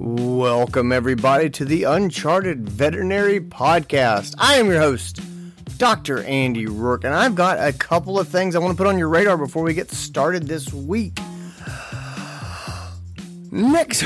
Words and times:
Welcome, 0.00 0.92
everybody, 0.92 1.50
to 1.50 1.64
the 1.64 1.82
Uncharted 1.82 2.68
Veterinary 2.68 3.40
Podcast. 3.40 4.36
I 4.38 4.54
am 4.54 4.68
your 4.68 4.78
host, 4.78 5.20
Dr. 5.76 6.22
Andy 6.22 6.66
Roark, 6.66 7.02
and 7.02 7.12
I've 7.12 7.34
got 7.34 7.58
a 7.58 7.72
couple 7.72 8.16
of 8.16 8.28
things 8.28 8.54
I 8.54 8.60
want 8.60 8.76
to 8.76 8.76
put 8.80 8.86
on 8.86 8.96
your 8.96 9.08
radar 9.08 9.36
before 9.36 9.64
we 9.64 9.74
get 9.74 9.90
started 9.90 10.44
this 10.44 10.72
week. 10.72 11.18
Next, 13.50 14.04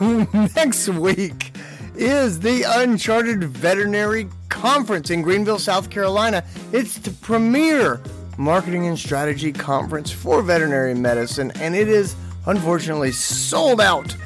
next 0.00 0.88
week 0.88 1.52
is 1.94 2.40
the 2.40 2.62
Uncharted 2.66 3.44
Veterinary 3.44 4.30
Conference 4.48 5.10
in 5.10 5.20
Greenville, 5.20 5.58
South 5.58 5.90
Carolina. 5.90 6.44
It's 6.72 6.96
the 6.96 7.10
premier 7.10 8.00
marketing 8.38 8.86
and 8.86 8.98
strategy 8.98 9.52
conference 9.52 10.10
for 10.10 10.40
veterinary 10.40 10.94
medicine, 10.94 11.52
and 11.56 11.76
it 11.76 11.88
is 11.88 12.16
unfortunately 12.46 13.12
sold 13.12 13.82
out. 13.82 14.16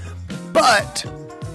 But 0.53 1.05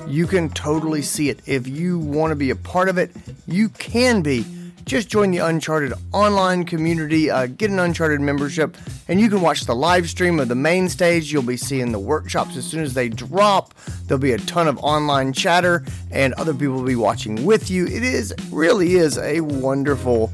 you 0.07 0.27
can 0.27 0.49
totally 0.49 1.01
see 1.01 1.29
it. 1.29 1.39
If 1.45 1.67
you 1.67 1.99
want 1.99 2.31
to 2.31 2.35
be 2.35 2.49
a 2.49 2.55
part 2.55 2.89
of 2.89 2.97
it, 2.97 3.11
you 3.47 3.69
can 3.69 4.21
be. 4.21 4.45
Just 4.85 5.09
join 5.09 5.31
the 5.31 5.39
Uncharted 5.39 5.93
online 6.13 6.63
community, 6.63 7.31
uh, 7.31 7.47
get 7.47 7.71
an 7.71 7.79
Uncharted 7.79 8.21
membership, 8.21 8.77
and 9.07 9.19
you 9.19 9.29
can 9.31 9.41
watch 9.41 9.65
the 9.65 9.75
live 9.75 10.07
stream 10.07 10.39
of 10.39 10.47
the 10.47 10.53
main 10.53 10.89
stage. 10.89 11.33
You'll 11.33 11.41
be 11.41 11.57
seeing 11.57 11.91
the 11.91 11.97
workshops 11.97 12.55
as 12.55 12.65
soon 12.65 12.83
as 12.83 12.93
they 12.93 13.09
drop. 13.09 13.73
There'll 14.05 14.21
be 14.21 14.33
a 14.33 14.37
ton 14.37 14.67
of 14.67 14.77
online 14.83 15.33
chatter, 15.33 15.83
and 16.11 16.35
other 16.35 16.53
people 16.53 16.75
will 16.75 16.83
be 16.83 16.95
watching 16.95 17.45
with 17.47 17.71
you. 17.71 17.87
It 17.87 18.03
is 18.03 18.31
really 18.51 18.93
is 18.93 19.17
a 19.17 19.41
wonderful, 19.41 20.31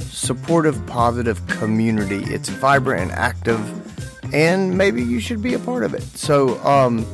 supportive, 0.00 0.86
positive 0.86 1.44
community. 1.46 2.22
It's 2.24 2.50
vibrant 2.50 3.00
and 3.00 3.12
active, 3.12 4.34
and 4.34 4.76
maybe 4.76 5.02
you 5.02 5.20
should 5.20 5.40
be 5.40 5.54
a 5.54 5.58
part 5.58 5.84
of 5.84 5.94
it. 5.94 6.02
So, 6.02 6.62
um, 6.66 7.06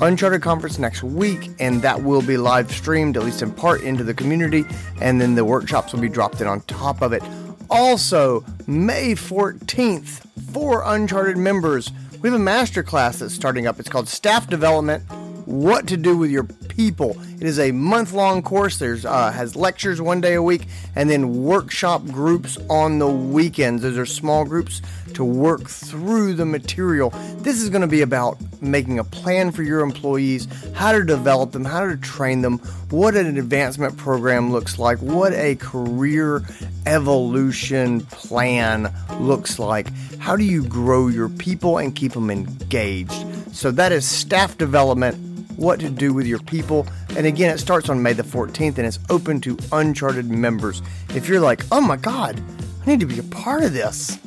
Uncharted 0.00 0.42
Conference 0.42 0.78
next 0.78 1.02
week, 1.02 1.50
and 1.58 1.82
that 1.82 2.02
will 2.02 2.22
be 2.22 2.36
live 2.36 2.70
streamed, 2.70 3.16
at 3.16 3.24
least 3.24 3.42
in 3.42 3.50
part, 3.50 3.80
into 3.82 4.04
the 4.04 4.14
community, 4.14 4.64
and 5.00 5.20
then 5.20 5.34
the 5.34 5.44
workshops 5.44 5.92
will 5.92 6.00
be 6.00 6.08
dropped 6.08 6.40
in 6.40 6.46
on 6.46 6.60
top 6.62 7.02
of 7.02 7.12
it. 7.12 7.22
Also, 7.68 8.44
May 8.66 9.12
14th, 9.14 10.24
for 10.52 10.82
Uncharted 10.86 11.36
members, 11.36 11.90
we 12.22 12.28
have 12.28 12.38
a 12.38 12.42
master 12.42 12.82
class 12.82 13.18
that's 13.18 13.34
starting 13.34 13.66
up. 13.66 13.80
It's 13.80 13.88
called 13.88 14.08
Staff 14.08 14.48
Development 14.48 15.02
What 15.48 15.86
to 15.86 15.96
Do 15.96 16.14
with 16.14 16.30
Your 16.30 16.44
People. 16.44 17.16
It 17.40 17.44
is 17.44 17.58
a 17.58 17.72
month 17.72 18.12
long 18.12 18.42
course. 18.42 18.76
There's 18.76 19.06
uh, 19.06 19.32
has 19.32 19.56
lectures 19.56 19.98
one 19.98 20.20
day 20.20 20.34
a 20.34 20.42
week, 20.42 20.66
and 20.94 21.08
then 21.08 21.42
workshop 21.42 22.04
groups 22.04 22.58
on 22.68 22.98
the 22.98 23.08
weekends. 23.08 23.82
Those 23.82 23.96
are 23.96 24.04
small 24.04 24.44
groups 24.44 24.82
to 25.14 25.24
work 25.24 25.66
through 25.66 26.34
the 26.34 26.44
material. 26.44 27.14
This 27.38 27.62
is 27.62 27.70
going 27.70 27.80
to 27.80 27.88
be 27.88 28.02
about 28.02 28.36
making 28.60 28.98
a 28.98 29.04
plan 29.04 29.50
for 29.50 29.62
your 29.62 29.80
employees, 29.80 30.46
how 30.74 30.92
to 30.92 31.02
develop 31.02 31.52
them, 31.52 31.64
how 31.64 31.86
to 31.86 31.96
train 31.96 32.42
them, 32.42 32.58
what 32.90 33.16
an 33.16 33.38
advancement 33.38 33.96
program 33.96 34.52
looks 34.52 34.78
like, 34.78 34.98
what 34.98 35.32
a 35.32 35.56
career 35.56 36.42
evolution 36.84 38.02
plan 38.02 38.92
looks 39.18 39.58
like. 39.58 39.88
How 40.18 40.36
do 40.36 40.44
you 40.44 40.62
grow 40.64 41.08
your 41.08 41.30
people 41.30 41.78
and 41.78 41.96
keep 41.96 42.12
them 42.12 42.30
engaged? 42.30 43.24
So 43.54 43.70
that 43.70 43.92
is 43.92 44.06
staff 44.06 44.58
development, 44.58 45.27
what 45.58 45.80
to 45.80 45.90
do 45.90 46.14
with 46.14 46.26
your 46.26 46.38
people. 46.38 46.86
And 47.16 47.26
again, 47.26 47.52
it 47.52 47.58
starts 47.58 47.88
on 47.88 48.00
May 48.00 48.12
the 48.12 48.22
14th 48.22 48.78
and 48.78 48.86
it's 48.86 49.00
open 49.10 49.40
to 49.42 49.58
Uncharted 49.72 50.30
members. 50.30 50.82
If 51.14 51.28
you're 51.28 51.40
like, 51.40 51.64
oh 51.72 51.80
my 51.80 51.96
God, 51.96 52.40
I 52.82 52.86
need 52.86 53.00
to 53.00 53.06
be 53.06 53.18
a 53.18 53.24
part 53.24 53.64
of 53.64 53.72
this, 53.72 54.18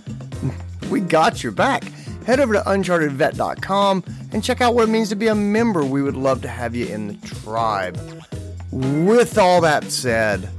we 0.89 0.99
got 0.99 1.41
your 1.41 1.53
back. 1.53 1.85
Head 2.25 2.39
over 2.39 2.53
to 2.53 2.59
unchartedvet.com 2.61 4.03
and 4.33 4.43
check 4.43 4.61
out 4.61 4.75
what 4.75 4.89
it 4.89 4.91
means 4.91 5.09
to 5.09 5.15
be 5.15 5.27
a 5.27 5.35
member. 5.35 5.83
We 5.85 6.03
would 6.03 6.17
love 6.17 6.41
to 6.41 6.49
have 6.49 6.75
you 6.75 6.85
in 6.85 7.07
the 7.07 7.27
tribe. 7.27 7.97
With 8.71 9.37
all 9.37 9.61
that 9.61 9.85
said, 9.85 10.49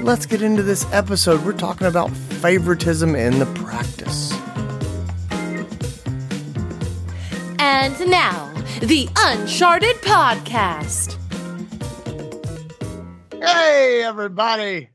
let's 0.00 0.26
get 0.26 0.42
into 0.42 0.62
this 0.62 0.86
episode. 0.92 1.44
We're 1.44 1.52
talking 1.52 1.86
about 1.86 2.10
favoritism 2.10 3.14
in 3.14 3.38
the 3.38 3.46
practice. 3.46 4.32
And 7.58 8.10
now, 8.10 8.49
the 8.80 9.08
Uncharted 9.16 9.96
Podcast. 9.96 11.16
Hey, 13.32 14.02
everybody! 14.04 14.88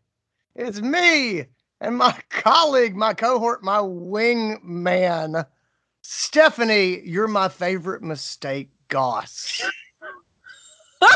It's 0.55 0.81
me 0.81 1.45
and 1.81 1.97
my 1.97 2.17
colleague, 2.29 2.95
my 2.95 3.13
cohort, 3.13 3.63
my 3.63 3.77
wingman, 3.77 5.45
Stephanie. 6.01 7.01
You're 7.05 7.27
my 7.27 7.47
favorite 7.49 8.01
mistake, 8.01 8.69
Goss. 8.87 9.61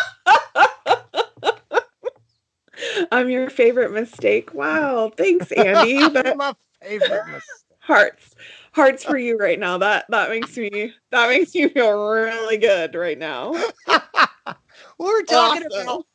I'm 3.11 3.29
your 3.29 3.49
favorite 3.49 3.91
mistake. 3.91 4.53
Wow. 4.53 5.11
Thanks, 5.15 5.51
Andy. 5.51 6.07
That 6.09 6.37
my 6.37 6.53
favorite 6.81 7.25
mistake. 7.27 7.41
hearts. 7.79 8.35
Hearts 8.73 9.03
for 9.03 9.17
you 9.17 9.37
right 9.37 9.59
now. 9.59 9.77
That 9.77 10.05
that 10.09 10.29
makes 10.29 10.55
me 10.57 10.93
that 11.11 11.29
makes 11.29 11.53
me 11.55 11.69
feel 11.69 11.97
really 11.97 12.57
good 12.57 12.95
right 12.95 13.17
now. 13.17 13.53
We're 14.97 15.23
talking 15.23 15.63
Awesome. 15.63 15.81
about 15.81 16.05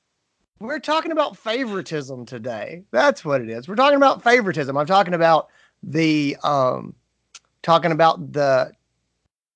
we're 0.60 0.78
talking 0.78 1.12
about 1.12 1.37
favoritism 1.37 2.25
today. 2.25 2.84
That's 2.91 3.25
what 3.25 3.41
it 3.42 3.50
is. 3.50 3.69
We're 3.69 3.75
talking 3.75 3.97
about 3.97 4.22
favoritism. 4.22 4.76
I'm 4.76 4.87
talking 4.87 5.15
about 5.15 5.48
the 5.82 6.37
um 6.42 6.94
talking 7.62 7.92
about 7.92 8.32
the 8.32 8.72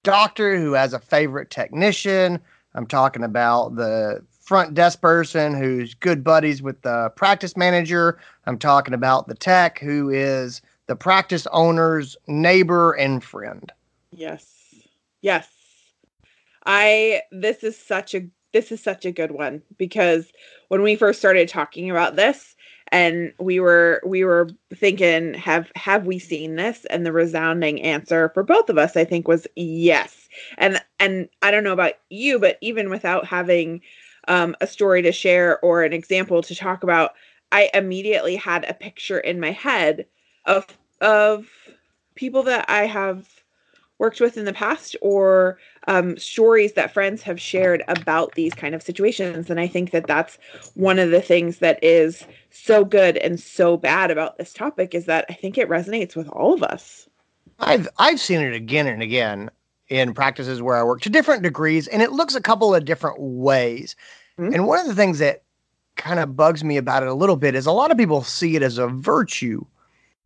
doctor 0.03 0.59
who 0.59 0.73
has 0.73 0.93
a 0.93 0.99
favorite 0.99 1.51
technician. 1.51 2.41
I'm 2.75 2.87
talking 2.87 3.25
about 3.25 3.77
the 3.77 4.23
front 4.41 4.75
desk 4.75 5.01
person 5.01 5.55
who's 5.55 5.95
good 5.95 6.25
buddies 6.25 6.63
with 6.63 6.81
the 6.83 7.11
practice 7.17 7.57
manager. 7.57 8.19
I'm 8.47 8.59
talking 8.59 8.95
about 8.95 9.29
the 9.29 9.35
tech 9.35 9.79
who 9.79 10.11
is 10.11 10.63
the 10.89 10.97
practice 10.97 11.47
owner's 11.53 12.17
neighbor 12.27 12.93
and 12.95 13.23
friend. 13.23 13.71
Yes. 14.11 14.47
Yes. 15.21 15.49
I 16.67 17.23
this 17.31 17.63
is 17.63 17.79
such 17.79 18.15
a 18.15 18.27
this 18.53 18.73
is 18.73 18.83
such 18.83 19.05
a 19.05 19.13
good 19.13 19.31
one 19.31 19.63
because 19.77 20.33
when 20.69 20.83
we 20.83 20.97
first 20.97 21.19
started 21.19 21.49
talking 21.49 21.91
about 21.91 22.17
this 22.17 22.57
and 22.91 23.33
we 23.39 23.61
were 23.61 24.03
we 24.05 24.25
were 24.25 24.49
thinking 24.75 25.35
have 25.35 25.71
have 25.77 26.07
we 26.07 26.19
seen 26.19 26.57
this 26.57 26.87
and 26.87 27.05
the 27.05 27.13
resounding 27.13 27.83
answer 27.83 28.31
for 28.31 28.43
both 28.43 28.71
of 28.71 28.79
us 28.79 28.97
I 28.97 29.05
think 29.05 29.29
was 29.29 29.47
yes. 29.57 30.29
And 30.57 30.83
and 30.99 31.29
I 31.43 31.51
don't 31.51 31.65
know 31.65 31.73
about 31.73 31.95
you 32.09 32.39
but 32.39 32.57
even 32.63 32.89
without 32.89 33.27
having 33.27 33.83
um, 34.27 34.57
a 34.61 34.67
story 34.67 35.03
to 35.03 35.13
share 35.13 35.59
or 35.61 35.85
an 35.85 35.93
example 35.93 36.43
to 36.43 36.55
talk 36.55 36.83
about 36.83 37.13
I 37.53 37.71
immediately 37.75 38.37
had 38.37 38.65
a 38.65 38.75
picture 38.75 39.19
in 39.19 39.41
my 39.41 39.53
head 39.53 40.07
of 40.45 40.67
of 41.01 41.49
people 42.15 42.43
that 42.45 42.65
I 42.69 42.87
have 42.87 43.27
worked 43.99 44.21
with 44.21 44.37
in 44.37 44.45
the 44.45 44.53
past 44.53 44.95
or 45.01 45.59
um, 45.89 46.17
stories 46.17 46.75
that 46.75 46.93
friends 46.93 47.23
have 47.23 47.41
shared 47.41 47.83
about 47.89 48.35
these 48.35 48.55
kind 48.55 48.75
of 48.75 48.83
situations 48.83 49.51
and 49.51 49.59
i 49.59 49.67
think 49.67 49.91
that 49.91 50.07
that's 50.07 50.39
one 50.75 51.01
of 51.01 51.11
the 51.11 51.21
things 51.21 51.59
that 51.59 51.83
is 51.83 52.25
so 52.51 52.85
good 52.85 53.17
and 53.17 53.41
so 53.41 53.77
bad 53.77 54.13
about 54.13 54.39
this 54.39 54.53
topic 54.53 54.95
is 54.95 55.07
that 55.07 55.25
i 55.29 55.33
think 55.33 55.59
it 55.59 55.69
resonates 55.69 56.15
with 56.15 56.29
all 56.29 56.55
of 56.55 56.63
us 56.63 57.09
I've 57.59 57.89
I've 57.99 58.21
seen 58.21 58.41
it 58.41 58.55
again 58.55 58.87
and 58.87 59.03
again 59.03 59.51
in 59.89 60.15
practices 60.15 60.63
where 60.63 60.77
I 60.77 60.83
work 60.83 61.01
to 61.03 61.11
different 61.11 61.43
degrees, 61.43 61.89
and 61.89 62.03
it 62.03 62.13
looks 62.13 62.35
a 62.35 62.41
couple 62.41 62.75
of 62.75 62.85
different 62.85 63.17
ways. 63.19 63.97
Mhm. 64.39 64.55
And 64.55 64.67
one 64.67 64.81
of 64.81 64.87
the 64.87 64.95
things 64.95 65.19
that 65.19 65.43
kind 65.97 66.21
of 66.21 66.37
bugs 66.37 66.63
me 66.63 66.77
about 66.77 67.03
it 67.03 67.09
a 67.09 67.15
little 67.15 67.37
bit 67.37 67.55
is 67.55 67.67
a 67.67 67.73
lot 67.73 67.91
of 67.91 67.97
people 67.97 68.23
see 68.23 68.55
it 68.55 68.63
as 68.63 68.79
a 68.79 68.87
virtue, 68.87 69.65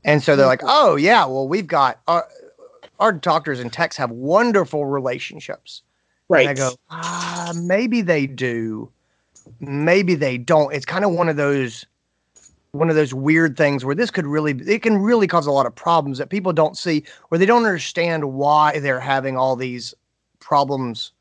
and 0.05 0.23
so 0.23 0.37
they're 0.37 0.47
like, 0.47 0.63
"Oh 0.65 0.97
yeah, 0.97 1.25
well 1.27 1.49
we've 1.49 1.67
got 1.67 2.01
our 2.09 2.29
our 3.01 3.13
doctors 3.13 3.61
and 3.61 3.73
techs 3.73 3.97
have 3.97 4.11
wonderful 4.11 4.87
relationships." 4.87 5.83
right 6.33 6.49
And 6.49 6.59
I 6.59 6.61
go, 6.61 6.77
ah, 6.91 7.53
maybe 7.55 8.01
they 8.01 8.27
do, 8.27 8.91
maybe 9.61 10.15
they 10.15 10.39
don't. 10.39 10.75
It's 10.75 10.87
kind 10.87 11.05
of 11.05 11.13
one 11.13 11.29
of 11.29 11.37
those 11.37 11.87
one 12.73 12.89
of 12.89 12.97
those 12.97 13.13
weird 13.13 13.57
things 13.57 13.85
where 13.85 13.95
this 13.95 14.11
could 14.11 14.27
really 14.27 14.53
it 14.67 14.83
can 14.83 14.97
really 14.97 15.27
cause 15.27 15.47
a 15.47 15.53
lot 15.53 15.67
of 15.67 15.75
problems 15.75 16.19
that 16.19 16.31
people 16.31 16.53
don't 16.53 16.77
see 16.77 17.05
or 17.31 17.39
they 17.39 17.47
don't 17.47 17.65
understand 17.65 18.33
why 18.33 18.79
they're 18.79 19.01
having 19.01 19.37
all 19.37 19.57
these 19.57 19.95
problems 20.41 21.13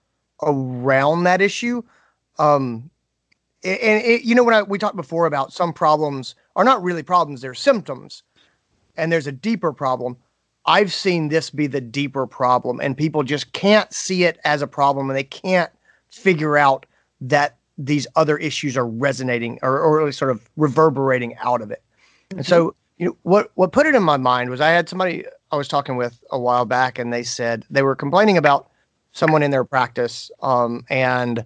around 0.43 1.23
that 1.25 1.41
issue. 1.41 1.83
Um, 2.39 2.89
and 3.63 4.03
it, 4.03 4.23
you 4.23 4.33
know 4.33 4.43
when 4.43 4.55
I, 4.55 4.63
we 4.63 4.79
talked 4.79 4.95
before 4.95 5.25
about 5.25 5.53
some 5.53 5.73
problems 5.73 6.35
are 6.55 6.63
not 6.63 6.81
really 6.81 7.03
problems; 7.03 7.41
they're 7.41 7.53
symptoms, 7.53 8.23
and 8.97 9.11
there's 9.11 9.27
a 9.27 9.31
deeper 9.31 9.73
problem. 9.73 10.17
I've 10.65 10.93
seen 10.93 11.29
this 11.29 11.49
be 11.49 11.67
the 11.67 11.81
deeper 11.81 12.27
problem, 12.27 12.79
and 12.79 12.95
people 12.95 13.23
just 13.23 13.53
can't 13.53 13.91
see 13.93 14.23
it 14.23 14.39
as 14.45 14.61
a 14.61 14.67
problem, 14.67 15.09
and 15.09 15.17
they 15.17 15.23
can't 15.23 15.71
figure 16.09 16.57
out 16.57 16.85
that 17.21 17.57
these 17.77 18.05
other 18.15 18.37
issues 18.37 18.77
are 18.77 18.85
resonating 18.85 19.57
or, 19.63 19.79
or 19.79 19.97
really 19.97 20.11
sort 20.11 20.29
of 20.29 20.47
reverberating 20.57 21.35
out 21.37 21.61
of 21.61 21.71
it. 21.71 21.81
And 22.31 22.45
so, 22.45 22.75
you 22.97 23.07
know, 23.07 23.17
what 23.23 23.51
what 23.55 23.71
put 23.71 23.85
it 23.85 23.95
in 23.95 24.03
my 24.03 24.17
mind 24.17 24.49
was 24.49 24.61
I 24.61 24.69
had 24.69 24.87
somebody 24.87 25.25
I 25.51 25.55
was 25.55 25.67
talking 25.67 25.95
with 25.95 26.23
a 26.31 26.39
while 26.39 26.65
back, 26.65 26.99
and 26.99 27.11
they 27.11 27.23
said 27.23 27.65
they 27.69 27.81
were 27.81 27.95
complaining 27.95 28.37
about 28.37 28.69
someone 29.13 29.41
in 29.43 29.51
their 29.51 29.65
practice 29.65 30.29
um, 30.41 30.85
and 30.89 31.43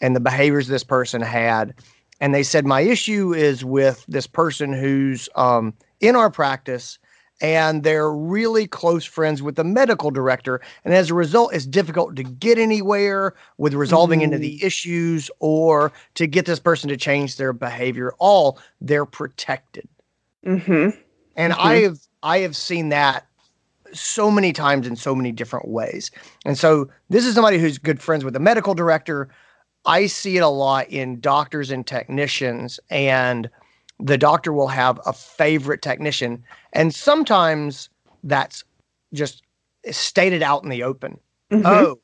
and 0.00 0.16
the 0.16 0.20
behaviors 0.20 0.66
this 0.66 0.84
person 0.84 1.22
had 1.22 1.74
and 2.20 2.34
they 2.34 2.42
said 2.42 2.64
my 2.64 2.80
issue 2.80 3.34
is 3.34 3.64
with 3.64 4.04
this 4.08 4.26
person 4.26 4.72
who's 4.72 5.28
um, 5.36 5.74
in 6.00 6.16
our 6.16 6.30
practice 6.30 6.98
and 7.40 7.82
they're 7.82 8.10
really 8.12 8.66
close 8.66 9.04
friends 9.04 9.42
with 9.42 9.56
the 9.56 9.64
medical 9.64 10.10
director 10.10 10.60
and 10.84 10.94
as 10.94 11.10
a 11.10 11.14
result 11.14 11.52
it's 11.54 11.66
difficult 11.66 12.16
to 12.16 12.22
get 12.22 12.58
anywhere 12.58 13.34
with 13.58 13.74
resolving 13.74 14.22
into 14.22 14.38
the 14.38 14.62
issues 14.64 15.30
or 15.40 15.92
to 16.14 16.26
get 16.26 16.46
this 16.46 16.58
person 16.58 16.88
to 16.88 16.96
change 16.96 17.36
their 17.36 17.52
behavior. 17.52 18.14
All 18.18 18.58
they're 18.80 19.04
protected. 19.06 19.86
Mm-hmm. 20.46 20.90
and 21.36 21.52
Mhm. 21.52 21.58
i 21.58 21.74
have 21.80 21.98
i 22.22 22.38
have 22.38 22.54
seen 22.56 22.88
that 22.90 23.26
so 23.92 24.30
many 24.30 24.52
times 24.52 24.86
in 24.86 24.96
so 24.96 25.14
many 25.14 25.32
different 25.32 25.68
ways. 25.68 26.10
And 26.44 26.58
so 26.58 26.88
this 27.08 27.24
is 27.24 27.34
somebody 27.34 27.58
who's 27.58 27.78
good 27.78 28.02
friends 28.02 28.24
with 28.24 28.34
the 28.34 28.40
medical 28.40 28.74
director. 28.74 29.28
I 29.84 30.06
see 30.06 30.36
it 30.36 30.40
a 30.40 30.48
lot 30.48 30.88
in 30.88 31.20
doctors 31.20 31.70
and 31.70 31.86
technicians 31.86 32.80
and 32.90 33.48
the 33.98 34.18
doctor 34.18 34.52
will 34.52 34.68
have 34.68 35.00
a 35.06 35.12
favorite 35.12 35.82
technician 35.82 36.42
and 36.72 36.94
sometimes 36.94 37.88
that's 38.24 38.62
just 39.14 39.42
stated 39.90 40.42
out 40.42 40.62
in 40.62 40.68
the 40.68 40.82
open 40.82 41.18
Mhm. 41.50 41.64
oh 41.64 41.98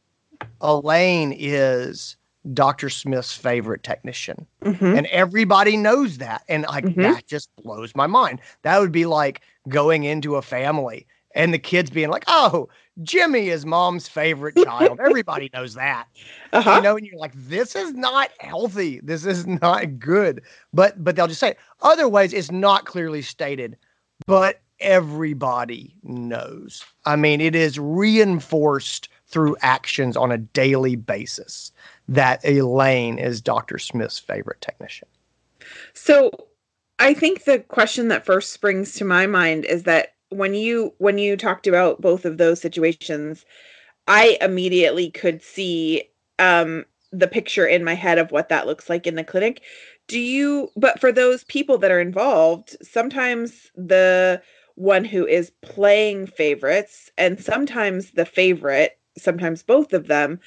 elaine 0.62 1.34
is 1.36 2.16
dr 2.54 2.88
smith's 2.88 3.34
favorite 3.36 3.82
technician 3.82 4.46
Mhm. 4.64 4.96
and 4.96 5.06
everybody 5.08 5.76
knows 5.76 6.18
that 6.18 6.42
and 6.48 6.64
like 6.64 6.84
Mhm. 6.84 7.02
that 7.02 7.26
just 7.26 7.54
blows 7.56 7.94
my 7.94 8.06
mind 8.06 8.40
that 8.62 8.80
would 8.80 8.92
be 8.92 9.06
like 9.06 9.42
going 9.68 10.04
into 10.04 10.36
a 10.36 10.42
family 10.42 11.06
and 11.34 11.52
the 11.52 11.58
kids 11.58 11.90
being 11.90 12.10
like 12.10 12.24
oh 12.26 12.68
jimmy 13.02 13.48
is 13.48 13.64
mom's 13.64 14.06
favorite 14.08 14.54
child. 14.56 15.00
Everybody 15.00 15.50
knows 15.54 15.74
that. 15.74 16.06
Uh-huh. 16.52 16.76
you 16.76 16.82
know 16.82 16.96
and 16.96 17.06
you're 17.06 17.18
like 17.18 17.32
this 17.34 17.74
is 17.74 17.92
not 17.94 18.30
healthy. 18.40 19.00
This 19.02 19.24
is 19.24 19.46
not 19.46 19.98
good. 19.98 20.42
But 20.72 21.02
but 21.02 21.16
they'll 21.16 21.26
just 21.26 21.40
say 21.40 21.50
it. 21.50 21.58
other 21.80 22.08
ways 22.08 22.32
it's 22.32 22.50
not 22.50 22.84
clearly 22.84 23.22
stated 23.22 23.76
but 24.26 24.60
everybody 24.80 25.94
knows. 26.02 26.84
I 27.06 27.16
mean 27.16 27.40
it 27.40 27.54
is 27.54 27.78
reinforced 27.78 29.08
through 29.26 29.56
actions 29.62 30.16
on 30.16 30.30
a 30.30 30.38
daily 30.38 30.96
basis 30.96 31.72
that 32.08 32.44
elaine 32.44 33.18
is 33.18 33.40
dr 33.40 33.78
smith's 33.78 34.18
favorite 34.18 34.60
technician. 34.60 35.08
So 35.94 36.30
I 36.98 37.14
think 37.14 37.44
the 37.44 37.58
question 37.58 38.08
that 38.08 38.26
first 38.26 38.52
springs 38.52 38.92
to 38.94 39.04
my 39.04 39.26
mind 39.26 39.64
is 39.64 39.84
that 39.84 40.14
when 40.32 40.54
you 40.54 40.94
when 40.98 41.18
you 41.18 41.36
talked 41.36 41.66
about 41.66 42.00
both 42.00 42.24
of 42.24 42.38
those 42.38 42.60
situations, 42.60 43.44
I 44.08 44.38
immediately 44.40 45.10
could 45.10 45.42
see 45.42 46.04
um 46.38 46.84
the 47.12 47.28
picture 47.28 47.66
in 47.66 47.84
my 47.84 47.94
head 47.94 48.18
of 48.18 48.32
what 48.32 48.48
that 48.48 48.66
looks 48.66 48.88
like 48.90 49.06
in 49.06 49.16
the 49.16 49.24
clinic. 49.24 49.62
Do 50.08 50.18
you 50.20 50.70
but 50.76 51.00
for 51.00 51.12
those 51.12 51.44
people 51.44 51.78
that 51.78 51.90
are 51.92 52.00
involved, 52.00 52.76
sometimes 52.82 53.70
the 53.76 54.42
one 54.76 55.04
who 55.04 55.26
is 55.26 55.52
playing 55.62 56.26
favorites 56.26 57.10
and 57.18 57.40
sometimes 57.40 58.12
the 58.12 58.24
favorite, 58.26 58.98
sometimes 59.18 59.62
both 59.62 59.92
of 59.92 60.08
them 60.08 60.40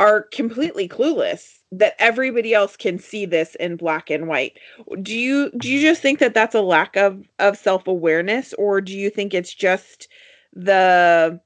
are 0.00 0.22
completely 0.22 0.88
clueless 0.88 1.61
that 1.72 1.96
everybody 1.98 2.52
else 2.52 2.76
can 2.76 2.98
see 2.98 3.24
this 3.24 3.54
in 3.56 3.76
black 3.76 4.10
and 4.10 4.28
white. 4.28 4.58
Do 5.00 5.16
you 5.16 5.50
do 5.58 5.70
you 5.70 5.80
just 5.80 6.02
think 6.02 6.18
that 6.18 6.34
that's 6.34 6.54
a 6.54 6.60
lack 6.60 6.96
of 6.96 7.26
of 7.38 7.56
self-awareness 7.56 8.52
or 8.54 8.80
do 8.80 8.96
you 8.96 9.08
think 9.08 9.32
it's 9.32 9.54
just 9.54 10.06
the 10.52 11.40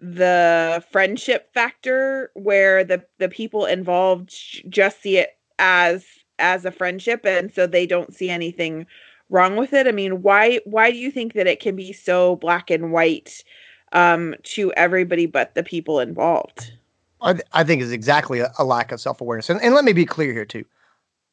the 0.00 0.84
friendship 0.90 1.54
factor 1.54 2.32
where 2.34 2.82
the 2.82 3.02
the 3.18 3.28
people 3.28 3.64
involved 3.64 4.34
just 4.68 5.00
see 5.00 5.18
it 5.18 5.38
as 5.60 6.04
as 6.40 6.64
a 6.64 6.72
friendship 6.72 7.24
and 7.24 7.54
so 7.54 7.64
they 7.64 7.86
don't 7.86 8.12
see 8.12 8.28
anything 8.28 8.84
wrong 9.30 9.56
with 9.56 9.72
it? 9.72 9.86
I 9.86 9.92
mean 9.92 10.20
why 10.20 10.60
why 10.64 10.90
do 10.90 10.96
you 10.96 11.12
think 11.12 11.34
that 11.34 11.46
it 11.46 11.60
can 11.60 11.76
be 11.76 11.92
so 11.92 12.36
black 12.36 12.70
and 12.70 12.90
white 12.90 13.44
um 13.92 14.34
to 14.42 14.72
everybody 14.72 15.26
but 15.26 15.54
the 15.54 15.62
people 15.62 16.00
involved 16.00 16.72
I, 17.24 17.32
th- 17.32 17.46
I 17.52 17.64
think 17.64 17.82
is 17.82 17.92
exactly 17.92 18.40
a, 18.40 18.52
a 18.58 18.64
lack 18.64 18.92
of 18.92 19.00
self 19.00 19.20
awareness. 19.20 19.50
And, 19.50 19.60
and 19.62 19.74
let 19.74 19.84
me 19.84 19.92
be 19.92 20.04
clear 20.04 20.32
here 20.32 20.44
too. 20.44 20.64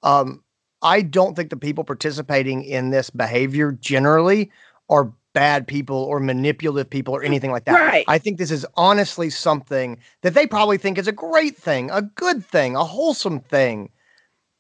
Um, 0.04 0.44
I 0.82 1.02
don't 1.02 1.36
think 1.36 1.50
the 1.50 1.58
people 1.58 1.84
participating 1.84 2.64
in 2.64 2.90
this 2.90 3.10
behavior 3.10 3.72
generally 3.74 4.52
are 4.90 5.14
bad 5.34 5.68
people 5.68 5.96
or 5.96 6.20
manipulative 6.20 6.90
people 6.90 7.14
or 7.14 7.24
anything 7.24 7.52
like 7.52 7.66
that. 7.66 7.74
Right. 7.74 8.06
I 8.08 8.18
think 8.18 8.38
this 8.38 8.52
is 8.52 8.66
honestly 8.76 9.30
something 9.30 9.98
that 10.22 10.34
they 10.34 10.48
probably 10.48 10.78
think 10.78 10.98
is 10.98 11.08
a 11.08 11.14
great 11.14 11.56
thing, 11.56 11.90
a 11.92 12.02
good 12.02 12.46
thing, 12.46 12.76
a 12.76 12.84
wholesome 12.84 13.40
thing, 13.40 13.90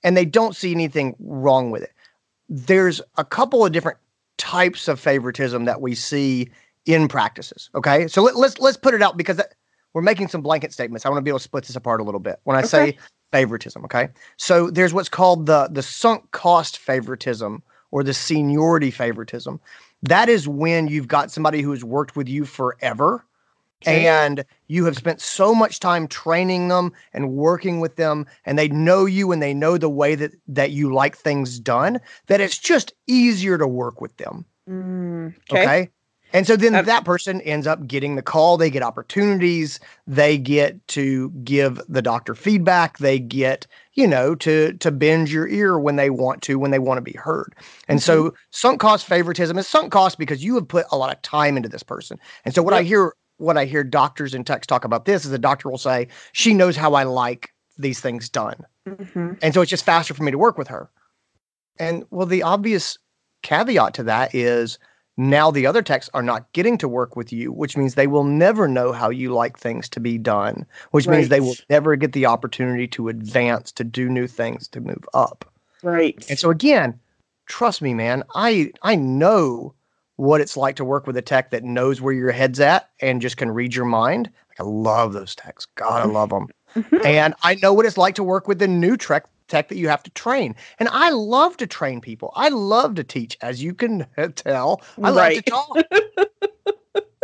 and 0.04 0.16
they 0.16 0.26
don't 0.26 0.56
see 0.56 0.72
anything 0.72 1.16
wrong 1.20 1.72
with 1.72 1.84
it. 1.84 1.92
There's 2.48 3.02
a 3.18 3.26
couple 3.26 3.66
of 3.66 3.72
different 3.72 3.98
types 4.38 4.88
of 4.88 5.00
favoritism 5.00 5.66
that 5.66 5.82
we 5.82 5.96
see 5.96 6.50
in 6.86 7.08
practices. 7.08 7.70
Okay, 7.76 8.08
so 8.08 8.24
let, 8.24 8.36
let's 8.36 8.60
let's 8.60 8.78
put 8.78 8.94
it 8.94 9.02
out 9.02 9.18
because 9.18 9.38
that, 9.38 9.54
we're 9.94 10.02
making 10.02 10.28
some 10.28 10.42
blanket 10.42 10.74
statements. 10.74 11.06
I 11.06 11.10
want 11.10 11.20
to 11.20 11.24
be 11.24 11.30
able 11.30 11.40
to 11.40 11.44
split 11.44 11.66
this 11.66 11.76
apart 11.76 12.00
a 12.02 12.04
little 12.04 12.20
bit. 12.20 12.40
When 12.44 12.58
I 12.58 12.62
say 12.62 12.98
favoritism, 13.32 13.84
okay? 13.86 14.10
So 14.38 14.70
there's 14.70 14.94
what's 14.94 15.10
called 15.10 15.46
the 15.46 15.68
the 15.72 15.84
sunk 15.84 16.32
cost 16.32 16.78
favoritism 16.78 17.64
or 17.92 18.04
the 18.04 18.14
seniority 18.14 18.92
favoritism. 18.92 19.60
That 20.04 20.30
is 20.30 20.48
when 20.48 20.88
you've 20.88 21.08
got 21.08 21.32
somebody 21.32 21.62
who 21.62 21.72
has 21.72 21.84
worked 21.84 22.16
with 22.16 22.28
you 22.28 22.46
forever 22.46 23.26
Okay. 23.84 24.06
and 24.06 24.46
you 24.68 24.86
have 24.86 24.96
spent 24.96 25.20
so 25.22 25.56
much 25.56 25.80
time 25.80 26.08
training 26.08 26.68
them 26.68 26.94
and 27.14 27.32
working 27.32 27.80
with 27.80 27.96
them 27.96 28.28
and 28.46 28.58
they 28.58 28.68
know 28.68 29.06
you 29.06 29.32
and 29.32 29.42
they 29.42 29.56
know 29.56 29.76
the 29.76 29.90
way 29.90 30.14
that 30.14 30.32
that 30.48 30.70
you 30.70 30.94
like 30.94 31.18
things 31.18 31.60
done 31.60 32.00
that 32.28 32.40
it's 32.40 32.60
just 32.60 32.94
easier 33.08 33.58
to 33.58 33.68
work 33.68 34.00
with 34.00 34.16
them. 34.18 34.46
Mm, 34.70 35.34
Okay. 35.52 35.90
And 36.34 36.48
so 36.48 36.56
then 36.56 36.74
that 36.74 37.06
person 37.06 37.42
ends 37.42 37.68
up 37.68 37.86
getting 37.88 38.16
the 38.16 38.22
call. 38.22 38.58
They 38.58 38.70
get 38.70 38.84
opportunities. 38.84 39.80
They 40.08 40.38
get 40.38 40.88
to 40.90 41.30
give 41.44 41.82
the 41.90 42.02
doctor 42.02 42.36
feedback. 42.36 42.98
They 43.00 43.20
get, 43.20 43.68
you 43.94 44.08
know, 44.08 44.36
to 44.36 44.74
to 44.74 44.92
bend 44.92 45.30
your 45.30 45.48
ear 45.48 45.80
when 45.80 45.96
they 45.96 46.10
want 46.10 46.42
to, 46.44 46.58
when 46.58 46.72
they 46.72 46.80
want 46.80 46.98
to 46.98 47.02
be 47.02 47.18
heard. 47.18 47.56
And 47.88 48.02
so 48.02 48.34
sunk 48.52 48.80
cost 48.80 49.06
favoritism 49.06 49.58
is 49.58 49.68
sunk 49.68 49.92
cost 49.92 50.18
because 50.18 50.44
you 50.44 50.56
have 50.56 50.68
put 50.68 50.86
a 50.92 50.98
lot 50.98 51.14
of 51.14 51.22
time 51.22 51.58
into 51.58 51.70
this 51.70 51.84
person. 51.84 52.18
And 52.46 52.56
so 52.56 52.64
what 52.64 52.74
I 52.74 52.84
hear, 52.84 53.14
what 53.38 53.58
I 53.58 53.66
hear 53.66 53.84
doctors 53.84 54.34
and 54.34 54.46
techs 54.46 54.68
talk 54.68 54.86
about 54.86 55.06
this 55.06 55.26
is 55.26 55.32
the 55.32 55.40
doctor 55.40 55.70
will 55.70 55.78
say, 55.78 56.08
she 56.32 56.54
knows 56.54 56.76
how 56.76 56.94
I 56.94 57.04
like 57.04 57.50
these 57.78 58.00
things 58.00 58.30
done. 58.30 58.64
Mhm. 58.88 59.38
And 59.42 59.54
so 59.54 59.62
it's 59.62 59.70
just 59.70 59.86
faster 59.86 60.14
for 60.14 60.24
me 60.24 60.32
to 60.32 60.38
work 60.38 60.58
with 60.58 60.68
her. 60.68 60.90
And 61.80 62.06
well, 62.12 62.28
the 62.28 62.44
obvious 62.44 62.98
caveat 63.42 63.94
to 63.96 64.04
that 64.04 64.36
is 64.36 64.78
now 65.18 65.52
the 65.52 65.66
other 65.66 65.82
techs 65.82 66.10
are 66.14 66.24
not 66.24 66.52
getting 66.54 66.78
to 66.80 66.88
work 66.88 67.16
with 67.16 67.34
you, 67.34 67.52
which 67.52 67.76
means 67.76 67.96
they 67.96 68.08
will 68.08 68.24
never 68.24 68.68
know 68.68 68.92
how 68.92 69.10
you 69.10 69.34
like 69.34 69.58
things 69.58 69.90
to 69.90 70.00
be 70.00 70.18
done, 70.18 70.66
which 70.92 71.08
means 71.08 71.30
they 71.30 71.42
will 71.42 71.56
never 71.70 71.96
get 71.96 72.14
the 72.14 72.26
opportunity 72.26 72.88
to 72.88 73.10
advance, 73.10 73.72
to 73.74 73.84
do 73.84 74.10
new 74.10 74.28
things, 74.28 74.68
to 74.70 74.80
move 74.80 75.06
up. 75.14 75.46
Right. 75.84 76.24
And 76.30 76.40
so 76.40 76.50
again, 76.50 77.00
trust 77.48 77.82
me, 77.82 77.94
man, 77.94 78.24
I 78.36 78.72
I 78.82 78.96
know 78.96 79.74
what 80.16 80.42
it's 80.42 80.56
like 80.56 80.76
to 80.76 80.86
work 80.86 81.08
with 81.08 81.18
a 81.18 81.22
tech 81.22 81.52
that 81.52 81.64
knows 81.64 82.00
where 82.00 82.14
your 82.14 82.32
head's 82.32 82.60
at 82.60 82.90
and 83.02 83.22
just 83.22 83.38
can 83.38 83.52
read 83.52 83.74
your 83.76 83.86
mind. 83.86 84.30
Like 84.50 84.62
I 84.62 84.64
love 84.64 85.14
those 85.14 85.36
techs. 85.36 85.66
God, 85.76 86.02
I 86.02 86.06
love 86.06 86.30
them. 86.30 86.48
Mhm. 86.76 87.06
and 87.06 87.34
I 87.44 87.56
know 87.56 87.74
what 87.74 87.86
it's 87.86 87.98
like 87.98 88.16
to 88.16 88.24
work 88.24 88.48
with 88.48 88.60
the 88.60 88.68
new 88.68 88.96
tech 88.96 89.26
tech 89.52 89.68
that 89.68 89.78
you 89.78 89.90
have 89.90 90.02
to 90.04 90.12
train. 90.12 90.56
And 90.80 90.90
I 90.90 91.10
love 91.10 91.58
to 91.58 91.68
train 91.68 92.02
people. 92.02 92.32
I 92.36 92.50
love 92.50 92.96
to 92.96 93.04
teach, 93.04 93.38
as 93.42 93.62
you 93.62 93.74
can 93.74 94.08
tell. 94.36 94.82
I 95.04 95.10
love 95.10 95.34
to 95.34 95.42
talk. 95.42 95.78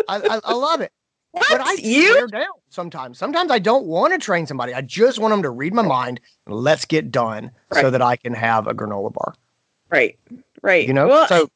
I, 0.08 0.18
I, 0.22 0.40
I 0.44 0.54
love 0.54 0.82
it. 0.82 0.92
But 1.34 1.62
I 1.62 1.76
What? 1.76 1.84
You? 1.84 2.28
down 2.30 2.46
sometimes. 2.70 3.20
Sometimes 3.20 3.52
I 3.52 3.60
don't 3.60 3.86
want 3.86 4.12
to 4.14 4.18
train 4.18 4.48
somebody. 4.48 4.74
I 4.74 4.82
just 4.82 5.20
want 5.20 5.32
them 5.32 5.44
to 5.44 5.52
read 5.52 5.72
my 5.72 5.84
mind 5.84 6.20
and 6.48 6.56
let's 6.56 6.84
get 6.84 7.12
done 7.12 7.52
so 7.74 7.92
that 7.92 8.02
I 8.02 8.16
can 8.16 8.34
have 8.34 8.66
a 8.66 8.74
granola 8.74 9.14
bar. 9.14 9.36
Right. 9.90 10.18
Right. 10.64 10.88
You 10.88 10.94
know? 10.94 11.08
Well, 11.08 11.28
so 11.28 11.50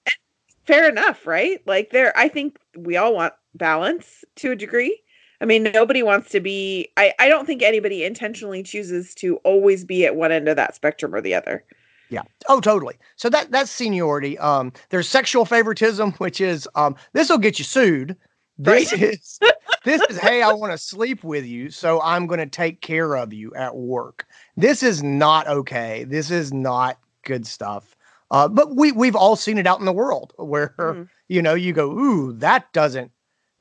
fair 0.66 0.88
enough, 0.88 1.26
right? 1.26 1.66
Like 1.66 1.90
there 1.90 2.16
I 2.16 2.28
think 2.28 2.60
we 2.78 2.98
all 2.98 3.16
want 3.16 3.34
balance 3.56 4.24
to 4.36 4.52
a 4.52 4.56
degree. 4.56 5.02
I 5.42 5.46
mean, 5.46 5.64
nobody 5.64 6.04
wants 6.04 6.30
to 6.30 6.40
be 6.40 6.90
I 6.98 7.14
I 7.20 7.28
don't 7.28 7.46
think 7.46 7.62
anybody 7.64 8.04
intentionally 8.06 8.64
chooses 8.64 9.16
to 9.16 9.38
always 9.38 9.84
be 9.84 10.06
at 10.06 10.16
one 10.16 10.32
end 10.32 10.48
of 10.48 10.56
that 10.56 10.76
spectrum 10.76 11.14
or 11.14 11.22
the 11.22 11.34
other. 11.34 11.64
Yeah. 12.10 12.24
Oh, 12.50 12.60
totally. 12.60 12.96
So 13.16 13.30
that 13.30 13.52
that's 13.52 13.72
seniority. 13.72 14.38
Um, 14.38 14.72
there's 14.90 15.08
sexual 15.10 15.46
favoritism, 15.46 16.12
which 16.20 16.40
is 16.42 16.68
um, 16.76 16.96
this 17.14 17.30
will 17.30 17.38
get 17.38 17.58
you 17.60 17.66
sued. 17.66 18.16
This 18.58 18.92
Right. 18.92 19.02
is 19.02 19.40
this 19.86 20.02
is 20.10 20.18
hey, 20.18 20.44
I 20.44 20.54
want 20.54 20.72
to 20.74 20.78
sleep 20.78 21.24
with 21.24 21.46
you, 21.46 21.72
so 21.72 22.00
I'm 22.02 22.28
going 22.28 22.40
to 22.40 22.46
take 22.46 22.82
care 22.82 23.16
of 23.16 23.34
you 23.34 23.54
at 23.56 23.76
work. 23.76 24.28
This 24.58 24.84
is 24.84 25.02
not 25.02 25.48
okay. 25.48 26.04
This 26.04 26.30
is 26.30 26.54
not 26.54 27.00
good 27.24 27.48
stuff. 27.48 27.96
Uh, 28.30 28.48
but 28.48 28.76
we 28.76 28.92
we've 28.92 29.16
all 29.16 29.36
seen 29.36 29.58
it 29.58 29.66
out 29.66 29.80
in 29.80 29.86
the 29.86 29.92
world 29.94 30.34
where 30.38 30.76
Mhm. 30.78 31.10
you 31.30 31.42
know 31.42 31.56
you 31.56 31.74
go, 31.74 31.92
ooh, 31.92 32.34
that 32.34 32.72
doesn't 32.74 33.12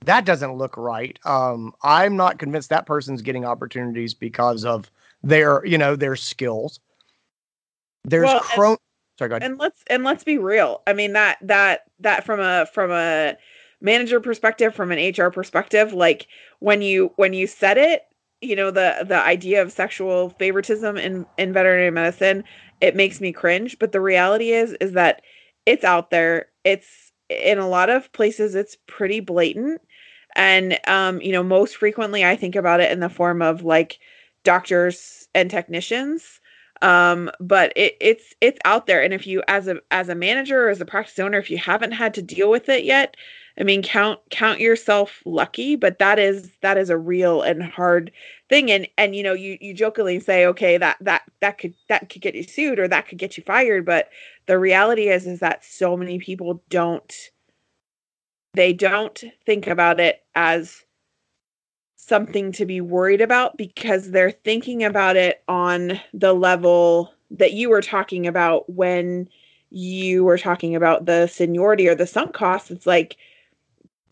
that 0.05 0.25
doesn't 0.25 0.55
look 0.55 0.77
right. 0.77 1.19
Um, 1.25 1.75
I'm 1.83 2.17
not 2.17 2.39
convinced 2.39 2.71
that 2.71 2.87
person's 2.87 3.23
getting 3.23 3.45
opportunities 3.45 4.15
because 4.15 4.65
of 4.65 4.91
their, 5.23 5.65
you 5.67 5.77
know, 5.79 5.97
their 5.97 6.17
skills. 6.17 6.81
There's 8.05 8.25
Well, 8.25 8.41
cron. 8.41 8.77
Sorry, 9.19 9.29
go 9.29 9.37
ahead. 9.37 9.51
and 9.51 9.59
let's 9.59 9.83
and 9.89 10.03
let's 10.03 10.25
be 10.25 10.39
real 10.39 10.81
i 10.87 10.95
mean 10.95 11.13
that 11.13 11.37
that 11.43 11.83
that 11.99 12.25
from 12.25 12.41
a 12.41 12.65
from 12.73 12.91
a 12.91 13.37
manager 13.83 14.19
perspective 14.19 14.75
from 14.75 14.91
an 14.91 15.13
hr 15.15 15.29
perspective 15.29 15.93
like 15.93 16.27
when 16.61 16.81
you 16.81 17.13
when 17.17 17.35
you 17.35 17.47
said 17.47 17.77
it 17.77 18.05
you 18.41 18.57
know 18.57 18.71
the 18.71 19.05
the 19.07 19.23
idea 19.23 19.61
of 19.61 19.71
sexual 19.71 20.31
favoritism 20.31 20.97
in 20.97 21.27
in 21.37 21.53
veterinary 21.53 21.91
medicine 21.91 22.43
it 22.81 22.97
makes 22.97 23.21
me 23.21 23.31
cringe 23.31 23.79
but 23.79 23.93
the 23.93 24.01
reality 24.01 24.53
is 24.53 24.73
is 24.81 24.93
that 24.93 25.21
it's 25.67 25.85
out 25.85 26.11
there 26.11 26.47
it's 26.65 27.13
in 27.29 27.59
a 27.59 27.69
lot 27.69 27.91
of 27.91 28.11
places 28.13 28.55
it's 28.55 28.79
pretty 28.87 29.21
blatant 29.21 29.83
and 30.41 30.79
um 30.89 31.21
you 31.21 31.33
know 31.33 31.43
most 31.45 31.77
frequently 31.77 32.25
i 32.25 32.35
think 32.35 32.57
about 32.57 32.81
it 32.81 32.91
in 32.91 33.01
the 33.01 33.11
form 33.11 33.43
of 33.43 33.63
like 33.63 34.01
doctors 34.43 35.29
and 35.35 35.51
technicians 35.51 36.41
um 36.83 37.31
but 37.41 37.73
it, 37.77 37.95
it's 38.01 38.35
it's 38.41 38.59
out 38.65 38.87
there 38.87 39.03
and 39.03 39.13
if 39.13 39.27
you 39.27 39.43
as 39.49 39.69
a 39.69 39.77
as 39.91 40.09
a 40.09 40.15
manager 40.15 40.67
or 40.67 40.71
as 40.71 40.81
a 40.81 40.87
practice 40.87 41.19
owner 41.19 41.39
if 41.39 41.51
you 41.51 41.59
haven't 41.59 41.93
had 41.93 42.15
to 42.15 42.23
deal 42.23 42.51
with 42.51 42.71
it 42.71 42.85
yet 42.85 43.17
i 43.59 43.63
mean 43.63 43.83
count 43.83 44.19
count 44.31 44.61
yourself 44.61 45.23
lucky 45.27 45.77
but 45.77 45.99
that 45.99 46.19
is 46.19 46.51
that 46.63 46.79
is 46.79 46.89
a 46.89 46.97
real 46.97 47.43
and 47.43 47.63
hard 47.63 48.11
thing 48.49 48.71
and 48.71 48.89
and 48.97 49.15
you 49.15 49.23
know 49.23 49.35
you 49.35 49.59
you 49.61 49.75
jokingly 49.75 50.19
say 50.19 50.47
okay 50.47 50.79
that 50.79 50.97
that 51.03 51.23
that 51.43 51.59
could 51.59 51.75
that 51.91 52.09
could 52.09 52.23
get 52.23 52.35
you 52.35 52.43
sued 52.43 52.79
or 52.79 52.89
that 52.89 53.07
could 53.07 53.19
get 53.19 53.37
you 53.37 53.45
fired 53.45 53.85
but 53.85 54.09
the 54.47 54.59
reality 54.59 55.11
is 55.11 55.27
is 55.27 55.41
that 55.41 55.63
so 55.63 55.99
many 55.99 56.19
people 56.19 56.63
don't 56.71 57.29
they 58.55 58.73
don't 58.73 59.23
think 59.47 59.67
about 59.67 60.01
it 60.01 60.23
as 60.35 60.85
something 61.97 62.51
to 62.53 62.67
be 62.67 62.81
worried 62.81 63.21
about 63.21 63.57
because 63.57 64.11
they're 64.11 64.31
thinking 64.33 64.83
about 64.83 65.17
it 65.17 65.43
on 65.49 66.01
the 66.13 66.33
level 66.33 67.13
that 67.31 67.53
you 67.53 67.71
were 67.71 67.83
talking 67.83 68.27
about 68.27 68.69
when 68.69 69.29
you 69.71 70.25
were 70.25 70.39
talking 70.39 70.75
about 70.75 71.07
the 71.07 71.27
seniority 71.29 71.87
or 71.87 71.95
the 71.95 72.07
sunk 72.07 72.33
costs. 72.33 72.71
It's 72.71 72.87
like 72.87 73.17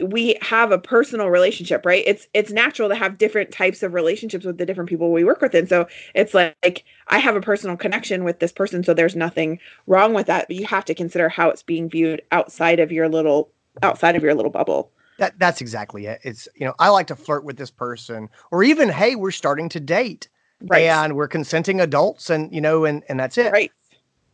we 0.01 0.39
have 0.43 0.71
a 0.71 0.79
personal 0.79 1.29
relationship 1.29 1.85
right? 1.85 2.05
It's 2.07 2.29
it's 2.35 2.53
natural 2.53 2.89
to 2.89 2.95
have 2.95 3.19
different 3.19 3.51
types 3.51 3.83
of 3.83 3.95
relationships 3.95 4.45
with 4.45 4.59
the 4.59 4.67
different 4.67 4.89
people 4.89 5.11
we 5.11 5.25
work 5.25 5.41
with. 5.41 5.55
And 5.55 5.69
so 5.69 5.89
it's 6.15 6.35
like, 6.35 6.55
like 6.63 6.85
i 7.09 7.19
have 7.19 7.35
a 7.37 7.41
personal 7.41 7.77
connection 7.77 8.23
with 8.25 8.39
this 8.39 8.53
person 8.53 8.85
so 8.85 8.95
there's 8.95 9.17
nothing 9.17 9.59
wrong 9.87 10.15
with 10.15 10.27
that 10.27 10.47
but 10.47 10.57
you 10.57 10.67
have 10.67 10.85
to 10.85 10.95
consider 10.95 11.29
how 11.29 11.49
it's 11.51 11.63
being 11.63 11.89
viewed 11.89 12.23
outside 12.33 12.79
of 12.81 12.93
your 12.93 13.09
little 13.09 13.51
outside 13.83 14.17
of 14.17 14.23
your 14.23 14.35
little 14.35 14.51
bubble 14.51 14.93
That 15.19 15.39
that's 15.39 15.61
exactly 15.61 16.07
it. 16.07 16.21
It's 16.23 16.47
you 16.55 16.65
know, 16.67 16.75
I 16.79 16.91
like 16.91 17.09
to 17.09 17.17
flirt 17.17 17.45
with 17.45 17.57
this 17.57 17.71
person, 17.71 18.29
or 18.51 18.63
even 18.63 18.89
hey, 18.89 19.17
we're 19.17 19.31
starting 19.33 19.69
to 19.71 19.81
date, 19.81 20.29
right 20.69 20.93
and 20.93 21.17
we're 21.17 21.29
consenting 21.29 21.81
adults, 21.81 22.31
and 22.31 22.53
you 22.55 22.61
know, 22.61 22.85
and 22.85 23.03
and 23.09 23.19
that's 23.19 23.39
it. 23.39 23.53
right 23.53 23.73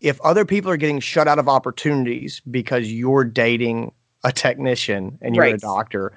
If 0.00 0.20
other 0.20 0.44
people 0.44 0.70
are 0.70 0.76
getting 0.76 1.00
shut 1.00 1.28
out 1.28 1.38
of 1.38 1.48
opportunities 1.48 2.40
because 2.50 2.92
you're 2.92 3.24
dating 3.24 3.92
a 4.24 4.32
technician 4.32 5.18
and 5.22 5.34
you're 5.36 5.44
a 5.46 5.58
doctor, 5.58 6.12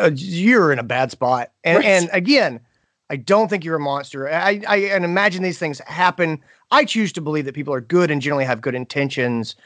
uh, 0.00 0.10
you're 0.14 0.72
in 0.72 0.78
a 0.78 0.84
bad 0.84 1.10
spot. 1.10 1.50
And 1.64 1.78
Right. 1.78 1.84
and 1.84 2.10
again, 2.12 2.60
I 3.10 3.16
don't 3.16 3.48
think 3.48 3.64
you're 3.64 3.76
a 3.76 3.80
monster. 3.80 4.28
I, 4.28 4.62
I 4.68 4.76
and 4.76 5.04
imagine 5.04 5.42
these 5.42 5.58
things 5.58 5.80
happen. 5.80 6.40
I 6.70 6.84
choose 6.84 7.12
to 7.14 7.20
believe 7.20 7.44
that 7.46 7.54
people 7.54 7.74
are 7.74 7.80
good 7.80 8.10
and 8.10 8.22
generally 8.22 8.44
have 8.44 8.60
good 8.60 8.74
intentions. 8.74 9.56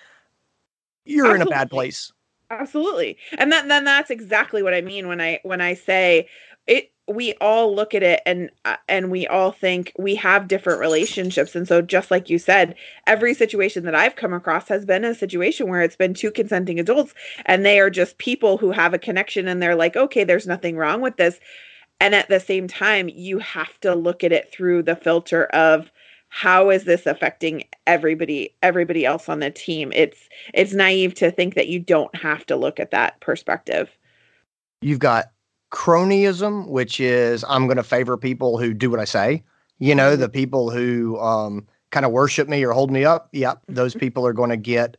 You're 1.05 1.35
in 1.35 1.43
a 1.43 1.47
bad 1.47 1.71
place. 1.71 2.13
Absolutely. 2.51 3.17
And 3.39 3.53
that 3.53 3.69
then 3.69 3.85
that's 3.85 4.11
exactly 4.11 4.63
what 4.63 4.75
i 4.75 4.81
mean 4.81 5.09
when 5.09 5.21
i 5.21 5.41
when 5.43 5.61
i 5.61 5.75
say 5.75 6.29
it 6.67 6.91
we 7.09 7.35
all 7.41 7.73
look 7.75 7.95
at 7.95 8.03
it 8.03 8.21
and 8.27 8.51
uh, 8.65 8.77
and 8.89 9.11
we 9.11 9.27
all 9.29 9.53
think 9.53 9.93
we 9.97 10.17
have 10.17 10.49
different 10.49 10.81
relationships. 10.81 11.55
And 11.55 11.69
so 11.69 11.81
just 11.81 12.11
like 12.11 12.29
you 12.29 12.39
said 12.39 12.75
every 13.07 13.35
situation 13.35 13.85
that 13.85 13.95
i've 13.95 14.17
come 14.17 14.33
across 14.33 14.69
has 14.69 14.85
been 14.85 15.05
a 15.05 15.15
situation 15.15 15.69
where 15.69 15.83
it's 15.83 15.97
been 15.97 16.15
two 16.15 16.31
consenting 16.31 16.81
adults 16.81 17.15
and 17.45 17.65
they 17.65 17.79
are 17.81 17.91
just 17.91 18.19
people 18.19 18.59
who 18.59 18.73
have 18.73 18.93
a 18.95 18.99
connection 18.99 19.47
and 19.49 19.63
they're 19.63 19.77
like 19.77 19.97
okay 19.97 20.25
there's 20.25 20.47
nothing 20.47 20.77
wrong 20.77 21.01
with 21.01 21.17
this. 21.17 21.39
And 22.01 22.15
at 22.15 22.29
the 22.29 22.41
same 22.41 22.69
time 22.69 23.09
you 23.09 23.39
have 23.39 23.79
to 23.81 23.95
look 23.95 24.25
at 24.25 24.33
it 24.33 24.53
through 24.53 24.83
the 24.83 24.97
filter 24.97 25.45
of 25.47 25.91
how 26.29 26.71
is 26.71 26.85
this 26.85 27.07
affecting 27.07 27.65
everybody 27.87 28.55
everybody 28.63 29.05
else 29.07 29.29
on 29.29 29.41
the 29.41 29.51
team 29.51 29.93
it's 29.95 30.29
it's 30.55 30.73
naive 30.73 31.15
to 31.15 31.31
think 31.31 31.55
that 31.55 31.69
you 31.69 31.79
don't 31.79 32.15
have 32.15 32.45
to 32.45 32.57
look 32.57 32.79
at 32.81 32.91
that 32.91 33.19
perspective 33.21 33.97
You've 34.81 34.99
got 34.99 35.33
cronyism, 35.73 36.69
which 36.69 37.01
is 37.01 37.45
I'm 37.49 37.67
going 37.67 37.77
to 37.77 37.83
favor 37.83 38.17
people 38.17 38.59
who 38.59 38.75
do 38.75 38.91
what 38.91 39.01
I 39.01 39.05
say. 39.05 39.43
You 39.79 39.95
know, 39.95 40.17
the 40.17 40.29
people 40.29 40.71
who 40.71 41.19
um, 41.19 41.67
kind 41.91 42.07
of 42.07 42.13
worship 42.13 42.49
me 42.49 42.65
or 42.65 42.73
hold 42.73 42.91
me 42.91 43.05
up. 43.05 43.29
Yep, 43.33 43.63
those 43.69 43.95
people 43.95 44.27
are 44.27 44.33
going 44.33 44.51
to 44.51 44.57
get 44.57 44.97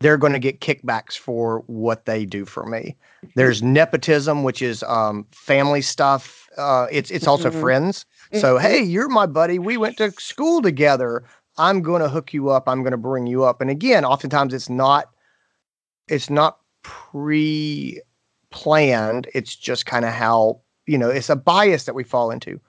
they're 0.00 0.18
going 0.18 0.34
to 0.34 0.38
get 0.38 0.60
kickbacks 0.60 1.16
for 1.16 1.64
what 1.68 2.04
they 2.04 2.26
do 2.26 2.44
for 2.44 2.66
me. 2.66 2.94
There's 3.34 3.62
nepotism, 3.62 4.42
which 4.42 4.60
is 4.60 4.82
um, 4.82 5.26
family 5.32 5.80
stuff. 5.80 6.48
Uh, 6.58 6.86
it's 6.90 7.10
it's 7.10 7.26
also 7.26 7.50
friends. 7.50 8.04
So 8.32 8.56
Mhm. 8.56 8.60
hey, 8.62 8.82
you're 8.82 9.08
my 9.08 9.26
buddy. 9.26 9.58
We 9.58 9.76
went 9.76 9.96
to 9.98 10.10
school 10.12 10.62
together. 10.62 11.24
I'm 11.58 11.82
going 11.82 12.02
to 12.02 12.08
hook 12.08 12.32
you 12.34 12.50
up. 12.50 12.68
I'm 12.68 12.82
going 12.82 12.92
to 12.92 12.96
bring 12.98 13.26
you 13.26 13.44
up. 13.44 13.60
And 13.60 13.70
again, 13.70 14.04
oftentimes 14.04 14.52
it's 14.54 14.68
not 14.68 15.10
it's 16.08 16.30
not 16.30 16.58
pre 16.82 18.00
planned. 18.50 19.28
It's 19.34 19.54
just 19.56 19.86
kind 19.86 20.04
of 20.04 20.12
how, 20.12 20.60
you 20.86 20.98
know, 20.98 21.10
it's 21.10 21.30
a 21.30 21.36
bias 21.36 21.84
that 21.84 21.94
we 21.94 22.04
fall 22.04 22.30
into. 22.30 22.60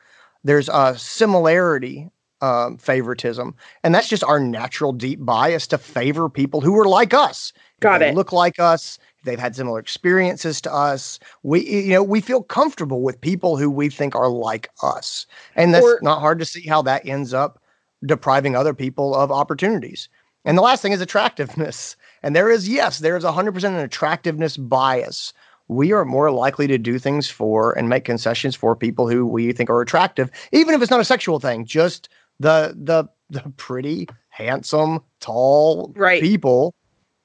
There's 0.44 0.70
a 0.70 0.98
similarity 0.98 2.10
um, 2.42 2.78
favoritism, 2.78 3.56
and 3.84 3.94
that's 3.96 4.08
just 4.08 4.24
our 4.24 4.40
natural 4.40 4.94
deep 4.94 5.24
bias 5.26 5.68
to 5.68 5.78
favor 5.78 6.30
people 6.30 6.62
who 6.62 6.78
are 6.80 6.88
like 6.88 7.14
us. 7.14 7.52
Got 7.80 8.02
it. 8.02 8.16
Look 8.16 8.32
like 8.32 8.60
us. 8.60 8.98
They've 9.28 9.38
had 9.40 9.56
similar 9.56 9.78
experiences 9.80 10.60
to 10.62 10.74
us. 10.74 11.20
We, 11.44 11.68
you 11.70 11.90
know, 11.94 12.02
we 12.04 12.22
feel 12.22 12.42
comfortable 12.42 13.02
with 13.02 13.22
people 13.22 13.58
who 13.58 13.70
we 13.70 13.90
think 13.90 14.16
are 14.16 14.30
like 14.30 14.70
us, 14.82 15.28
and 15.56 15.74
that's 15.74 15.86
Or- 15.86 16.00
not 16.02 16.20
hard 16.22 16.40
to 16.40 16.46
see 16.46 16.68
how 16.68 16.82
that 16.84 17.06
ends 17.06 17.34
up 17.34 17.60
depriving 18.06 18.56
other 18.56 18.74
people 18.74 19.14
of 19.16 19.32
opportunities. 19.32 20.10
And 20.46 20.58
the 20.58 20.62
last 20.62 20.82
thing 20.82 20.94
is 20.94 21.02
attractiveness. 21.02 21.96
And 22.24 22.36
there 22.36 22.50
is, 22.50 22.68
yes, 22.68 22.98
there 23.00 23.16
is 23.16 23.24
100% 23.24 23.64
an 23.64 23.76
attractiveness 23.76 24.58
bias. 24.58 25.34
We 25.68 25.92
are 25.94 26.04
more 26.04 26.32
likely 26.32 26.66
to 26.68 26.78
do 26.80 26.98
things 26.98 27.30
for 27.30 27.78
and 27.78 27.88
make 27.90 28.06
concessions 28.06 28.56
for 28.56 28.76
people 28.76 29.08
who 29.08 29.26
we 29.26 29.54
think 29.54 29.70
are 29.70 29.82
attractive, 29.82 30.32
even 30.52 30.74
if 30.74 30.82
it's 30.82 30.90
not 30.92 31.00
a 31.00 31.06
sexual 31.06 31.40
thing, 31.40 31.64
just 31.66 32.10
the 32.40 32.74
the 32.76 33.08
the 33.30 33.42
pretty, 33.58 34.08
handsome, 34.30 35.04
tall 35.20 35.94
Right. 35.96 36.22
people, 36.22 36.74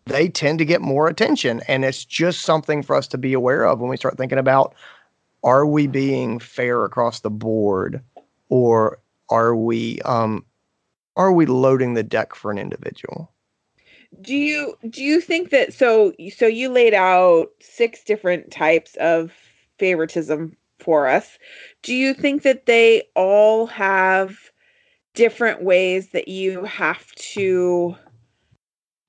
they 0.06 0.28
tend 0.28 0.59
to 0.59 0.64
get 0.64 0.80
more 0.80 1.09
attention. 1.09 1.62
And 1.68 1.85
it's 1.85 2.04
just 2.04 2.42
something 2.42 2.82
for 2.82 2.97
us 2.97 3.06
to 3.09 3.18
be 3.18 3.32
aware 3.32 3.64
of 3.64 3.80
when 3.80 3.90
we 3.90 3.97
start 3.97 4.16
thinking 4.16 4.38
about 4.38 4.75
are 5.44 5.66
we 5.66 5.87
being 5.87 6.38
fair 6.38 6.85
across 6.85 7.21
the 7.21 7.30
board 7.30 8.00
or 8.49 8.99
are 9.28 9.56
we 9.56 10.00
um 10.02 10.44
are 11.16 11.32
we 11.32 11.47
loading 11.47 11.94
the 11.94 12.02
deck 12.02 12.35
for 12.35 12.50
an 12.50 12.59
individual? 12.59 13.32
do 14.21 14.35
you 14.35 14.76
do 14.90 15.02
you 15.02 15.21
think 15.21 15.50
that 15.50 15.73
so 15.73 16.12
so 16.37 16.47
you 16.47 16.68
laid 16.68 16.94
out 16.94 17.49
six 17.61 18.04
different 18.04 18.50
types 18.50 18.97
of 18.97 19.32
favoritism 19.78 20.54
for 20.78 21.06
us 21.06 21.38
do 21.82 21.94
you 21.94 22.12
think 22.12 22.42
that 22.42 22.66
they 22.66 23.02
all 23.14 23.66
have 23.66 24.37
different 25.14 25.62
ways 25.62 26.11
that 26.11 26.28
you 26.28 26.64
have 26.64 27.11
to 27.12 27.97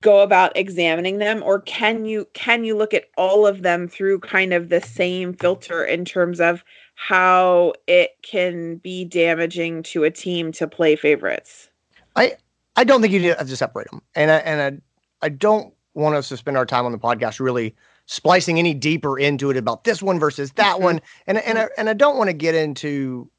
go 0.04 0.22
about 0.22 0.56
examining 0.56 1.18
them 1.18 1.42
or 1.42 1.62
can 1.62 2.06
you 2.06 2.28
can 2.34 2.64
you 2.64 2.76
look 2.78 2.94
at 2.94 3.06
all 3.18 3.48
of 3.48 3.64
them 3.64 3.88
through 3.88 4.20
kind 4.20 4.54
of 4.54 4.70
the 4.70 4.82
same 4.82 5.34
filter 5.34 5.84
in 5.84 6.06
terms 6.06 6.40
of 6.40 6.64
how 6.96 7.74
it 7.88 8.12
can 8.22 8.76
be 8.78 9.04
damaging 9.06 9.82
to 9.82 10.04
a 10.04 10.12
team 10.12 10.52
to 10.52 10.68
play 10.68 10.96
favorites 10.96 11.70
I 12.16 12.36
i 12.76 12.84
don't 12.84 13.02
think 13.02 13.14
you 13.14 13.22
have 13.34 13.48
to 13.48 13.56
separate 13.58 13.90
them, 13.90 14.02
and 14.14 14.30
I, 14.30 14.36
and 14.38 14.82
I, 15.22 15.26
I 15.26 15.30
don't 15.30 15.74
want 15.96 16.16
us 16.16 16.30
to 16.30 16.38
spend 16.38 16.58
our 16.58 16.66
time 16.66 16.86
on 16.86 16.92
the 16.92 17.00
podcast 17.00 17.40
really 17.40 17.74
splicing 18.06 18.60
any 18.60 18.74
deeper 18.74 19.18
into 19.18 19.50
it 19.50 19.58
about 19.58 19.86
this 19.86 20.02
one 20.04 20.20
versus 20.20 20.52
that 20.54 20.78
Mhm. 20.78 20.82
one, 20.82 21.02
and 21.28 21.38
and 21.38 21.58
I, 21.58 21.70
and 21.78 21.90
I 21.90 21.94
don't 21.94 22.18
want 22.18 22.30
to 22.30 22.34
get 22.34 22.56
into 22.56 23.30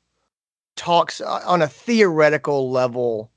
talks 0.77 1.21
on 1.21 1.63
a 1.63 1.69
theoretical 1.69 2.71
level. 2.71 3.31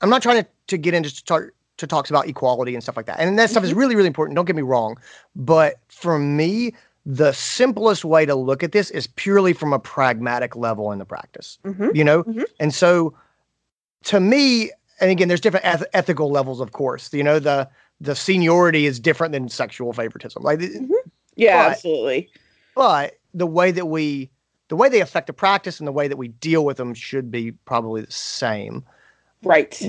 I'm 0.00 0.10
not 0.10 0.22
trying 0.22 0.42
to, 0.44 0.48
to 0.68 0.78
get 0.78 0.94
into 0.94 1.14
to, 1.14 1.24
talk, 1.24 1.42
to 1.78 1.86
talks 1.86 2.10
about 2.10 2.28
equality 2.28 2.74
and 2.74 2.82
stuff 2.82 2.96
like 2.96 3.06
that, 3.06 3.18
and 3.18 3.38
that 3.38 3.50
stuff 3.50 3.64
is 3.64 3.72
really 3.72 3.96
really 3.96 4.06
important. 4.06 4.36
Don't 4.36 4.44
get 4.44 4.56
me 4.56 4.62
wrong, 4.62 4.96
but 5.34 5.76
for 5.88 6.18
me, 6.18 6.74
the 7.06 7.32
simplest 7.32 8.04
way 8.04 8.26
to 8.26 8.34
look 8.34 8.62
at 8.62 8.72
this 8.72 8.90
is 8.90 9.06
purely 9.06 9.52
from 9.54 9.72
a 9.72 9.78
pragmatic 9.78 10.54
level 10.54 10.92
in 10.92 10.98
the 10.98 11.06
practice 11.06 11.58
Mhm. 11.64 11.94
you 11.96 12.04
know 12.04 12.22
Mhm. 12.24 12.44
and 12.60 12.74
so 12.74 13.14
to 14.04 14.20
me 14.20 14.70
and 15.00 15.10
again 15.10 15.26
there's 15.28 15.40
different 15.40 15.64
eth- 15.64 15.86
ethical 15.94 16.30
levels 16.30 16.60
of 16.60 16.72
course 16.72 17.10
you 17.14 17.22
know 17.24 17.38
the 17.38 17.66
the 18.02 18.14
seniority 18.14 18.84
is 18.84 19.00
different 19.00 19.32
than 19.32 19.48
sexual 19.48 19.94
favoritism 19.94 20.42
like 20.42 20.60
yeah 21.36 21.64
But- 21.64 21.70
absolutely 21.72 22.28
but 22.74 23.14
the 23.32 23.46
way 23.46 23.70
that 23.70 23.86
we 23.86 24.28
the 24.68 24.76
way 24.76 24.90
they 24.90 25.00
affect 25.00 25.28
the 25.28 25.32
practice 25.32 25.78
and 25.80 25.86
the 25.86 25.92
way 25.92 26.08
that 26.08 26.18
we 26.18 26.28
deal 26.28 26.62
with 26.66 26.76
them 26.76 26.92
should 26.92 27.30
be 27.30 27.52
probably 27.64 28.02
the 28.02 28.12
same. 28.12 28.84
Right. 29.42 29.80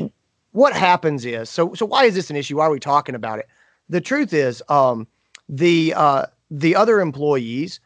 What 0.52 0.74
happens 0.74 1.26
is 1.26 1.50
so 1.50 1.74
so 1.74 1.86
why 1.86 2.06
is 2.06 2.16
this 2.16 2.30
an 2.30 2.36
issue? 2.36 2.58
Why 2.58 2.66
are 2.66 2.72
we 2.72 2.80
talking 2.80 3.16
about 3.16 3.40
it? 3.40 3.48
The 3.90 4.02
truth 4.02 4.34
is, 4.34 4.64
um, 4.70 5.08
the 5.48 5.94
uh, 5.96 6.26
the 6.52 6.76
other 6.76 7.00
employees 7.02 7.80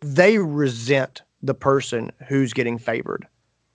they 0.00 0.38
resent 0.38 1.22
the 1.42 1.54
person 1.54 2.10
who's 2.28 2.52
getting 2.52 2.78
favored. 2.78 3.26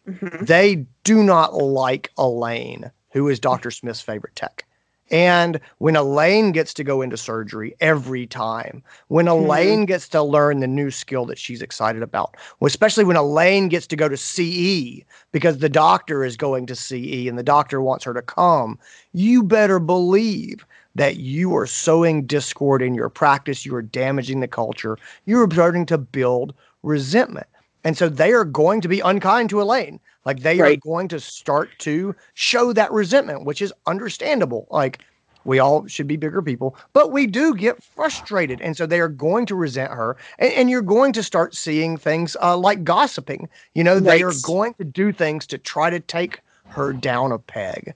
Mhm. 0.08 0.46
They 0.48 0.86
do 1.04 1.24
not 1.24 1.54
like 1.56 2.12
Elaine, 2.18 2.92
who 3.12 3.28
is 3.28 3.40
Dr. 3.40 3.72
Smith's 3.72 4.02
favorite 4.02 4.36
tech. 4.36 4.66
And 5.12 5.60
when 5.78 5.96
Elaine 5.96 6.52
gets 6.52 6.74
to 6.76 6.84
go 6.84 7.02
into 7.02 7.18
surgery 7.18 7.76
every 7.80 8.26
time, 8.26 8.84
when 9.08 9.28
Mhm. 9.28 9.32
Elaine 9.32 9.86
gets 9.86 10.08
to 10.10 10.24
learn 10.24 10.60
the 10.60 10.68
new 10.68 10.90
skill 10.90 11.26
that 11.26 11.38
she's 11.38 11.62
excited 11.62 12.02
about, 12.02 12.36
especially 12.62 13.04
when 13.04 13.16
Elaine 13.16 13.70
gets 13.70 13.86
to 13.88 13.96
go 13.96 14.10
to 14.10 14.18
CE 14.18 15.06
because 15.32 15.60
the 15.60 15.70
doctor 15.70 16.24
is 16.24 16.36
going 16.38 16.66
to 16.68 16.76
CE 16.76 17.28
and 17.28 17.38
the 17.38 17.44
doctor 17.44 17.82
wants 17.82 18.04
her 18.06 18.14
to 18.14 18.22
come, 18.22 18.80
you 19.14 19.44
better 19.44 19.80
believe 19.80 20.66
that 20.96 21.18
you 21.18 21.56
are 21.56 21.68
sowing 21.68 22.26
discord 22.26 22.82
in 22.82 22.96
your 22.96 23.10
practice. 23.10 23.66
You 23.66 23.76
are 23.76 23.82
damaging 23.82 24.40
the 24.40 24.48
culture. 24.48 24.98
You're 25.26 25.50
starting 25.52 25.86
to 25.88 25.98
build 25.98 26.54
resentment. 26.84 27.48
And 27.86 27.98
so 27.98 28.10
they 28.10 28.34
are 28.34 28.46
going 28.46 28.82
to 28.82 28.90
be 28.90 29.00
unkind 29.02 29.50
to 29.52 29.62
Elaine. 29.62 30.02
Like 30.26 30.42
they 30.42 30.62
are 30.62 30.74
going 30.74 31.08
to 31.10 31.22
start 31.22 31.80
to 31.80 32.16
show 32.34 32.74
that 32.74 32.92
resentment, 32.92 33.46
which 33.46 33.62
is 33.62 33.74
understandable. 33.88 34.68
Like 34.72 35.02
we 35.46 35.60
all 35.60 35.88
should 35.88 36.08
be 36.08 36.18
bigger 36.18 36.42
people, 36.42 36.78
but 36.94 37.12
we 37.12 37.28
do 37.28 37.56
get 37.56 37.84
frustrated. 37.84 38.62
And 38.62 38.76
so 38.76 38.86
they 38.88 39.00
are 39.02 39.10
going 39.10 39.46
to 39.48 39.56
resent 39.56 39.92
her. 39.94 40.18
And, 40.40 40.54
and 40.54 40.70
you're 40.72 40.82
going 40.82 41.14
to 41.14 41.24
start 41.24 41.56
seeing 41.56 41.98
things 41.98 42.36
uh, 42.42 42.58
like 42.58 42.84
gossiping. 42.84 43.50
You 43.76 43.84
know, 43.86 44.00
they 44.02 44.24
are 44.24 44.34
going 44.34 44.74
to 44.76 44.86
do 44.86 45.14
things 45.14 45.48
to 45.48 45.60
try 45.60 45.90
to 45.92 46.00
take 46.02 46.42
her 46.70 46.94
down 46.94 47.32
a 47.32 47.40
peg. 47.40 47.94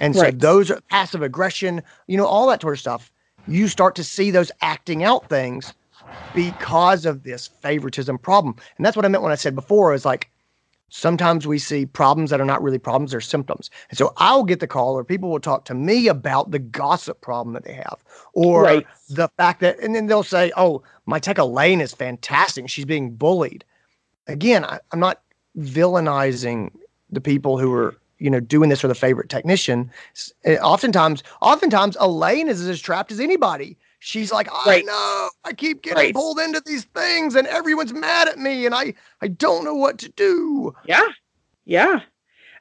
And 0.00 0.16
so 0.16 0.26
Right. 0.26 0.38
those 0.38 0.70
are 0.70 0.80
passive 0.90 1.22
aggression, 1.22 1.82
you 2.08 2.16
know, 2.16 2.26
all 2.26 2.46
that 2.48 2.62
sort 2.62 2.74
of 2.74 2.80
stuff. 2.80 3.12
You 3.46 3.68
start 3.68 3.96
to 3.96 4.04
see 4.04 4.30
those 4.30 4.52
acting 4.62 5.04
out 5.04 5.28
things 5.28 5.74
because 6.32 7.06
of 7.06 7.22
this 7.22 7.48
favoritism 7.62 8.18
problem. 8.18 8.56
And 8.76 8.84
that's 8.86 8.96
what 8.96 9.04
I 9.04 9.08
meant 9.08 9.22
when 9.22 9.32
I 9.32 9.36
said 9.36 9.54
before 9.54 9.94
is 9.94 10.04
like 10.04 10.30
sometimes 10.90 11.46
we 11.46 11.58
see 11.58 11.86
problems 11.86 12.30
that 12.30 12.40
are 12.40 12.44
not 12.46 12.62
really 12.62 12.78
problems, 12.78 13.12
they're 13.12 13.20
symptoms. 13.20 13.70
And 13.90 13.98
so 13.98 14.12
I'll 14.18 14.44
get 14.44 14.60
the 14.60 14.66
call 14.66 14.94
or 14.94 15.04
people 15.04 15.30
will 15.30 15.40
talk 15.40 15.64
to 15.66 15.74
me 15.74 16.08
about 16.08 16.50
the 16.50 16.58
gossip 16.58 17.20
problem 17.20 17.54
that 17.54 17.64
they 17.64 17.72
have 17.72 18.02
or 18.34 18.62
Right. 18.62 18.86
the 19.08 19.28
fact 19.38 19.60
that, 19.60 19.78
and 19.80 19.94
then 19.94 20.06
they'll 20.06 20.22
say, 20.22 20.52
oh, 20.56 20.82
my 21.06 21.18
tech 21.18 21.38
Elaine 21.38 21.80
is 21.80 21.92
fantastic. 21.94 22.68
She's 22.68 22.84
being 22.84 23.14
bullied. 23.14 23.64
Again, 24.26 24.64
I, 24.64 24.80
I'm 24.92 25.00
not 25.00 25.22
villainizing 25.58 26.70
the 27.10 27.20
people 27.20 27.58
who 27.58 27.72
are 27.74 27.96
you 28.18 28.30
know 28.30 28.40
doing 28.40 28.70
this 28.70 28.80
for 28.80 28.88
the 28.88 28.94
favorite 28.94 29.28
technician 29.28 29.90
uh, 30.46 30.52
oftentimes 30.62 31.22
oftentimes 31.42 31.96
elaine 32.00 32.48
is 32.48 32.66
as 32.68 32.80
trapped 32.80 33.10
as 33.12 33.20
anybody 33.20 33.76
she's 34.02 34.32
like 34.32 34.48
i 34.52 34.82
Right. 34.82 34.86
know 34.86 35.30
i 35.44 35.52
keep 35.52 35.82
getting 35.82 35.96
Right. 35.96 36.14
pulled 36.14 36.38
into 36.40 36.62
these 36.66 36.84
things 36.86 37.36
and 37.36 37.46
everyone's 37.48 37.94
mad 37.94 38.28
at 38.28 38.38
me 38.38 38.66
and 38.66 38.74
i 38.74 38.94
i 39.22 39.28
don't 39.28 39.64
know 39.64 39.74
what 39.74 39.98
to 39.98 40.10
do 40.10 40.74
Yeah. 40.84 41.08
Yeah. 41.66 42.00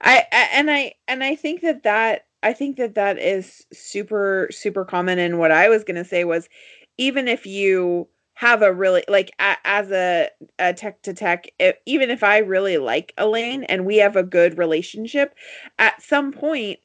I, 0.02 0.26
I 0.32 0.50
and 0.54 0.72
I 0.72 0.94
and 1.08 1.24
I 1.24 1.36
think 1.36 1.62
that 1.62 1.84
that 1.84 2.28
I 2.44 2.54
think 2.54 2.78
that 2.78 2.96
that 2.96 3.20
is 3.20 3.66
super 3.74 4.50
super 4.52 4.86
common 4.86 5.20
and 5.20 5.40
what 5.40 5.52
I 5.52 5.70
was 5.70 5.84
going 5.84 5.98
to 5.98 6.06
say 6.06 6.24
was 6.26 6.50
even 6.98 7.28
if 7.28 7.46
you 7.46 8.08
have 8.36 8.62
a 8.62 8.74
really 8.74 9.04
like 9.10 9.32
a, 9.40 9.56
as 9.66 9.92
a, 9.92 10.30
a 10.60 10.74
tech 10.74 11.02
to 11.04 11.14
tech 11.14 11.48
i 11.62 11.74
even 11.88 12.12
if 12.12 12.24
I 12.24 12.40
really 12.40 12.78
like 12.78 13.14
Elaine 13.18 13.64
and 13.66 13.86
we 13.86 13.98
have 13.98 14.16
a 14.16 14.24
good 14.24 14.58
relationship 14.58 15.36
at 15.80 16.02
some 16.02 16.32
point 16.32 16.80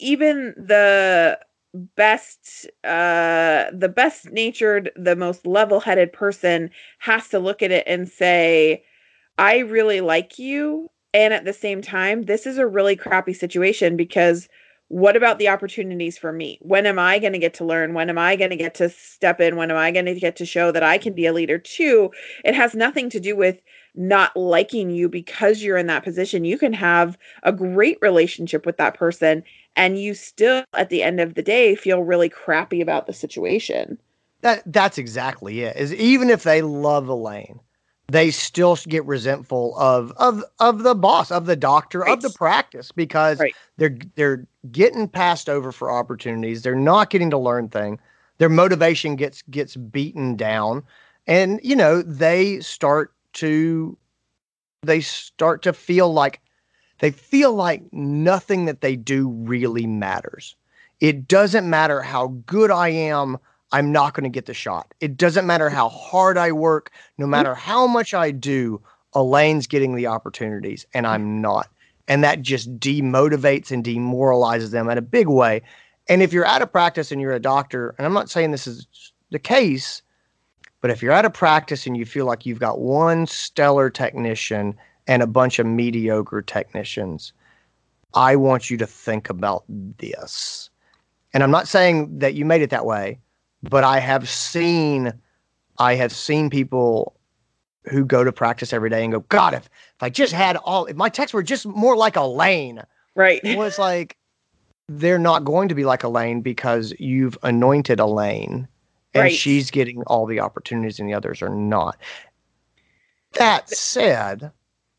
even 0.00 0.54
the 0.58 1.38
best 1.96 2.66
uh 2.84 3.66
the 3.72 3.90
best 3.94 4.30
natured 4.32 4.90
the 4.96 5.14
most 5.14 5.46
level-headed 5.46 6.12
person 6.12 6.70
has 6.98 7.28
to 7.28 7.38
look 7.38 7.62
at 7.62 7.70
it 7.70 7.84
and 7.86 8.08
say 8.08 8.82
I 9.38 9.58
really 9.60 10.00
like 10.02 10.38
you. 10.38 10.90
And 11.14 11.34
at 11.34 11.44
the 11.44 11.52
same 11.54 11.82
time, 11.82 12.24
this 12.24 12.46
is 12.46 12.58
a 12.58 12.66
really 12.66 12.96
crappy 12.96 13.32
situation 13.32 13.96
because 13.96 14.48
what 14.88 15.16
about 15.16 15.38
the 15.38 15.48
opportunities 15.48 16.16
for 16.18 16.32
me? 16.32 16.58
When 16.62 16.86
am 16.86 16.98
I 16.98 17.18
going 17.18 17.34
to 17.34 17.38
get 17.38 17.54
to 17.54 17.64
learn? 17.64 17.94
When 17.94 18.08
am 18.10 18.18
I 18.18 18.36
going 18.36 18.50
to 18.50 18.56
get 18.56 18.74
to 18.76 18.88
step 18.88 19.40
in? 19.40 19.56
When 19.56 19.70
am 19.70 19.76
I 19.76 19.90
going 19.90 20.06
to 20.06 20.14
get 20.18 20.36
to 20.36 20.46
show 20.46 20.72
that 20.72 20.82
I 20.82 20.98
can 20.98 21.14
be 21.14 21.26
a 21.26 21.32
leader 21.32 21.58
too? 21.58 22.10
It 22.44 22.54
has 22.54 22.74
nothing 22.74 23.10
to 23.10 23.20
do 23.20 23.36
with 23.36 23.60
not 23.94 24.36
liking 24.36 24.90
you 24.90 25.08
because 25.08 25.62
you're 25.62 25.76
in 25.76 25.88
that 25.88 26.04
position. 26.04 26.44
You 26.44 26.58
can 26.58 26.72
have 26.72 27.18
a 27.42 27.52
great 27.52 27.98
relationship 28.00 28.64
with 28.64 28.76
that 28.78 28.94
person 28.94 29.42
and 29.78 29.98
you 29.98 30.12
still, 30.12 30.64
at 30.74 30.90
the 30.90 31.02
end 31.02 31.20
of 31.20 31.34
the 31.34 31.42
day, 31.42 31.74
feel 31.74 32.02
really 32.02 32.28
crappy 32.28 32.82
about 32.82 33.06
the 33.06 33.14
situation. 33.14 33.98
that 34.42 34.62
that's 34.66 34.98
exactly 34.98 35.60
it 35.62 35.76
is 35.76 35.92
even 35.94 36.30
if 36.30 36.42
they 36.44 36.62
love 36.62 37.08
elaine 37.08 37.58
they 38.10 38.30
still 38.30 38.76
get 38.88 39.04
resentful 39.04 39.76
of 39.78 40.12
of 40.16 40.44
of 40.60 40.82
the 40.82 40.94
boss 40.94 41.30
of 41.30 41.46
the 41.46 41.56
doctor 41.56 42.06
of 42.06 42.22
the 42.22 42.30
practice 42.30 42.92
because 42.92 43.38
Right. 43.40 43.54
they're 43.78 43.98
they're 44.14 44.46
getting 44.70 45.08
passed 45.08 45.48
over 45.48 45.72
for 45.72 45.90
opportunities 45.90 46.62
they're 46.62 46.74
not 46.76 47.10
getting 47.10 47.30
to 47.30 47.38
learn 47.38 47.68
thing 47.68 47.98
their 48.38 48.48
motivation 48.48 49.16
gets 49.16 49.42
gets 49.50 49.74
beaten 49.76 50.36
down 50.36 50.84
and 51.26 51.60
you 51.62 51.74
know 51.76 52.02
they 52.02 52.60
start 52.60 53.12
to 53.34 53.96
they 54.82 55.00
start 55.00 55.62
to 55.62 55.72
feel 55.72 56.12
like 56.12 56.40
they 57.00 57.10
feel 57.10 57.52
like 57.54 57.82
nothing 57.92 58.64
that 58.64 58.80
they 58.80 58.96
do 58.96 59.28
really 59.28 59.86
matters 59.86 60.56
it 61.00 61.28
doesn't 61.28 61.68
matter 61.68 62.02
how 62.02 62.28
good 62.46 62.70
i 62.70 62.88
am 62.88 63.38
I'm 63.72 63.92
not 63.92 64.14
going 64.14 64.24
to 64.24 64.30
get 64.30 64.46
the 64.46 64.54
shot. 64.54 64.94
It 65.00 65.16
doesn't 65.16 65.46
matter 65.46 65.68
how 65.68 65.88
hard 65.88 66.38
I 66.38 66.52
work, 66.52 66.90
no 67.18 67.26
matter 67.26 67.54
how 67.54 67.86
much 67.86 68.14
I 68.14 68.30
do, 68.30 68.80
Elaine's 69.14 69.66
getting 69.66 69.94
the 69.94 70.06
opportunities 70.06 70.86
and 70.94 71.06
I'm 71.06 71.40
not. 71.40 71.68
And 72.06 72.24
that 72.24 72.40
just 72.40 72.78
demotivates 72.78 73.70
and 73.70 73.84
demoralizes 73.84 74.70
them 74.70 74.88
in 74.88 74.96
a 74.96 75.02
big 75.02 75.28
way. 75.28 75.62
And 76.08 76.22
if 76.22 76.32
you're 76.32 76.46
out 76.46 76.62
of 76.62 76.72
practice 76.72 77.12
and 77.12 77.20
you're 77.20 77.32
a 77.32 77.40
doctor, 77.40 77.94
and 77.98 78.06
I'm 78.06 78.14
not 78.14 78.30
saying 78.30 78.50
this 78.50 78.66
is 78.66 78.86
the 79.30 79.38
case, 79.38 80.00
but 80.80 80.90
if 80.90 81.02
you're 81.02 81.12
out 81.12 81.26
of 81.26 81.34
practice 81.34 81.86
and 81.86 81.96
you 81.96 82.06
feel 82.06 82.24
like 82.24 82.46
you've 82.46 82.60
got 82.60 82.80
one 82.80 83.26
stellar 83.26 83.90
technician 83.90 84.74
and 85.08 85.22
a 85.22 85.26
bunch 85.26 85.58
of 85.58 85.66
mediocre 85.66 86.42
technicians, 86.42 87.32
I 88.14 88.36
want 88.36 88.70
you 88.70 88.76
to 88.76 88.86
think 88.86 89.28
about 89.30 89.64
this. 89.68 90.70
And 91.34 91.42
I'm 91.42 91.50
not 91.50 91.66
saying 91.66 92.18
that 92.18 92.34
you 92.34 92.44
made 92.44 92.62
it 92.62 92.70
that 92.70 92.86
way, 92.86 93.18
but 93.62 93.84
I 93.84 93.98
have 93.98 94.28
seen 94.28 95.12
I 95.78 95.94
have 95.94 96.12
seen 96.12 96.50
people 96.50 97.16
who 97.84 98.04
go 98.04 98.24
to 98.24 98.32
practice 98.32 98.72
every 98.72 98.90
day 98.90 99.02
and 99.04 99.12
go, 99.12 99.20
God, 99.20 99.54
if, 99.54 99.66
if 99.66 100.02
I 100.02 100.10
just 100.10 100.32
had 100.32 100.56
all 100.56 100.86
if 100.86 100.96
my 100.96 101.08
texts 101.08 101.34
were 101.34 101.42
just 101.42 101.66
more 101.66 101.96
like 101.96 102.16
Elaine. 102.16 102.82
Right. 103.14 103.40
Well, 103.42 103.62
it's 103.62 103.78
like 103.78 104.16
they're 104.88 105.18
not 105.18 105.44
going 105.44 105.68
to 105.68 105.74
be 105.74 105.84
like 105.84 106.02
Elaine 106.02 106.40
because 106.40 106.94
you've 106.98 107.36
anointed 107.42 108.00
Elaine 108.00 108.68
and 109.14 109.24
Right. 109.24 109.32
she's 109.32 109.70
getting 109.70 110.02
all 110.04 110.26
the 110.26 110.40
opportunities 110.40 110.98
and 110.98 111.08
the 111.08 111.14
others 111.14 111.42
are 111.42 111.48
not. 111.48 111.96
That 113.34 113.68
said, 113.68 114.50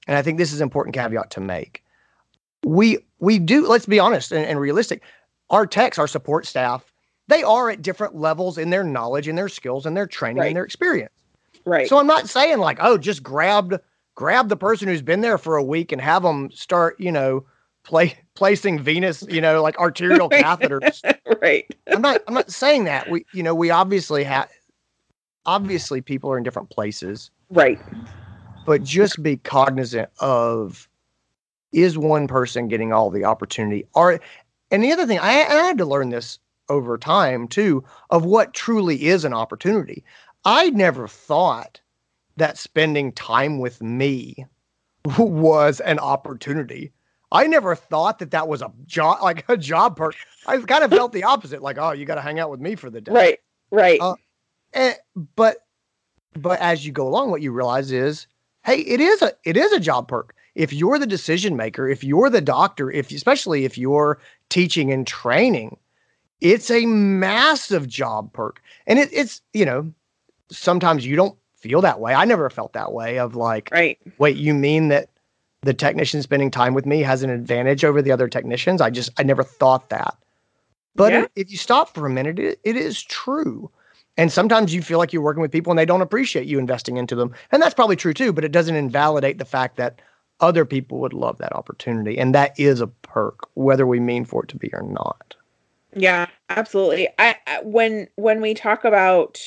and 0.10 0.18
I 0.18 0.24
think 0.24 0.40
this 0.40 0.52
is 0.52 0.60
an 0.60 0.66
important 0.66 0.96
caveat 0.96 1.30
to 1.32 1.40
make, 1.40 1.84
we 2.66 2.98
we 3.20 3.38
do, 3.38 3.68
let's 3.68 3.86
be 3.86 4.00
honest 4.00 4.32
and, 4.32 4.44
and 4.44 4.60
realistic, 4.60 5.04
our 5.52 5.68
techs, 5.68 6.00
our 6.00 6.08
support 6.08 6.48
staff, 6.48 6.92
they 7.28 7.44
are 7.44 7.70
at 7.70 7.84
different 7.84 8.16
levels 8.16 8.58
in 8.58 8.72
their 8.72 8.84
knowledge 8.84 9.28
and 9.28 9.38
their 9.38 9.48
skills 9.48 9.86
and 9.86 9.96
their 9.96 10.08
training 10.08 10.40
Right. 10.40 10.48
and 10.48 10.56
their 10.56 10.64
experience. 10.64 11.14
Right. 11.64 11.88
So 11.88 12.00
I'm 12.00 12.08
not 12.08 12.28
saying 12.28 12.58
like, 12.58 12.80
oh, 12.82 12.98
just 12.98 13.22
grab 13.22 13.80
grab 14.16 14.50
the 14.50 14.58
person 14.58 14.88
who's 14.88 15.04
been 15.04 15.22
there 15.22 15.38
for 15.38 15.58
a 15.58 15.64
week 15.64 15.92
and 15.92 16.02
have 16.02 16.24
them 16.24 16.50
start, 16.52 17.00
you 17.00 17.12
know, 17.12 17.46
play 17.84 18.18
placing 18.34 18.80
venous, 18.80 19.24
you 19.30 19.42
know, 19.42 19.62
like 19.62 19.78
arterial 19.78 20.28
catheters. 20.32 21.04
right. 21.40 21.66
I'm 21.88 22.02
not 22.02 22.22
I'm 22.28 22.34
not 22.34 22.50
saying 22.50 22.86
that. 22.86 23.12
We 23.12 23.28
you 23.32 23.44
know, 23.44 23.54
we 23.54 23.70
obviously 23.70 24.24
have 24.24 24.50
obviously 25.46 26.02
people 26.02 26.32
are 26.32 26.38
in 26.40 26.44
different 26.44 26.72
places, 26.72 27.30
Right. 27.52 27.80
But 28.70 28.84
just 28.84 29.24
be 29.24 29.36
cognizant 29.36 30.10
of 30.20 30.88
is 31.72 31.98
one 31.98 32.28
person 32.28 32.68
getting 32.68 32.94
all 32.94 33.10
the 33.10 33.24
opportunity? 33.24 33.84
Are 33.96 34.20
and 34.70 34.84
the 34.84 34.92
other 34.92 35.08
thing, 35.08 35.18
I, 35.18 35.44
I 35.44 35.64
had 35.64 35.80
to 35.80 35.86
learn 35.86 36.10
this 36.10 36.38
over 36.70 36.96
time 36.96 37.48
too, 37.48 37.84
of 38.12 38.26
what 38.26 38.54
truly 38.54 39.08
is 39.08 39.26
an 39.26 39.34
opportunity. 39.34 40.04
I 40.46 40.70
never 40.70 41.08
thought 41.08 41.82
that 42.38 42.60
spending 42.60 43.12
time 43.14 43.58
with 43.58 43.82
me 43.82 44.46
was 45.18 45.80
an 45.80 45.98
opportunity. 45.98 46.92
I 47.32 47.48
never 47.48 47.74
thought 47.74 48.20
that 48.20 48.30
that 48.30 48.48
was 48.48 48.62
a 48.62 48.72
job, 48.86 49.24
like 49.24 49.50
a 49.50 49.58
job 49.58 49.96
perk. 49.96 50.14
I 50.46 50.60
kind 50.60 50.84
of 50.84 50.92
felt 50.92 51.12
the 51.12 51.24
opposite, 51.24 51.64
like, 51.64 51.80
oh, 51.80 51.94
you 51.94 52.06
got 52.06 52.16
to 52.16 52.22
hang 52.22 52.40
out 52.40 52.52
with 52.52 52.60
me 52.60 52.76
for 52.76 52.92
the 52.92 53.02
day. 53.02 53.12
Right. 53.12 53.40
Right. 53.72 54.00
Uh, 54.00 54.14
And, 54.74 54.96
but 55.36 55.58
but 56.36 56.60
as 56.60 56.86
you 56.86 56.92
go 56.92 57.08
along, 57.08 57.32
what 57.32 57.42
you 57.42 57.52
realize 57.52 57.92
is, 57.92 58.28
hey, 58.64 58.80
it 58.80 59.00
is 59.00 59.22
a 59.22 59.34
it 59.44 59.58
is 59.58 59.72
a 59.72 59.80
job 59.80 60.08
perk. 60.08 60.36
If 60.56 60.74
you're 60.74 61.00
the 61.00 61.08
decision 61.08 61.56
maker, 61.56 61.88
if 61.88 62.04
you're 62.04 62.30
the 62.30 62.42
doctor, 62.42 62.92
if 62.92 63.12
especially 63.12 63.66
if 63.66 63.78
you're 63.78 64.20
teaching 64.50 64.92
and 64.92 65.06
training, 65.08 65.78
it's 66.42 66.70
a 66.72 66.86
massive 66.86 67.88
job 67.88 68.34
perk. 68.34 68.62
And 68.88 69.00
it, 69.00 69.10
it's, 69.12 69.42
you 69.54 69.66
know, 69.66 69.94
sometimes 70.52 71.06
you 71.06 71.16
don't 71.16 71.38
feel 71.56 71.82
that 71.82 72.00
way. 72.00 72.14
I 72.14 72.26
never 72.26 72.50
felt 72.50 72.74
that 72.74 72.94
way 72.94 73.20
of 73.20 73.36
like, 73.36 73.70
Right. 73.72 73.98
wait, 74.18 74.38
you 74.38 74.54
mean 74.54 74.90
that 74.90 75.10
the 75.62 75.74
technician 75.74 76.22
spending 76.22 76.50
time 76.52 76.74
with 76.74 76.86
me 76.86 77.02
has 77.02 77.22
an 77.24 77.30
advantage 77.30 77.86
over 77.86 78.02
the 78.02 78.12
other 78.12 78.28
technicians? 78.28 78.82
I 78.82 78.90
just, 78.90 79.12
I 79.18 79.24
never 79.24 79.44
thought 79.44 79.90
that. 79.90 80.18
But 80.96 81.14
Yeah. 81.14 81.26
if 81.36 81.52
you 81.52 81.58
stop 81.58 81.94
for 81.94 82.06
a 82.06 82.10
minute, 82.10 82.40
it, 82.40 82.60
it 82.64 82.76
is 82.76 83.02
true. 83.02 83.70
And 84.18 84.32
sometimes 84.32 84.74
you 84.74 84.82
feel 84.82 84.98
like 84.98 85.14
you're 85.14 85.22
working 85.22 85.42
with 85.42 85.52
people 85.52 85.72
and 85.72 85.80
they 85.80 85.86
don't 85.86 86.02
appreciate 86.02 86.46
you 86.46 86.60
investing 86.60 86.98
into 86.98 87.16
them. 87.16 87.34
And 87.52 87.62
that's 87.62 87.74
probably 87.74 87.96
true 87.96 88.14
too, 88.14 88.34
but 88.34 88.44
it 88.44 88.52
doesn't 88.52 88.76
invalidate 88.76 89.38
the 89.38 89.46
fact 89.46 89.78
that 89.78 90.02
other 90.42 90.66
people 90.66 91.00
would 91.00 91.14
love 91.14 91.38
that 91.38 91.56
opportunity. 91.56 92.18
And 92.18 92.36
that 92.36 92.58
is 92.60 92.82
a 92.82 92.88
perk, 92.88 93.48
whether 93.54 93.86
we 93.88 94.00
mean 94.00 94.26
for 94.26 94.44
it 94.44 94.50
to 94.50 94.58
be 94.58 94.70
or 94.74 94.82
not. 94.82 95.36
Yeah, 95.96 96.28
absolutely. 96.50 97.10
I, 97.18 97.36
I 97.48 97.62
when 97.64 98.08
when 98.16 98.42
we 98.42 98.54
talk 98.54 98.84
about 98.84 99.42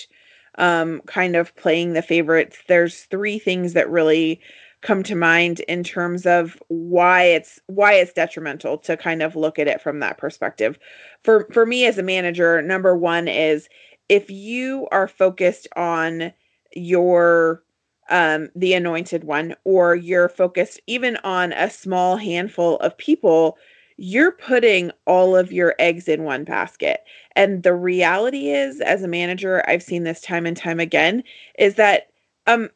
um 0.59 1.01
kind 1.07 1.37
of 1.37 1.55
playing 1.57 1.93
the 1.93 2.03
favorites, 2.03 2.59
there's 2.69 3.03
three 3.05 3.39
things 3.39 3.75
that 3.75 3.89
really 3.91 4.41
come 4.83 5.05
to 5.05 5.15
mind 5.15 5.61
in 5.61 5.85
terms 5.85 6.27
of 6.27 6.61
why 6.69 7.23
it's 7.23 7.61
why 7.67 7.95
it's 7.95 8.13
detrimental 8.13 8.77
to 8.77 8.97
kind 8.97 9.23
of 9.23 9.37
look 9.37 9.59
at 9.59 9.69
it 9.69 9.81
from 9.81 10.01
that 10.01 10.19
perspective. 10.19 10.79
For 11.23 11.49
for 11.53 11.65
me 11.65 11.87
as 11.87 11.99
a 11.99 12.03
manager, 12.03 12.61
number 12.61 12.97
1 12.97 13.29
is 13.29 13.69
if 14.13 14.31
you 14.31 14.87
are 14.93 15.09
focused 15.09 15.67
on 15.75 16.33
your 16.75 17.63
um 18.11 18.51
the 18.55 18.75
anointed 18.75 19.25
one 19.25 19.55
or 19.65 19.95
you're 19.97 20.29
focused 20.29 20.81
even 20.87 21.17
on 21.25 21.53
a 21.55 21.71
small 21.71 22.17
handful 22.17 22.77
of 22.79 22.97
people 22.99 23.57
you're 23.97 24.33
putting 24.33 24.91
all 25.07 25.37
of 25.37 25.53
your 25.53 25.75
eggs 25.79 26.09
in 26.09 26.25
one 26.25 26.45
basket. 26.45 27.05
And 27.37 27.63
the 27.63 27.75
reality 27.75 28.51
is, 28.51 28.81
as 28.81 29.03
a 29.03 29.09
manager, 29.09 29.63
I've 29.69 29.83
seen 29.83 30.03
this 30.03 30.21
time 30.21 30.47
and 30.47 30.57
time 30.57 30.81
again, 30.81 31.23
is 31.59 31.77
that 31.77 32.09
um 32.47 32.71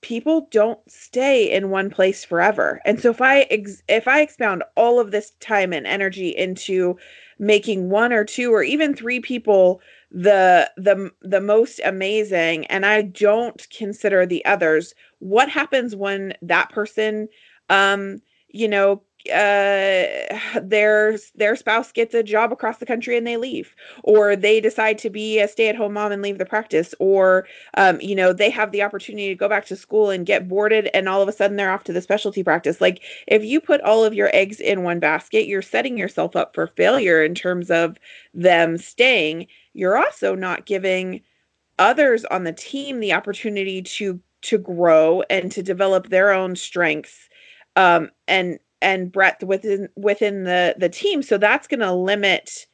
people 0.00 0.48
don't 0.50 0.78
stay 0.90 1.50
in 1.50 1.70
one 1.70 1.90
place 1.90 2.24
forever. 2.24 2.80
And 2.84 3.00
so 3.00 3.10
if 3.10 3.20
I 3.22 3.42
ex- 3.50 3.82
if 3.88 4.06
I 4.08 4.20
expound 4.20 4.62
all 4.76 5.00
of 5.00 5.10
this 5.10 5.30
time 5.40 5.72
and 5.72 5.86
energy 5.86 6.28
into 6.28 6.96
making 7.38 7.90
one 7.90 8.12
or 8.12 8.24
two 8.24 8.52
or 8.52 8.62
even 8.62 8.94
three 8.94 9.20
people 9.20 9.80
the 10.10 10.70
the 10.76 11.10
the 11.22 11.40
most 11.40 11.80
amazing 11.84 12.66
and 12.66 12.86
I 12.86 13.02
don't 13.02 13.66
consider 13.70 14.26
the 14.26 14.44
others, 14.44 14.94
what 15.18 15.48
happens 15.48 15.96
when 15.96 16.34
that 16.42 16.70
person 16.70 17.28
um 17.70 18.20
you 18.48 18.68
know 18.68 19.02
uh 19.30 20.38
their 20.62 21.16
their 21.34 21.56
spouse 21.56 21.92
gets 21.92 22.14
a 22.14 22.22
job 22.22 22.52
across 22.52 22.78
the 22.78 22.86
country 22.86 23.16
and 23.16 23.26
they 23.26 23.36
leave. 23.36 23.74
Or 24.02 24.36
they 24.36 24.60
decide 24.60 24.98
to 24.98 25.10
be 25.10 25.38
a 25.40 25.48
stay-at-home 25.48 25.94
mom 25.94 26.12
and 26.12 26.22
leave 26.22 26.38
the 26.38 26.44
practice. 26.46 26.94
Or 27.00 27.46
um 27.76 28.00
you 28.00 28.14
know 28.14 28.32
they 28.32 28.50
have 28.50 28.72
the 28.72 28.82
opportunity 28.82 29.28
to 29.28 29.34
go 29.34 29.48
back 29.48 29.64
to 29.66 29.76
school 29.76 30.10
and 30.10 30.26
get 30.26 30.48
boarded 30.48 30.90
and 30.94 31.08
all 31.08 31.22
of 31.22 31.28
a 31.28 31.32
sudden 31.32 31.56
they're 31.56 31.70
off 31.72 31.84
to 31.84 31.92
the 31.92 32.02
specialty 32.02 32.42
practice. 32.42 32.80
Like 32.80 33.02
if 33.26 33.44
you 33.44 33.60
put 33.60 33.80
all 33.82 34.04
of 34.04 34.14
your 34.14 34.30
eggs 34.34 34.60
in 34.60 34.82
one 34.82 35.00
basket 35.00 35.46
you're 35.46 35.62
setting 35.62 35.96
yourself 35.98 36.36
up 36.36 36.54
for 36.54 36.66
failure 36.66 37.22
in 37.24 37.34
terms 37.34 37.70
of 37.70 37.96
them 38.34 38.76
staying. 38.78 39.46
You're 39.72 39.96
also 39.96 40.34
not 40.34 40.66
giving 40.66 41.20
others 41.78 42.24
on 42.26 42.44
the 42.44 42.52
team 42.52 43.00
the 43.00 43.12
opportunity 43.12 43.82
to 43.82 44.20
to 44.42 44.58
grow 44.58 45.22
and 45.30 45.50
to 45.52 45.62
develop 45.62 46.08
their 46.08 46.32
own 46.32 46.54
strengths 46.56 47.28
um 47.76 48.10
and 48.28 48.58
and 48.84 49.10
breadth 49.10 49.42
within 49.42 49.88
within 49.96 50.44
the 50.44 50.76
the 50.78 50.88
team. 50.88 51.22
So 51.22 51.38
that's 51.38 51.66
going 51.66 51.80
to 51.80 51.92
limit 51.92 52.66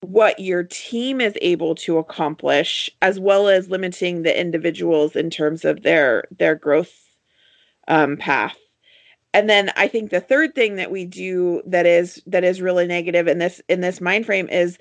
what 0.00 0.38
your 0.40 0.64
team 0.64 1.20
is 1.20 1.38
able 1.40 1.76
to 1.76 1.96
accomplish 1.96 2.90
as 3.00 3.20
well 3.20 3.48
as 3.48 3.70
limiting 3.70 4.22
the 4.22 4.38
individuals 4.38 5.14
in 5.14 5.30
terms 5.30 5.64
of 5.64 5.82
their 5.84 6.24
their 6.36 6.56
growth 6.56 6.92
um, 7.88 8.16
path. 8.16 8.56
And 9.32 9.48
then 9.48 9.70
i 9.76 9.88
think 9.88 10.10
the 10.10 10.20
third 10.20 10.54
thing 10.54 10.76
that 10.76 10.90
we 10.90 11.06
do 11.06 11.62
that 11.64 11.86
is 11.86 12.22
that 12.26 12.44
is 12.44 12.60
really 12.60 12.86
negative 12.86 13.28
in 13.28 13.38
this 13.38 13.62
in 13.68 13.80
this 13.80 14.00
mind 14.00 14.26
frame 14.26 14.48
is 14.50 14.76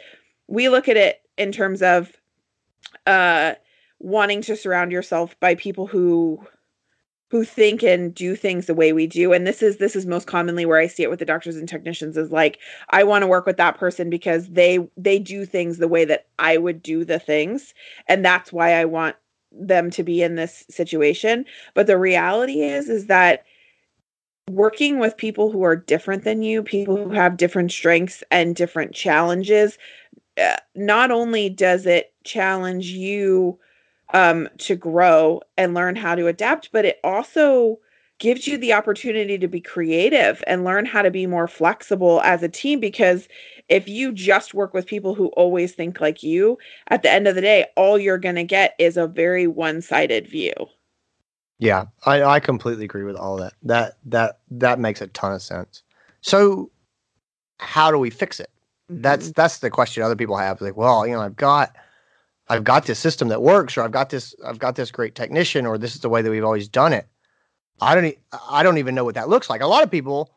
we 0.48 0.68
look 0.68 0.90
at 0.90 0.98
it 0.98 1.22
in 1.38 1.54
terms 1.54 1.82
of 1.82 2.12
uh 3.08 3.54
wanting 4.00 4.42
to 4.42 4.58
surround 4.58 4.92
yourself 4.92 5.40
by 5.40 5.56
people 5.56 5.88
who 5.88 6.46
who 7.32 7.46
think 7.46 7.82
and 7.82 8.14
do 8.14 8.36
things 8.36 8.66
the 8.66 8.74
way 8.74 8.92
we 8.92 9.08
do. 9.08 9.32
And 9.32 9.48
this 9.48 9.64
is 9.64 9.78
this 9.78 9.96
is 9.96 10.06
most 10.06 10.28
commonly 10.28 10.66
where 10.66 10.80
i 10.80 10.86
see 10.86 11.02
it 11.02 11.10
with 11.10 11.20
the 11.20 11.26
doctors 11.26 11.56
and 11.56 11.68
technicians 11.68 12.18
is 12.18 12.30
like 12.30 12.60
i 12.90 13.04
want 13.06 13.24
to 13.24 13.28
work 13.28 13.46
with 13.46 13.56
that 13.56 13.78
person 13.78 14.10
because 14.10 14.50
they 14.50 14.86
they 14.98 15.18
do 15.18 15.46
things 15.46 15.78
the 15.78 15.88
way 15.88 16.04
that 16.04 16.28
i 16.40 16.58
would 16.58 16.84
do 16.84 17.06
the 17.06 17.20
things. 17.20 17.74
And 18.08 18.24
that's 18.24 18.52
why 18.52 18.74
i 18.74 18.84
want 18.84 19.16
them 19.54 19.90
to 19.92 20.04
be 20.04 20.22
in 20.22 20.36
this 20.36 20.66
situation. 20.70 21.46
But 21.74 21.88
the 21.88 21.98
reality 21.98 22.62
is 22.64 22.90
is 22.90 23.08
that 23.08 23.46
working 24.50 25.00
with 25.00 25.16
people 25.16 25.52
who 25.52 25.64
are 25.64 25.76
different 25.78 26.26
than 26.26 26.42
you 26.42 26.62
people 26.62 26.98
who 26.98 27.12
have 27.12 27.38
different 27.38 27.72
strengths 27.72 28.22
and 28.32 28.58
different 28.58 28.94
challenges 28.94 29.78
uh, 30.42 30.58
not 30.76 31.12
only 31.12 31.50
does 31.50 31.86
it 31.86 32.14
challenge 32.26 32.88
you 32.88 33.58
um, 34.14 34.50
to 34.60 34.76
grow 34.76 35.42
and 35.58 35.74
learn 35.74 35.96
how 35.96 36.16
to 36.16 36.28
adapt, 36.28 36.72
but 36.72 36.86
it 36.86 37.00
also 37.04 37.80
gives 38.20 38.48
you 38.48 38.58
the 38.58 38.72
opportunity 38.72 39.38
to 39.38 39.48
be 39.48 39.60
creative 39.60 40.44
and 40.46 40.64
learn 40.64 40.86
how 40.86 41.02
to 41.02 41.10
be 41.10 41.26
more 41.26 41.48
flexible 41.48 42.22
as 42.22 42.44
a 42.44 42.50
team. 42.50 42.80
Because 42.80 43.28
if 43.68 43.88
you 43.88 44.12
just 44.12 44.54
work 44.54 44.74
with 44.74 44.86
people 44.86 45.16
who 45.16 45.28
always 45.30 45.74
think 45.74 46.00
like 46.00 46.22
you, 46.22 46.58
at 46.90 47.02
the 47.02 47.12
end 47.12 47.28
of 47.28 47.36
the 47.36 47.42
day, 47.42 47.66
all 47.76 47.98
you're 47.98 48.20
going 48.20 48.36
to 48.36 48.44
get 48.44 48.76
is 48.78 48.96
a 48.96 49.08
very 49.08 49.48
one 49.48 49.82
sided 49.82 50.28
view. 50.28 50.54
Yeah, 51.58 51.86
I, 52.06 52.24
I 52.24 52.40
completely 52.40 52.86
agree 52.86 53.04
with 53.04 53.16
all 53.16 53.38
that. 53.38 53.54
That 53.64 53.98
that 54.06 54.40
that 54.50 54.80
makes 54.80 55.00
a 55.00 55.08
ton 55.08 55.34
of 55.34 55.44
sense. 55.44 55.84
So, 56.22 56.72
how 57.60 57.92
do 57.92 58.00
we 58.00 58.10
fix 58.10 58.40
it? 58.40 58.50
That's 58.90 59.32
that's 59.32 59.60
the 59.60 59.70
question 59.70 60.04
other 60.04 60.16
people 60.16 60.38
have. 60.38 60.60
Like, 60.60 60.76
well, 60.76 61.08
you 61.08 61.14
know, 61.14 61.22
I've 61.22 61.36
got 61.36 61.76
I've 62.50 62.64
got 62.64 62.86
this 62.86 63.00
system 63.00 63.30
that 63.30 63.42
works, 63.42 63.78
or 63.78 63.84
I've 63.84 63.92
got 63.92 64.10
this 64.10 64.36
I've 64.46 64.60
got 64.60 64.76
this 64.76 64.92
great 64.92 65.16
technician, 65.16 65.66
or 65.66 65.78
this 65.78 65.96
is 65.96 66.02
the 66.02 66.10
way 66.10 66.22
that 66.22 66.30
we've 66.30 66.44
always 66.44 66.68
done 66.68 66.94
it. 66.94 67.08
I 67.80 67.96
don't 67.96 68.06
e- 68.06 68.18
I 68.50 68.64
don't 68.64 68.78
even 68.78 68.96
know 68.96 69.04
what 69.06 69.16
that 69.16 69.30
looks 69.30 69.50
like. 69.50 69.62
A 69.62 69.68
lot 69.68 69.84
of 69.84 69.92
people, 69.92 70.34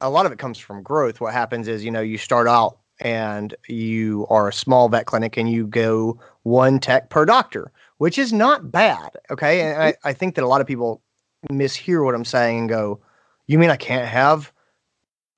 a 0.00 0.10
lot 0.10 0.26
of 0.26 0.32
it 0.32 0.38
comes 0.38 0.58
from 0.58 0.82
growth. 0.82 1.20
What 1.20 1.32
happens 1.32 1.68
is, 1.68 1.84
you 1.84 1.90
know, 1.90 2.00
you 2.00 2.18
start 2.18 2.48
out 2.48 2.78
and 3.00 3.54
you 3.68 4.26
are 4.30 4.48
a 4.48 4.52
small 4.52 4.88
vet 4.88 5.06
clinic 5.06 5.36
and 5.36 5.50
you 5.50 5.66
go 5.66 6.18
one 6.42 6.78
tech 6.78 7.10
per 7.10 7.24
doctor, 7.24 7.72
which 7.98 8.18
is 8.18 8.32
not 8.32 8.70
bad. 8.70 9.10
Okay. 9.30 9.60
And 9.60 9.82
I, 9.82 9.94
I 10.04 10.12
think 10.12 10.34
that 10.34 10.44
a 10.44 10.48
lot 10.48 10.60
of 10.60 10.66
people 10.66 11.02
mishear 11.50 12.04
what 12.04 12.14
I'm 12.14 12.24
saying 12.24 12.60
and 12.60 12.68
go, 12.68 13.00
you 13.46 13.58
mean 13.58 13.70
I 13.70 13.76
can't 13.76 14.08
have 14.08 14.52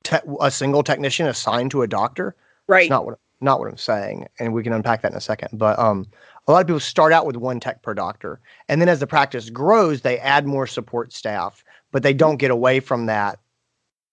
te- 0.04 0.16
a 0.40 0.50
single 0.50 0.82
technician 0.82 1.26
assigned 1.26 1.70
to 1.72 1.82
a 1.82 1.88
doctor? 1.88 2.36
right. 2.66 2.82
It's 2.82 2.90
not 2.90 3.04
what 3.04 3.18
not 3.40 3.58
what 3.60 3.68
I'm 3.68 3.76
saying, 3.76 4.26
and 4.38 4.52
we 4.54 4.62
can 4.62 4.72
unpack 4.72 5.02
that 5.02 5.12
in 5.12 5.16
a 5.18 5.20
second. 5.20 5.58
But 5.58 5.78
um, 5.78 6.06
a 6.48 6.52
lot 6.52 6.60
of 6.60 6.66
people 6.66 6.80
start 6.80 7.12
out 7.12 7.26
with 7.26 7.36
one 7.36 7.60
tech 7.60 7.82
per 7.82 7.94
doctor, 7.94 8.40
and 8.68 8.80
then 8.80 8.88
as 8.88 9.00
the 9.00 9.06
practice 9.06 9.50
grows, 9.50 10.00
they 10.00 10.18
add 10.18 10.46
more 10.46 10.66
support 10.66 11.12
staff, 11.12 11.64
but 11.92 12.02
they 12.02 12.14
don't 12.14 12.36
get 12.36 12.50
away 12.50 12.80
from 12.80 13.06
that 13.06 13.38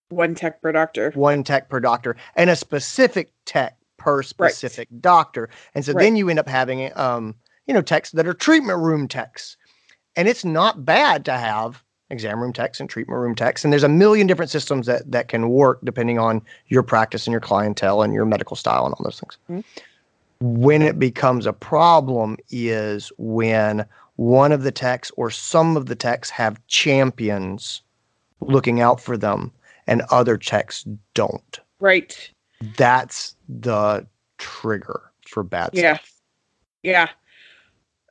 One 0.09 0.35
tech 0.35 0.61
per 0.61 0.71
doctor. 0.71 1.11
one 1.15 1.43
tech 1.43 1.69
per 1.69 1.79
doctor 1.79 2.15
and 2.35 2.49
a 2.49 2.55
specific 2.55 3.31
tech 3.45 3.77
per 3.97 4.21
specific 4.21 4.89
doctor. 4.99 5.49
And 5.73 5.83
so 5.85 5.93
Right. 5.93 6.03
then 6.03 6.15
you 6.15 6.29
end 6.29 6.39
up 6.39 6.47
having 6.47 6.91
um, 6.97 7.35
you 7.65 7.73
know, 7.73 7.81
techs 7.81 8.11
that 8.11 8.27
are 8.27 8.33
treatment 8.33 8.79
room 8.79 9.07
techs. 9.07 9.55
And 10.15 10.27
it's 10.27 10.45
not 10.45 10.85
bad 10.85 11.25
to 11.25 11.31
have 11.37 11.81
exam 12.13 12.39
room 12.39 12.53
techs 12.53 12.79
and 12.79 12.89
treatment 12.89 13.19
room 13.19 13.35
techs. 13.35 13.63
And 13.63 13.73
there's 13.73 13.83
a 13.83 13.89
million 13.89 14.27
different 14.27 14.51
systems 14.51 14.87
that 14.87 15.11
that 15.11 15.27
can 15.27 15.49
work 15.49 15.79
depending 15.83 16.19
on 16.19 16.41
your 16.67 16.83
practice 16.83 17.27
and 17.27 17.31
your 17.31 17.41
clientele 17.41 18.01
and 18.01 18.13
your 18.13 18.25
medical 18.25 18.55
style 18.55 18.85
and 18.85 18.93
all 18.93 19.03
those 19.03 19.19
things. 19.19 19.37
Mhm. 19.49 19.63
When 20.39 20.81
it 20.81 20.99
becomes 20.99 21.45
a 21.45 21.53
problem 21.53 22.37
is 22.49 23.11
when 23.17 23.85
one 24.15 24.51
of 24.51 24.63
the 24.63 24.71
techs 24.71 25.11
or 25.17 25.29
some 25.29 25.75
of 25.75 25.87
the 25.87 25.95
techs 25.95 26.29
have 26.29 26.65
champions 26.67 27.81
looking 28.41 28.79
out 28.79 29.01
for 29.01 29.17
them 29.17 29.51
and 29.87 30.01
other 30.11 30.37
techs 30.37 30.85
don't. 31.13 31.59
Right. 31.79 32.29
That's 32.77 33.35
the 33.49 34.05
trigger 34.37 35.01
for 35.27 35.43
bad 35.43 35.71
Yeah. 35.73 35.95
stuff. 35.95 36.11
Yeah. 36.83 36.91
Yeah. 36.93 37.09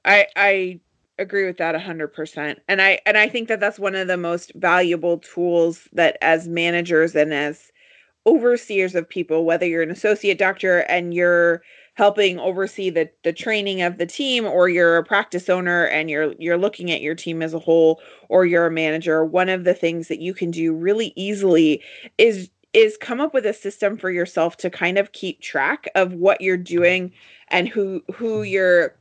I 0.04 0.26
I 0.36 0.80
agree 1.22 1.46
with 1.46 1.56
that 1.58 1.74
100%. 1.74 2.58
And 2.68 2.82
I 2.82 3.00
and 3.06 3.16
I 3.16 3.28
think 3.28 3.48
that 3.48 3.60
that's 3.60 3.78
one 3.78 3.94
of 3.94 4.08
the 4.08 4.16
most 4.16 4.52
valuable 4.54 5.18
tools 5.18 5.88
that 5.92 6.18
as 6.20 6.48
managers 6.48 7.14
and 7.14 7.32
as 7.32 7.72
overseers 8.26 8.94
of 8.94 9.08
people 9.08 9.44
whether 9.44 9.66
you're 9.66 9.82
an 9.82 9.90
associate 9.90 10.38
doctor 10.38 10.80
and 10.80 11.12
you're 11.12 11.60
helping 11.94 12.38
oversee 12.38 12.88
the 12.88 13.10
the 13.24 13.32
training 13.32 13.82
of 13.82 13.98
the 13.98 14.06
team 14.06 14.44
or 14.44 14.68
you're 14.68 14.96
a 14.96 15.04
practice 15.04 15.48
owner 15.48 15.86
and 15.86 16.08
you're 16.08 16.32
you're 16.38 16.56
looking 16.56 16.92
at 16.92 17.00
your 17.00 17.16
team 17.16 17.42
as 17.42 17.52
a 17.52 17.58
whole 17.58 18.00
or 18.28 18.46
you're 18.46 18.66
a 18.66 18.70
manager 18.70 19.24
one 19.24 19.48
of 19.48 19.64
the 19.64 19.74
things 19.74 20.06
that 20.06 20.20
you 20.20 20.32
can 20.32 20.52
do 20.52 20.72
really 20.72 21.12
easily 21.16 21.82
is 22.16 22.48
is 22.72 22.96
come 22.96 23.20
up 23.20 23.34
with 23.34 23.44
a 23.44 23.52
system 23.52 23.98
for 23.98 24.10
yourself 24.10 24.56
to 24.56 24.70
kind 24.70 24.96
of 24.96 25.12
keep 25.12 25.40
track 25.40 25.88
of 25.94 26.14
what 26.14 26.40
you're 26.40 26.56
mm-hmm. 26.56 26.76
doing 26.76 27.12
and 27.48 27.68
who 27.68 28.02
who 28.14 28.42
you're 28.42 28.94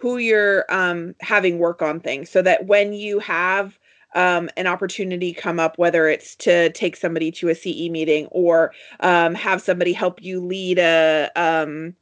who 0.00 0.16
you're 0.16 0.64
um, 0.70 1.14
having 1.20 1.58
work 1.58 1.82
on 1.82 2.00
things 2.00 2.30
so 2.30 2.40
that 2.42 2.66
when 2.66 2.92
you 2.92 3.18
have 3.18 3.78
um, 4.14 4.48
an 4.56 4.66
opportunity 4.66 5.32
come 5.32 5.60
up, 5.60 5.78
whether 5.78 6.08
it's 6.08 6.34
to 6.36 6.70
take 6.70 6.96
somebody 6.96 7.30
to 7.30 7.48
a 7.48 7.54
CE 7.54 7.90
meeting 7.90 8.26
or 8.26 8.72
um, 9.00 9.34
have 9.34 9.60
somebody 9.62 9.92
help 9.92 10.22
you 10.22 10.40
lead 10.40 10.78
a, 10.78 11.30
um, 11.36 11.94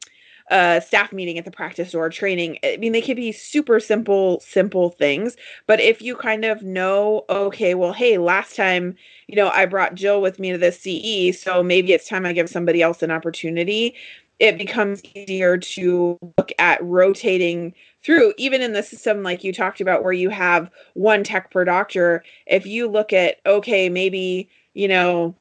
a 0.51 0.81
staff 0.81 1.13
meeting 1.13 1.39
at 1.39 1.45
the 1.45 1.51
practice 1.51 1.95
or 1.95 2.09
training. 2.09 2.59
I 2.65 2.79
mean, 2.79 2.93
they 2.93 3.03
could 3.03 3.17
be 3.17 3.33
super 3.33 3.81
simple, 3.81 4.41
simple 4.41 4.91
things. 4.91 5.37
But 5.67 5.81
if 5.81 6.01
you 6.01 6.17
kind 6.17 6.45
of 6.45 6.63
know, 6.63 7.25
okay, 7.29 7.75
well, 7.75 7.93
hey, 7.93 8.17
last 8.17 8.57
time, 8.57 8.95
you 9.27 9.37
know, 9.37 9.51
I 9.51 9.67
brought 9.67 9.95
Jill 9.95 10.23
with 10.23 10.39
me 10.39 10.53
to 10.53 10.59
the 10.59 10.73
CE, 10.73 11.39
so 11.39 11.63
maybe 11.63 11.93
it's 11.93 12.09
time 12.09 12.25
I 12.25 12.33
give 12.33 12.49
somebody 12.49 12.81
else 12.81 13.03
an 13.03 13.11
opportunity. 13.11 13.95
It 14.39 14.57
becomes 14.57 15.03
easier 15.15 15.59
to 15.59 16.19
look 16.37 16.53
at 16.59 16.83
rotating 16.83 17.75
through 18.05 18.35
even 18.39 18.63
in 18.63 18.73
the 18.73 18.83
system 18.83 19.23
like 19.23 19.43
you 19.43 19.53
talked 19.53 19.81
about 19.81 20.05
where 20.05 20.13
you 20.13 20.31
have 20.31 20.71
one 20.95 21.25
tech 21.25 21.51
per 21.51 21.65
doctor. 21.65 22.23
If 22.47 22.65
you 22.67 22.89
look 22.89 23.13
at 23.13 23.39
okay 23.47 23.89
maybe 23.89 24.49
you 24.75 24.89
know 24.89 25.35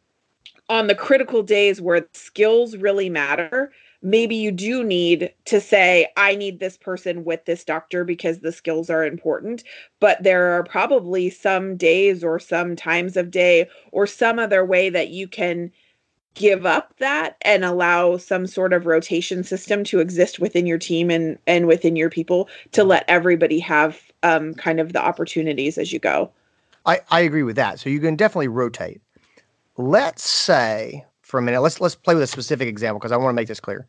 on 0.70 0.88
the 0.88 0.96
critical 0.96 1.44
days 1.44 1.82
where 1.82 2.08
skills 2.14 2.76
really 2.78 3.10
matter 3.10 3.72
maybe 4.02 4.36
you 4.36 4.52
do 4.52 4.84
need 4.84 5.34
to 5.46 5.60
say 5.60 6.08
i 6.18 6.36
need 6.36 6.60
this 6.60 6.78
person 6.78 7.24
with 7.24 7.44
this 7.46 7.64
doctor 7.64 8.04
because 8.04 8.40
the 8.40 8.52
skills 8.52 8.90
are 8.90 9.06
important. 9.06 9.64
But 10.00 10.22
there 10.24 10.54
are 10.58 10.64
probably 10.64 11.30
some 11.30 11.78
days 11.78 12.24
or 12.24 12.40
some 12.40 12.76
times 12.76 13.18
of 13.18 13.32
day 13.32 13.68
or 13.92 14.08
some 14.08 14.40
other 14.40 14.64
way 14.66 14.90
that 14.90 15.10
you 15.10 15.28
can 15.28 15.72
give 16.38 16.66
up 16.66 16.94
that 17.00 17.36
and 17.42 17.66
allow 17.66 18.18
some 18.18 18.48
sort 18.48 18.72
of 18.72 18.86
rotation 18.86 19.44
system 19.44 19.84
to 19.84 20.00
exist 20.00 20.40
within 20.40 20.66
your 20.66 20.78
team 20.78 21.10
and 21.10 21.38
and 21.48 21.68
within 21.68 21.96
your 21.96 22.10
people 22.10 22.48
to 22.72 22.84
let 22.84 23.04
everybody 23.08 23.60
have 23.60 24.00
um, 24.24 24.54
kind 24.54 24.80
of 24.80 24.94
the 24.94 25.04
opportunities 25.04 25.78
as 25.78 25.92
you 25.92 26.00
go. 26.00 26.32
I, 26.86 27.02
I 27.10 27.20
agree 27.22 27.44
with 27.44 27.58
that. 27.58 27.80
So 27.80 27.90
you 27.90 28.00
can 28.00 28.16
definitely 28.16 28.48
rotate. 28.48 29.02
Let's 29.76 30.28
say 30.28 31.06
for 31.22 31.40
a 31.40 31.42
minute, 31.42 31.62
let's 31.62 31.82
let's 31.82 31.96
play 31.96 32.14
with 32.14 32.24
a 32.24 32.28
specific 32.28 32.68
example 32.68 33.00
because 33.00 33.12
I 33.12 33.18
want 33.18 33.30
to 33.30 33.36
make 33.36 33.48
this 33.48 33.60
clear. 33.60 33.86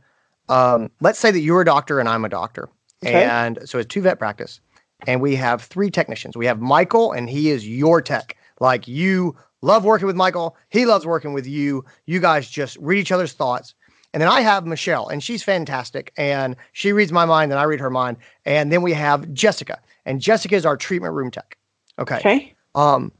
Um, 0.49 0.91
let's 1.01 1.19
say 1.19 1.31
that 1.31 1.41
you're 1.41 1.61
a 1.61 1.65
doctor 1.65 2.01
and 2.01 2.09
I'm 2.09 2.25
a 2.25 2.29
doctor, 2.29 2.69
okay. 3.05 3.25
and 3.25 3.59
so 3.65 3.79
it's 3.79 3.87
two 3.93 4.01
vet 4.03 4.19
practice, 4.19 4.61
and 5.07 5.21
we 5.21 5.37
have 5.37 5.63
three 5.63 5.91
technicians. 5.91 6.37
We 6.37 6.47
have 6.47 6.61
Michael, 6.61 7.13
and 7.13 7.29
he 7.29 7.51
is 7.51 7.69
your 7.69 8.01
tech. 8.01 8.37
Like 8.61 8.89
you 8.89 9.37
Love 9.61 9.85
working 9.85 10.07
with 10.07 10.17
Michael. 10.17 10.57
He 10.69 10.87
loves 10.87 11.05
working 11.05 11.33
with 11.33 11.47
you. 11.47 11.85
You 12.07 12.21
guys 12.21 12.49
just 12.49 12.77
read 12.81 12.99
each 12.99 13.13
other's 13.13 13.33
thoughts. 13.33 13.75
And 14.15 14.23
then 14.23 14.29
I 14.29 14.41
have 14.41 14.67
Michelle, 14.67 15.09
and 15.09 15.23
she's 15.23 15.43
fantastic. 15.43 16.13
And 16.17 16.57
she 16.73 16.93
reads 16.93 17.13
my 17.13 17.25
mind, 17.25 17.53
and 17.53 17.61
I 17.61 17.65
read 17.65 17.81
her 17.81 17.91
mind. 17.91 18.17
And 18.47 18.73
then 18.73 18.83
we 18.83 18.93
have 18.95 19.33
Jessica, 19.35 19.79
and 20.07 20.21
Jessica 20.21 20.55
is 20.55 20.65
our 20.65 20.77
treatment 20.77 21.15
room 21.15 21.31
tech. 21.31 21.59
Okay. 21.99 22.17
Okay. 22.17 22.55
Um, 22.75 23.13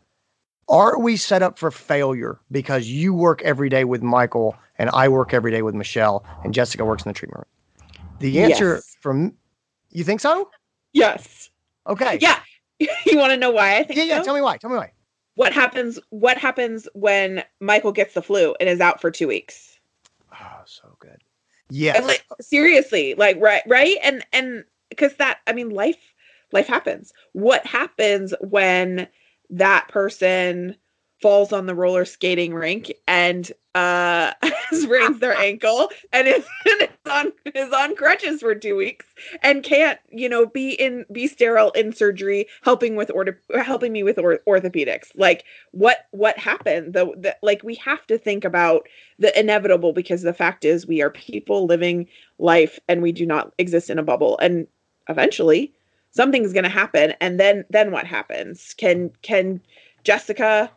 are 0.69 0.99
we 0.99 1.17
set 1.17 1.43
up 1.43 1.59
for 1.59 1.71
failure 1.71 2.39
because 2.51 2.87
you 2.87 3.13
work 3.13 3.43
every 3.43 3.69
day 3.69 3.85
with 3.85 4.03
Michael, 4.03 4.57
and 4.79 4.89
I 4.91 5.09
work 5.09 5.35
every 5.35 5.51
day 5.51 5.63
with 5.63 5.75
Michelle, 5.75 6.25
and 6.45 6.55
Jessica 6.55 6.85
works 6.85 7.05
in 7.05 7.11
the 7.11 7.15
treatment 7.15 7.45
room? 7.45 8.09
The 8.21 8.43
answer 8.43 8.75
yes. 8.77 8.97
from 9.01 9.35
you 9.91 10.05
think 10.05 10.21
so? 10.21 10.51
Yes. 10.93 11.51
Okay. 11.87 12.19
Yeah. 12.21 12.41
you 12.79 13.19
want 13.19 13.33
to 13.33 13.37
know 13.37 13.51
why 13.51 13.77
I 13.77 13.83
think? 13.83 13.99
Yeah, 13.99 14.05
yeah. 14.05 14.19
So? 14.19 14.25
Tell 14.25 14.35
me 14.35 14.41
why. 14.41 14.57
Tell 14.57 14.71
me 14.71 14.77
why 14.77 14.93
what 15.39 15.53
happens 15.53 16.01
what 16.11 16.37
happens 16.37 16.89
when 16.95 17.45
Michael 17.61 17.93
gets 17.93 18.15
the 18.15 18.23
flu 18.23 18.57
and 18.59 18.69
is 18.69 18.81
out 18.81 19.01
for 19.01 19.09
2 19.09 19.29
weeks? 19.29 19.79
Oh, 20.33 20.63
so 20.67 20.97
good. 20.99 21.23
Yeah. 21.71 22.01
Like, 22.01 22.25
seriously, 22.41 23.15
like 23.15 23.37
right 23.41 23.63
right 23.69 23.97
and 24.03 24.25
and 24.33 24.65
cuz 24.97 25.15
that 25.15 25.39
I 25.47 25.53
mean 25.53 25.71
life 25.71 26.13
life 26.51 26.67
happens. 26.67 27.13
What 27.35 27.65
happens 27.65 28.35
when 28.41 29.07
that 29.51 29.87
person 29.87 30.75
falls 31.21 31.53
on 31.53 31.67
the 31.67 31.75
roller 31.75 32.05
skating 32.05 32.55
rink 32.55 32.93
and 33.07 33.53
uh 33.75 34.33
sprains 34.73 35.19
their 35.19 35.37
ankle 35.39 35.89
and 36.13 36.29
is, 36.29 36.45
and 36.67 36.83
is 36.83 37.13
on 37.13 37.33
is 37.55 37.73
on 37.73 37.95
crutches 37.97 38.41
for 38.41 38.55
two 38.55 38.77
weeks 38.77 39.07
and 39.43 39.63
can't 39.63 39.99
you 40.11 40.29
know 40.29 40.47
be 40.47 40.73
in 40.73 41.05
be 41.13 41.27
sterile 41.27 41.71
in 41.73 41.93
surgery 41.93 42.47
helping 42.63 42.97
with 42.97 43.09
ortho 43.09 43.35
helping 43.63 43.93
me 43.93 44.03
with 44.03 44.19
or- 44.19 44.41
orthopedics. 44.47 45.11
Like 45.15 45.45
what 45.73 46.07
what 46.13 46.39
happened? 46.39 46.95
The, 46.95 47.07
the 47.17 47.37
like 47.43 47.63
we 47.63 47.75
have 47.77 48.07
to 48.07 48.19
think 48.19 48.45
about 48.45 48.89
the 49.19 49.39
inevitable 49.39 49.93
because 49.93 50.23
the 50.23 50.35
fact 50.35 50.65
is 50.65 50.87
we 50.87 51.03
are 51.03 51.11
people 51.11 51.67
living 51.67 52.07
life 52.39 52.79
and 52.89 53.03
we 53.03 53.13
do 53.13 53.27
not 53.27 53.53
exist 53.59 53.91
in 53.91 53.99
a 53.99 54.03
bubble 54.03 54.39
and 54.39 54.67
eventually 55.09 55.73
something's 56.11 56.53
going 56.53 56.65
to 56.65 56.71
happen 56.71 57.15
and 57.21 57.39
then 57.39 57.65
then 57.71 57.91
what 57.91 58.07
happens? 58.07 58.75
Can 58.77 59.11
can 59.23 59.61
jessica 60.05 60.71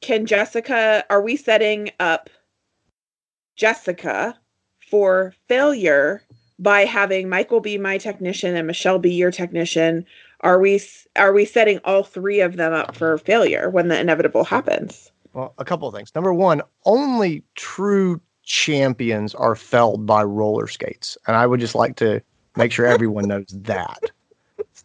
can 0.00 0.26
Jessica, 0.26 1.04
are 1.10 1.22
we 1.22 1.36
setting 1.36 1.90
up 2.00 2.30
Jessica 3.56 4.38
for 4.90 5.34
failure 5.48 6.22
by 6.58 6.84
having 6.84 7.28
Michael 7.28 7.60
be 7.60 7.78
my 7.78 7.98
technician 7.98 8.56
and 8.56 8.66
Michelle 8.66 8.98
be 8.98 9.12
your 9.12 9.30
technician? 9.30 10.04
Are 10.40 10.58
we 10.58 10.80
are 11.16 11.32
we 11.32 11.44
setting 11.44 11.80
all 11.84 12.02
three 12.02 12.40
of 12.40 12.56
them 12.56 12.72
up 12.72 12.96
for 12.96 13.18
failure 13.18 13.68
when 13.68 13.88
the 13.88 13.98
inevitable 13.98 14.44
happens? 14.44 15.10
Well, 15.32 15.54
a 15.58 15.64
couple 15.64 15.86
of 15.86 15.94
things. 15.94 16.14
Number 16.14 16.32
one, 16.32 16.62
only 16.86 17.44
true 17.54 18.20
champions 18.42 19.34
are 19.34 19.54
felled 19.54 20.06
by 20.06 20.24
roller 20.24 20.66
skates, 20.66 21.16
and 21.26 21.36
I 21.36 21.46
would 21.46 21.60
just 21.60 21.74
like 21.74 21.96
to 21.96 22.22
make 22.56 22.72
sure 22.72 22.86
everyone 22.86 23.28
knows 23.28 23.46
that. 23.48 24.02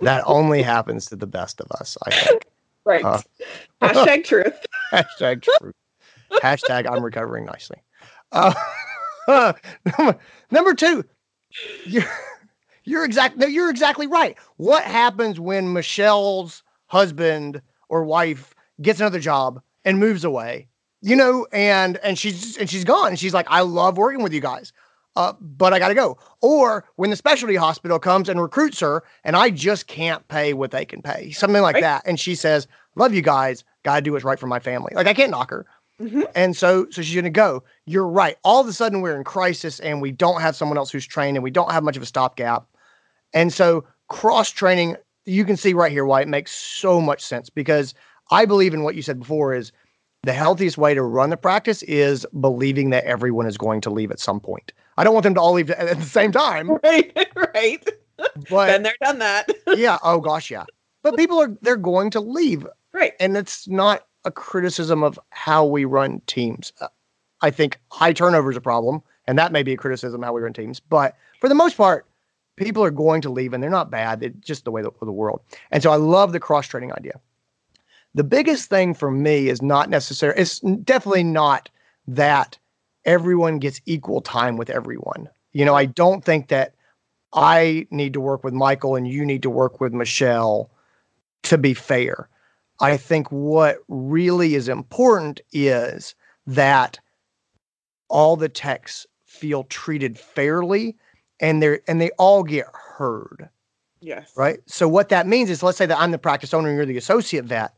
That 0.01 0.23
only 0.25 0.62
happens 0.62 1.06
to 1.06 1.15
the 1.15 1.28
best 1.28 1.62
of 1.62 1.71
us, 1.71 1.97
I 2.06 2.12
think. 2.12 2.47
Right. 2.86 3.04
Uh, 3.04 3.21
hashtag 3.82 4.24
truth. 4.24 4.54
hashtag 4.91 5.41
truth. 5.41 5.74
hashtag 6.32 6.89
I'm 6.89 7.04
recovering 7.04 7.45
nicely. 7.45 7.78
Uh, 8.32 8.54
number, 9.98 10.19
number 10.52 10.74
two, 10.74 11.04
you're, 11.86 12.04
you're 12.84 13.06
exact. 13.06 13.38
No, 13.38 13.48
you're 13.48 13.69
exactly 13.69 14.08
right. 14.08 14.38
What 14.58 14.84
happens 14.84 15.39
when 15.39 15.74
Michelle's 15.74 16.63
husband 16.88 17.62
or 17.89 18.04
wife 18.04 18.54
gets 18.82 19.00
another 19.00 19.19
job 19.19 19.62
and 19.84 20.00
moves 20.00 20.24
away? 20.24 20.67
You 21.02 21.15
know, 21.15 21.48
and 21.52 21.98
and 21.98 22.17
she's 22.17 22.58
and 22.58 22.69
she's 22.69 22.84
gone. 22.84 23.10
And 23.10 23.19
she's 23.19 23.34
like, 23.34 23.48
I 23.50 23.62
love 23.62 23.98
working 23.98 24.21
with 24.21 24.34
you 24.34 24.41
guys 24.41 24.74
uh, 25.15 25.34
but 25.39 25.73
I 25.73 25.80
got 25.80 25.89
to 25.89 25.95
go. 25.95 26.17
Or 26.41 26.86
when 26.95 27.10
the 27.10 27.15
specialty 27.15 27.56
hospital 27.56 27.99
comes 27.99 28.30
and 28.30 28.41
recruits 28.41 28.80
her, 28.80 29.04
and 29.23 29.36
I 29.36 29.49
just 29.49 29.88
can't 29.88 30.28
pay 30.28 30.54
what 30.54 30.71
they 30.71 30.86
can 30.86 31.01
pay, 31.01 31.32
something 31.32 31.62
like 31.62 31.75
right. 31.75 31.82
that. 31.82 32.04
And 32.06 32.19
she 32.19 32.36
says, 32.36 32.67
"Love 32.95 33.13
you 33.13 33.21
guys, 33.21 33.63
got 33.84 33.95
to 33.95 34.01
do 34.01 34.12
what's 34.12 34.25
right 34.25 34.39
for 34.39 34.47
my 34.47 34.60
family." 34.60 34.93
Like 34.95 35.08
I 35.08 35.13
can't 35.13 35.32
knock 35.32 35.49
her. 35.51 35.65
Mm-hmm. 36.01 36.23
And 36.36 36.58
so, 36.58 36.88
so 36.89 37.01
she's 37.01 37.15
going 37.15 37.23
to 37.23 37.30
go. 37.30 37.63
You're 37.86 38.08
right. 38.08 38.36
All 38.43 38.60
of 38.60 38.67
a 38.67 38.73
sudden, 38.73 38.99
we're 38.99 39.15
in 39.15 39.23
crisis, 39.23 39.80
and 39.80 40.01
we 40.01 40.12
don't 40.12 40.41
have 40.41 40.56
someone 40.56 40.78
else 40.78 40.91
who's 40.91 41.06
trained, 41.06 41.38
and 41.38 41.43
we 41.43 41.51
don't 41.51 41.71
have 41.71 41.84
much 41.84 41.95
of 41.95 42.04
a 42.04 42.06
stopgap. 42.06 42.65
And 43.34 43.54
so, 43.54 43.86
cross 44.10 44.49
training, 44.49 44.97
you 45.25 45.45
can 45.45 45.56
see 45.56 45.73
right 45.73 45.91
here 45.91 46.06
why 46.06 46.21
it 46.21 46.28
makes 46.28 46.51
so 46.51 46.99
much 46.99 47.21
sense 47.21 47.49
because 47.49 47.93
I 48.32 48.45
believe 48.45 48.73
in 48.73 48.84
what 48.84 48.95
you 48.95 49.01
said 49.01 49.19
before 49.19 49.54
is 49.54 49.71
the 50.23 50.34
healthiest 50.34 50.78
way 50.78 50.93
to 50.93 51.04
run 51.04 51.30
the 51.30 51.38
practice 51.38 51.84
is 51.84 52.25
believing 52.39 52.89
that 52.89 53.06
everyone 53.06 53.45
is 53.45 53.58
going 53.58 53.82
to 53.82 53.89
leave 53.89 54.12
at 54.12 54.19
some 54.19 54.39
point. 54.39 54.73
I 54.97 55.03
don't 55.03 55.13
want 55.13 55.23
them 55.23 55.36
to 55.36 55.41
all 55.41 55.53
leave 55.53 55.69
at 55.71 55.97
the 55.97 56.05
same 56.05 56.31
time. 56.31 56.71
Right, 56.84 57.27
right. 57.36 57.88
But 58.49 58.67
then 58.67 58.84
they're 58.84 58.95
done 59.01 59.19
that. 59.19 59.49
yeah. 59.75 59.97
Oh 60.03 60.19
gosh, 60.19 60.49
yeah. 60.49 60.65
But 61.03 61.17
people 61.17 61.41
are 61.41 61.55
they're 61.62 61.75
going 61.75 62.10
to 62.12 62.19
leave. 62.19 62.65
Right. 62.93 63.13
And 63.19 63.36
it's 63.36 63.67
not 63.67 64.08
a 64.23 64.31
criticism 64.31 65.03
of 65.03 65.19
how 65.31 65.65
we 65.65 65.86
run 65.86 66.21
teams. 66.27 66.71
Uh, 66.79 66.88
I 67.41 67.51
think 67.51 67.79
high 67.91 68.13
turnover 68.13 68.49
is 68.49 68.58
a 68.58 68.62
problem, 68.62 69.01
and 69.27 69.38
that 69.38 69.51
may 69.51 69.63
be 69.63 69.73
a 69.73 69.77
criticism 69.77 70.21
how 70.21 70.34
we 70.34 70.41
run 70.41 70.53
teams. 70.53 70.79
But 70.79 71.15
for 71.41 71.49
the 71.49 71.55
most 71.55 71.75
part, 71.75 72.05
people 72.55 72.84
are 72.84 72.91
going 72.91 73.21
to 73.21 73.29
leave, 73.29 73.53
and 73.53 73.62
they're 73.62 73.69
not 73.69 73.91
bad. 73.91 74.23
It's 74.23 74.38
just 74.39 74.63
the 74.63 74.71
way 74.71 74.81
of 74.81 74.93
the 74.99 75.12
world. 75.12 75.41
And 75.71 75.84
so 75.84 75.91
I 75.91 75.97
love 75.97 76.31
the 76.31 76.39
cross 76.39 76.67
training 76.67 76.93
idea. 76.93 77.19
The 78.13 78.23
biggest 78.23 78.69
thing 78.69 78.93
for 78.93 79.12
me 79.12 79.49
is 79.49 79.62
not 79.62 79.89
necessary. 79.89 80.34
It's 80.38 80.60
definitely 80.60 81.23
not 81.23 81.69
that 82.08 82.58
everyone 83.06 83.60
gets 83.60 83.82
equal 83.86 84.22
time 84.22 84.58
with 84.58 84.70
everyone. 84.70 85.30
You 85.54 85.65
know, 85.65 85.76
I 85.76 85.86
don't 85.86 86.24
think 86.24 86.50
that 86.50 86.74
I 87.34 87.88
need 87.91 88.13
to 88.13 88.22
work 88.22 88.44
with 88.44 88.54
Michael 88.54 88.96
and 88.96 89.08
you 89.08 89.26
need 89.26 89.44
to 89.44 89.50
work 89.50 89.80
with 89.80 89.94
Michelle 89.94 90.70
to 91.44 91.58
be 91.58 91.74
fair. 91.74 92.30
I 92.80 92.98
think 92.98 93.32
what 93.32 93.78
really 93.88 94.56
is 94.56 94.68
important 94.68 95.39
is 95.54 96.15
that 96.48 97.00
all 98.10 98.36
the 98.36 98.50
techs 98.50 99.06
feel 99.26 99.63
treated 99.65 100.20
fairly 100.20 100.96
and 101.39 101.62
they're 101.62 101.82
and 101.88 102.00
they 102.02 102.12
all 102.12 102.44
get 102.44 102.65
heard. 102.74 103.50
Yes. 104.02 104.32
Right. 104.36 104.60
So 104.65 104.88
what 104.88 105.10
that 105.10 105.28
means 105.28 105.50
is 105.50 105.63
let's 105.63 105.78
say 105.78 105.86
that 105.86 106.00
I'm 106.00 106.12
the 106.12 106.18
practice 106.18 106.54
owner 106.54 106.68
and 106.68 106.78
you're 106.78 106.86
the 106.86 106.98
associate 106.98 107.46
vet. 107.46 107.74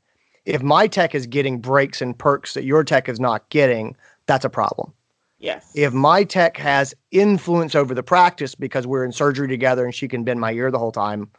If 0.45 0.61
my 0.61 0.87
tech 0.87 1.13
is 1.13 1.27
getting 1.27 1.59
breaks 1.59 2.01
and 2.01 2.17
perks 2.17 2.53
that 2.53 2.63
your 2.63 2.83
tech 2.83 3.09
is 3.09 3.19
not 3.19 3.47
getting, 3.49 3.95
that's 4.25 4.45
a 4.45 4.49
problem. 4.49 4.93
Yes. 5.39 5.71
If 5.75 5.93
my 5.93 6.23
tech 6.23 6.57
has 6.57 6.95
influence 7.11 7.75
over 7.75 7.93
the 7.93 8.03
practice 8.03 8.55
because 8.55 8.87
we're 8.87 9.05
in 9.05 9.11
surgery 9.11 9.47
together 9.47 9.85
and 9.85 9.93
she 9.93 10.07
can 10.07 10.23
bend 10.23 10.39
my 10.39 10.51
ear 10.51 10.71
the 10.71 10.79
whole 10.79 10.91
time, 10.91 11.29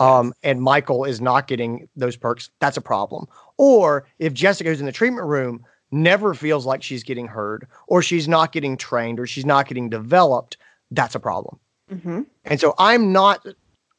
um, 0.00 0.32
and 0.44 0.60
Michael 0.62 1.04
is 1.04 1.20
not 1.20 1.48
getting 1.48 1.88
those 1.96 2.16
perks, 2.16 2.50
that's 2.60 2.76
a 2.76 2.80
problem. 2.80 3.26
Or 3.56 4.06
if 4.20 4.32
Jessica, 4.32 4.68
who's 4.70 4.80
in 4.80 4.86
the 4.86 4.92
treatment 4.92 5.26
room, 5.26 5.64
never 5.90 6.34
feels 6.34 6.66
like 6.66 6.82
she's 6.82 7.02
getting 7.02 7.26
heard, 7.26 7.66
or 7.88 8.02
she's 8.02 8.28
not 8.28 8.52
getting 8.52 8.76
trained, 8.76 9.18
or 9.18 9.26
she's 9.26 9.46
not 9.46 9.66
getting 9.66 9.88
developed, 9.88 10.56
that's 10.90 11.14
a 11.14 11.20
problem. 11.20 11.58
hmm 11.90 12.22
And 12.44 12.60
so 12.60 12.74
I'm 12.78 13.12
not 13.12 13.44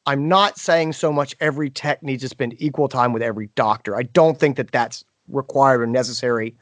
I'm 0.06 0.28
not 0.28 0.58
saying 0.58 0.94
so 0.94 1.12
much 1.12 1.36
every 1.40 1.70
tech 1.70 2.02
needs 2.02 2.24
to 2.24 2.30
spend 2.30 2.56
equal 2.58 2.88
time 2.88 3.14
with 3.14 3.22
every 3.22 3.50
doctor. 3.56 3.96
I 3.96 4.04
don't 4.04 4.40
think 4.40 4.56
that 4.58 4.72
that's 4.72 5.04
required 5.28 5.82
or 5.82 5.88
necessary. 5.88 6.56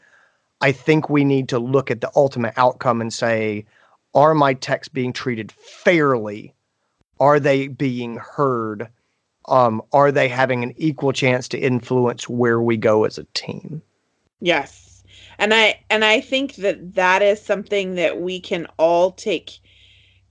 I 0.62 0.72
think 0.72 1.10
we 1.10 1.24
need 1.24 1.50
to 1.50 1.60
look 1.60 1.92
at 1.92 2.02
the 2.02 2.12
ultimate 2.16 2.54
outcome 2.58 3.02
and 3.02 3.14
say 3.14 3.66
are 4.14 4.34
my 4.34 4.54
texts 4.56 4.92
being 4.92 5.14
treated 5.14 5.52
fairly? 5.52 6.54
Are 7.20 7.40
they 7.40 7.68
being 7.68 8.18
heard? 8.18 8.88
Um, 9.48 9.82
are 9.94 10.12
they 10.12 10.28
having 10.28 10.64
an 10.64 10.74
equal 10.78 11.14
chance 11.14 11.48
to 11.50 11.60
influence 11.60 12.28
where 12.28 12.62
we 12.62 12.78
go 12.78 13.06
as 13.06 13.18
a 13.18 13.26
team? 13.34 13.82
Yes. 14.40 15.04
And 15.40 15.54
I 15.54 15.80
and 15.90 16.04
I 16.04 16.20
think 16.20 16.56
that 16.56 16.96
that 16.96 17.22
is 17.22 17.42
something 17.42 17.96
that 17.96 18.20
we 18.20 18.40
can 18.40 18.68
all 18.78 19.12
take 19.12 19.60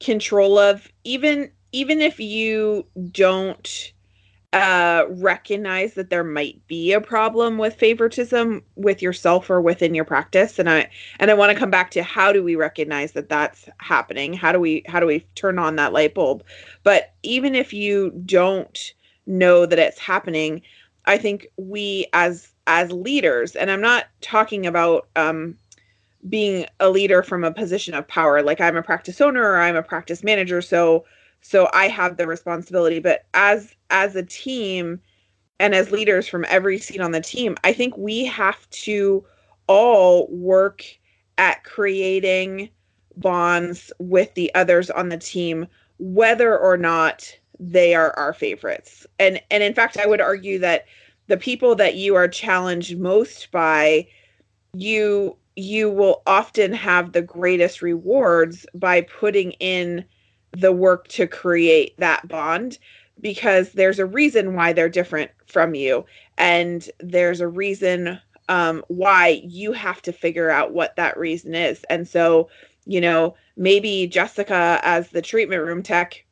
control 0.01 0.59
of 0.59 0.89
even 1.05 1.51
even 1.73 2.01
if 2.01 2.19
you 2.19 2.87
don't 3.11 3.93
uh 4.63 5.07
recognize 5.11 5.95
that 5.95 6.11
there 6.11 6.25
might 6.25 6.67
be 6.69 6.93
a 6.93 7.01
problem 7.01 7.59
with 7.59 7.75
favoritism 7.77 8.63
with 8.77 9.03
yourself 9.03 9.51
or 9.51 9.61
within 9.61 9.95
your 9.95 10.05
practice 10.07 10.59
and 10.59 10.71
i 10.71 10.89
and 11.21 11.31
i 11.31 11.35
want 11.35 11.53
to 11.53 11.59
come 11.59 11.71
back 11.71 11.91
to 11.93 12.03
how 12.03 12.33
do 12.33 12.43
we 12.45 12.57
recognize 12.57 13.13
that 13.13 13.29
that's 13.31 13.69
happening? 13.79 14.35
How 14.35 14.53
do 14.53 14.61
we 14.61 14.85
how 14.89 15.01
do 15.01 15.07
we 15.07 15.21
turn 15.37 15.59
on 15.59 15.77
that 15.77 15.93
light 15.93 16.15
bulb? 16.15 16.45
But 16.85 17.15
even 17.25 17.55
if 17.55 17.73
you 17.75 18.13
don't 18.27 18.79
know 19.27 19.67
that 19.67 19.79
it's 19.81 19.99
happening 20.01 20.63
i 21.07 21.19
think 21.19 21.49
we 21.59 22.07
as 22.13 22.49
as 22.67 22.93
leaders 22.93 23.57
and 23.57 23.71
i'm 23.71 23.81
not 23.81 24.07
talking 24.21 24.67
about 24.67 25.09
um 25.17 25.57
being 26.29 26.67
a 26.81 26.91
leader 26.91 27.23
from 27.23 27.45
a 27.45 27.53
position 27.53 27.95
of 27.95 28.07
power 28.09 28.43
like 28.43 28.61
i'm 28.61 28.77
a 28.77 28.83
practice 28.83 29.21
owner 29.21 29.43
or 29.43 29.59
i'm 29.59 29.77
a 29.77 29.83
practice 29.83 30.25
manager 30.25 30.63
so 30.63 31.05
so 31.41 31.69
i 31.73 31.89
have 31.89 32.17
the 32.17 32.27
responsibility 32.27 32.99
but 32.99 33.27
as 33.35 33.75
as 33.91 34.17
a 34.17 34.23
team 34.23 35.01
and 35.59 35.75
as 35.75 35.91
leaders 35.91 36.29
from 36.29 36.45
every 36.49 36.79
seat 36.79 37.01
on 37.01 37.13
the 37.13 37.21
team 37.21 37.57
i 37.65 37.73
think 37.73 37.97
we 37.97 38.25
have 38.25 38.69
to 38.71 39.25
all 39.67 40.29
work 40.29 40.85
at 41.39 41.65
creating 41.65 42.69
bonds 43.17 43.93
with 43.99 44.33
the 44.35 44.55
others 44.55 44.91
on 44.91 45.09
the 45.09 45.19
team 45.19 45.67
whether 45.99 46.57
or 46.59 46.77
not 46.77 47.39
they 47.59 47.95
are 47.95 48.13
our 48.19 48.33
favorites. 48.35 49.07
And 49.19 49.41
and 49.51 49.63
in 49.63 49.75
fact 49.75 49.97
i 49.99 50.07
would 50.07 50.21
argue 50.21 50.59
that 50.59 50.85
the 51.29 51.37
people 51.37 51.75
that 51.77 51.95
you 51.95 52.15
are 52.15 52.29
challenged 52.29 52.99
most 52.99 53.51
by 53.51 54.07
you 54.75 55.37
you 55.57 55.91
will 55.91 56.23
often 56.27 56.73
have 56.73 57.13
the 57.13 57.23
greatest 57.23 57.81
rewards 57.81 58.67
by 58.75 59.01
putting 59.01 59.53
in 59.53 60.05
the 60.61 60.73
work 60.73 61.09
to 61.09 61.27
create 61.27 61.99
that 61.99 62.27
bond 62.29 62.79
because 63.21 63.73
there's 63.73 63.99
a 63.99 64.07
reason 64.07 64.55
why 64.55 64.73
they're 64.73 64.89
different 64.89 65.31
from 65.47 65.75
you. 65.75 66.05
And 66.39 66.89
there's 67.01 67.41
a 67.41 67.49
reason 67.49 68.21
um, 68.49 68.85
why 68.89 69.41
you 69.45 69.73
have 69.73 70.03
to 70.03 70.13
figure 70.13 70.51
out 70.51 70.73
what 70.73 70.97
that 70.97 71.19
reason 71.19 71.55
is. 71.55 71.85
And 71.91 72.07
so 72.09 72.49
you 72.87 73.01
know 73.01 73.35
maybe 73.57 74.07
jessica 74.07 74.81
as 74.83 75.11
the 75.11 75.21
treatment 75.23 75.63
room 75.63 75.83
tech 75.83 76.25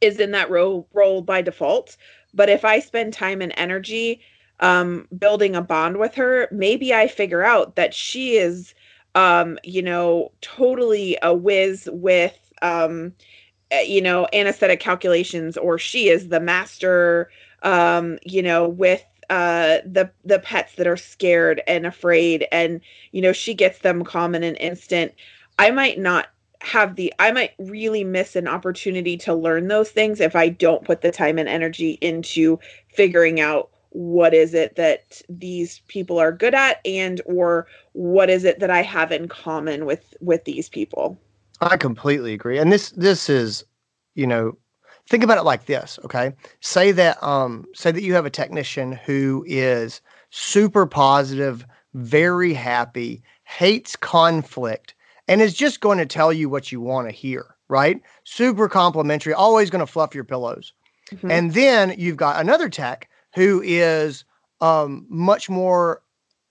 is 0.00 0.18
in 0.18 0.30
that 0.32 0.50
role 0.50 0.88
role 0.92 1.22
by 1.22 1.42
default. 1.42 1.96
But 2.34 2.48
if 2.48 2.64
i 2.64 2.80
spend 2.80 3.12
time 3.12 3.40
and 3.42 3.52
energy 3.56 4.20
um, 4.60 5.06
building 5.18 5.54
a 5.54 5.62
bond 5.62 5.98
with 5.98 6.14
her, 6.14 6.48
maybe 6.50 6.94
I 6.94 7.08
figure 7.08 7.42
out 7.42 7.76
that 7.76 7.92
she 7.92 8.36
is, 8.38 8.74
um, 9.14 9.58
you 9.64 9.82
know, 9.82 10.32
totally 10.40 11.18
a 11.22 11.34
whiz 11.34 11.90
with, 11.92 12.45
um, 12.62 13.12
eh, 13.70 13.82
you 13.82 14.00
know, 14.02 14.26
anesthetic 14.32 14.80
calculations, 14.80 15.56
or 15.56 15.78
she 15.78 16.08
is 16.08 16.28
the 16.28 16.40
master, 16.40 17.30
um, 17.62 18.18
you 18.24 18.42
know, 18.42 18.68
with 18.68 19.04
uh 19.28 19.78
the 19.84 20.08
the 20.24 20.38
pets 20.38 20.76
that 20.76 20.86
are 20.86 20.96
scared 20.96 21.60
and 21.66 21.84
afraid 21.84 22.46
and 22.52 22.80
you 23.10 23.20
know 23.20 23.32
she 23.32 23.54
gets 23.54 23.80
them 23.80 24.04
calm 24.04 24.34
in 24.34 24.42
an 24.44 24.56
instant. 24.56 25.12
I 25.58 25.70
might 25.72 25.98
not 25.98 26.28
have 26.62 26.96
the 26.96 27.12
i 27.18 27.30
might 27.30 27.52
really 27.58 28.04
miss 28.04 28.34
an 28.36 28.48
opportunity 28.48 29.16
to 29.16 29.34
learn 29.34 29.68
those 29.68 29.90
things 29.90 30.20
if 30.20 30.34
i 30.34 30.48
don't 30.48 30.84
put 30.84 31.00
the 31.00 31.10
time 31.12 31.38
and 31.38 31.48
energy 31.48 31.98
into 32.00 32.58
figuring 32.88 33.40
out 33.40 33.70
what 33.90 34.34
is 34.34 34.54
it 34.54 34.74
that 34.76 35.20
these 35.28 35.80
people 35.88 36.18
are 36.18 36.32
good 36.32 36.54
at 36.54 36.80
and 36.84 37.20
or 37.24 37.66
what 37.92 38.28
is 38.30 38.44
it 38.44 38.58
that 38.58 38.70
i 38.70 38.82
have 38.82 39.12
in 39.12 39.28
common 39.28 39.86
with 39.86 40.14
with 40.20 40.44
these 40.44 40.68
people 40.68 41.18
I 41.60 41.76
completely 41.76 42.32
agree. 42.34 42.58
And 42.58 42.72
this 42.72 42.90
this 42.90 43.28
is, 43.28 43.64
you 44.14 44.26
know, 44.26 44.56
think 45.08 45.24
about 45.24 45.38
it 45.38 45.44
like 45.44 45.66
this, 45.66 45.98
okay? 46.04 46.32
Say 46.60 46.92
that 46.92 47.22
um 47.22 47.66
say 47.74 47.90
that 47.90 48.02
you 48.02 48.14
have 48.14 48.26
a 48.26 48.30
technician 48.30 48.92
who 48.92 49.44
is 49.46 50.00
super 50.30 50.86
positive, 50.86 51.64
very 51.94 52.52
happy, 52.52 53.22
hates 53.44 53.96
conflict, 53.96 54.94
and 55.28 55.40
is 55.40 55.54
just 55.54 55.80
going 55.80 55.98
to 55.98 56.06
tell 56.06 56.32
you 56.32 56.48
what 56.48 56.70
you 56.72 56.80
want 56.80 57.08
to 57.08 57.14
hear, 57.14 57.54
right? 57.68 58.00
Super 58.24 58.68
complimentary, 58.68 59.32
always 59.32 59.70
going 59.70 59.84
to 59.84 59.90
fluff 59.90 60.14
your 60.14 60.24
pillows. 60.24 60.72
Mhm. 61.12 61.30
And 61.30 61.54
then 61.54 61.94
you've 61.96 62.16
got 62.16 62.40
another 62.40 62.68
tech 62.68 63.08
who 63.34 63.62
is 63.64 64.24
um, 64.60 65.06
much 65.08 65.48
more 65.50 66.02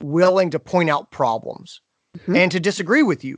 willing 0.02 0.52
to 0.52 0.60
point 0.60 0.90
out 0.90 1.10
problems 1.12 1.82
Mhm. 2.20 2.38
and 2.38 2.52
to 2.52 2.60
disagree 2.60 3.02
with 3.04 3.24
you. 3.24 3.38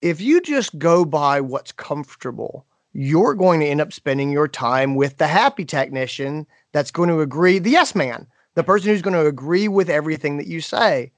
If 0.00 0.20
you 0.20 0.40
just 0.40 0.78
go 0.78 1.04
by 1.04 1.40
what's 1.40 1.72
comfortable, 1.72 2.64
you're 2.92 3.34
going 3.34 3.60
to 3.60 3.66
end 3.66 3.80
up 3.80 3.92
spending 3.92 4.30
your 4.30 4.48
time 4.48 4.94
with 4.94 5.18
the 5.18 5.26
happy 5.26 5.64
technician 5.64 6.46
that's 6.72 6.90
going 6.90 7.08
to 7.08 7.20
agree, 7.20 7.58
the 7.58 7.70
yes 7.70 7.94
man, 7.94 8.26
the 8.54 8.64
person 8.64 8.90
who's 8.90 9.02
going 9.02 9.14
to 9.14 9.26
agree 9.26 9.68
with 9.68 9.90
everything 9.90 10.36
that 10.36 10.46
you 10.46 10.60
say. 10.60 11.12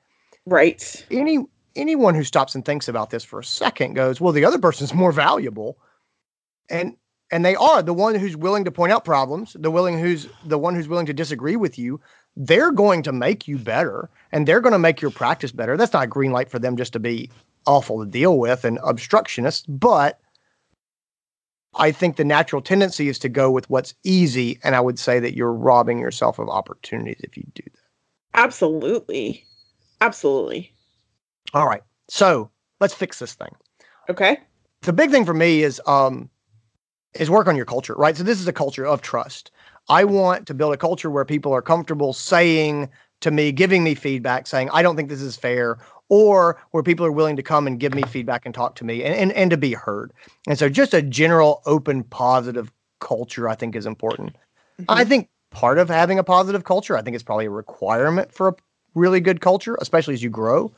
right 0.47 1.05
Any 1.11 1.39
anyone 1.77 2.15
who 2.15 2.25
stops 2.25 2.55
and 2.55 2.65
thinks 2.65 2.89
about 2.89 3.11
this 3.11 3.25
for 3.25 3.39
a 3.41 3.45
second 3.45 3.95
goes, 3.95 4.21
well, 4.21 4.33
the 4.33 4.45
other 4.45 4.59
person's 4.59 4.95
more 5.03 5.13
valuable. 5.13 5.79
And 6.69 6.97
and 7.33 7.45
they 7.45 7.55
are 7.55 7.83
the 7.83 7.95
one 7.95 8.17
who's 8.17 8.37
willing 8.37 8.65
to 8.65 8.73
point 8.73 8.93
out 8.93 9.05
problems, 9.05 9.57
the 9.59 9.71
willing 9.71 9.99
who's 9.99 10.27
the 10.45 10.59
one 10.59 10.75
who's 10.75 10.89
willing 10.89 11.07
to 11.07 11.15
disagree 11.15 11.57
with 11.57 11.79
you. 11.79 12.01
They're 12.37 12.73
going 12.73 13.03
to 13.05 13.13
make 13.13 13.47
you 13.47 13.59
better 13.59 14.09
and 14.33 14.47
they're 14.47 14.61
going 14.61 14.73
to 14.73 14.79
make 14.79 15.01
your 15.01 15.11
practice 15.11 15.53
better. 15.53 15.77
That's 15.77 15.93
not 15.93 16.05
a 16.05 16.09
green 16.09 16.33
light 16.33 16.49
for 16.49 16.59
them 16.59 16.77
just 16.77 16.93
to 16.95 16.99
be 16.99 17.31
awful 17.67 18.05
to 18.05 18.11
deal 18.11 18.39
with 18.39 18.65
and 18.65 18.79
obstructionist, 18.83 19.67
but 19.69 20.21
I 21.75 21.93
think 21.93 22.17
the 22.17 22.25
natural 22.25 22.63
tendency 22.63 23.09
is 23.09 23.19
to 23.21 23.29
go 23.29 23.51
with 23.51 23.71
what's 23.71 23.95
easy. 24.03 24.59
And 24.65 24.75
I 24.75 24.81
would 24.81 24.99
say 24.99 25.21
that 25.21 25.37
you're 25.37 25.53
robbing 25.53 25.99
yourself 25.99 26.39
of 26.39 26.49
opportunities 26.49 27.21
if 27.21 27.37
you 27.37 27.45
do 27.55 27.63
that. 27.65 27.81
absolutely 28.35 29.45
absolutely 30.01 30.73
All 31.55 31.67
right. 31.67 31.83
So 32.09 32.51
let's 32.81 32.95
fix 32.95 33.19
this 33.19 33.35
thing. 33.35 33.55
okay 34.09 34.39
the 34.83 34.93
big 34.93 35.11
thing 35.11 35.25
for 35.25 35.35
me 35.35 35.63
is 35.63 35.81
um 35.87 36.31
is 37.15 37.29
work 37.31 37.47
on 37.49 37.57
your 37.57 37.67
culture, 37.67 37.95
right? 37.95 38.17
So 38.17 38.23
this 38.23 38.41
is 38.41 38.49
a 38.49 38.53
culture 38.53 38.87
of 38.87 39.03
trust. 39.03 39.51
I 39.89 40.05
want 40.05 40.47
to 40.47 40.55
build 40.55 40.73
a 40.73 40.77
culture 40.77 41.11
where 41.11 41.25
people 41.25 41.53
are 41.53 41.63
comfortable 41.63 42.13
saying 42.13 42.89
to 43.21 43.31
me, 43.31 43.53
giving 43.53 43.85
me 43.85 43.95
feedback, 43.95 44.47
saying, 44.47 44.71
I 44.73 44.83
don't 44.83 44.97
think 44.97 45.09
this 45.09 45.21
is 45.21 45.37
fair, 45.37 45.79
or 46.11 46.61
where 46.73 46.83
people 46.83 47.07
are 47.07 47.13
willing 47.13 47.37
to 47.37 47.43
come 47.43 47.67
and 47.67 47.81
give 47.81 47.95
me 47.95 48.03
feedback 48.03 48.45
and 48.45 48.55
talk 48.55 48.75
to 48.75 48.85
me 48.85 49.03
and, 49.05 49.15
and, 49.15 49.33
and 49.33 49.51
to 49.51 49.57
be 49.57 49.73
heard. 49.73 50.13
And 50.47 50.59
so 50.59 50.69
just 50.69 50.93
a 50.93 51.01
general, 51.01 51.63
open, 51.65 52.05
positive 52.05 52.71
culture, 53.01 53.49
I 53.49 53.55
think 53.55 53.75
is 53.75 53.87
important. 53.87 54.37
I 54.89 55.05
Mhm. 55.05 55.09
think 55.09 55.29
part 55.51 55.79
of 55.79 55.89
having 55.89 56.19
a 56.19 56.25
positive 56.25 56.65
culture, 56.65 56.97
I 56.97 57.03
think 57.03 57.15
it's 57.15 57.25
probably 57.25 57.47
a 57.47 57.51
requirement 57.51 58.33
for 58.33 58.49
a 58.49 58.55
really 58.95 59.21
good 59.21 59.41
culture, 59.41 59.79
especially 59.81 60.15
as 60.15 60.23
you 60.23 60.31
grow, 60.31 60.73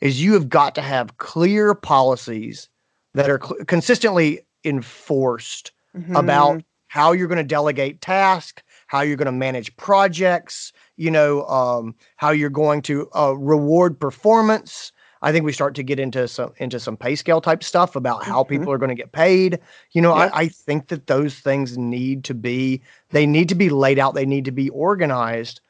is 0.00 0.22
you 0.22 0.34
have 0.34 0.48
got 0.48 0.74
to 0.74 0.82
have 0.82 1.16
clear 1.18 1.74
policies 1.74 2.68
that 3.14 3.30
are 3.30 3.40
cl- 3.42 3.64
consistently 3.66 4.40
enforced 4.64 5.72
Mhm. 5.94 6.16
about 6.16 6.62
how 6.88 7.12
you're 7.12 7.28
going 7.28 7.38
to 7.38 7.44
delegate 7.44 8.00
tasks, 8.00 8.62
how 8.86 9.00
you're 9.00 9.16
going 9.16 9.26
to 9.26 9.32
manage 9.32 9.74
projects, 9.76 10.72
you 10.96 11.10
know, 11.10 11.44
um, 11.46 11.94
how 12.16 12.30
you're 12.30 12.50
going 12.50 12.82
to 12.82 13.08
uh, 13.14 13.32
reward 13.32 13.98
performance. 13.98 14.92
I 15.24 15.30
think 15.32 15.44
we 15.44 15.52
start 15.52 15.74
to 15.76 15.82
get 15.84 16.00
into 16.00 16.26
some 16.26 16.52
into 16.58 16.80
some 16.80 16.96
pay 16.96 17.14
scale 17.14 17.40
type 17.40 17.62
stuff 17.62 17.94
about 17.96 18.24
how 18.24 18.42
Mhm. 18.42 18.48
people 18.48 18.72
are 18.72 18.78
going 18.78 18.88
to 18.88 18.94
get 18.94 19.12
paid. 19.12 19.58
You 19.92 20.02
know, 20.02 20.12
Yep. 20.14 20.32
I, 20.34 20.40
I 20.42 20.48
think 20.48 20.88
that 20.88 21.06
those 21.06 21.38
things 21.38 21.78
need 21.78 22.24
to 22.24 22.34
be 22.34 22.82
they 23.10 23.26
need 23.26 23.48
to 23.48 23.54
be 23.54 23.68
laid 23.70 23.98
out. 23.98 24.14
They 24.14 24.26
need 24.26 24.44
to 24.46 24.52
be 24.52 24.68
organized 24.70 25.60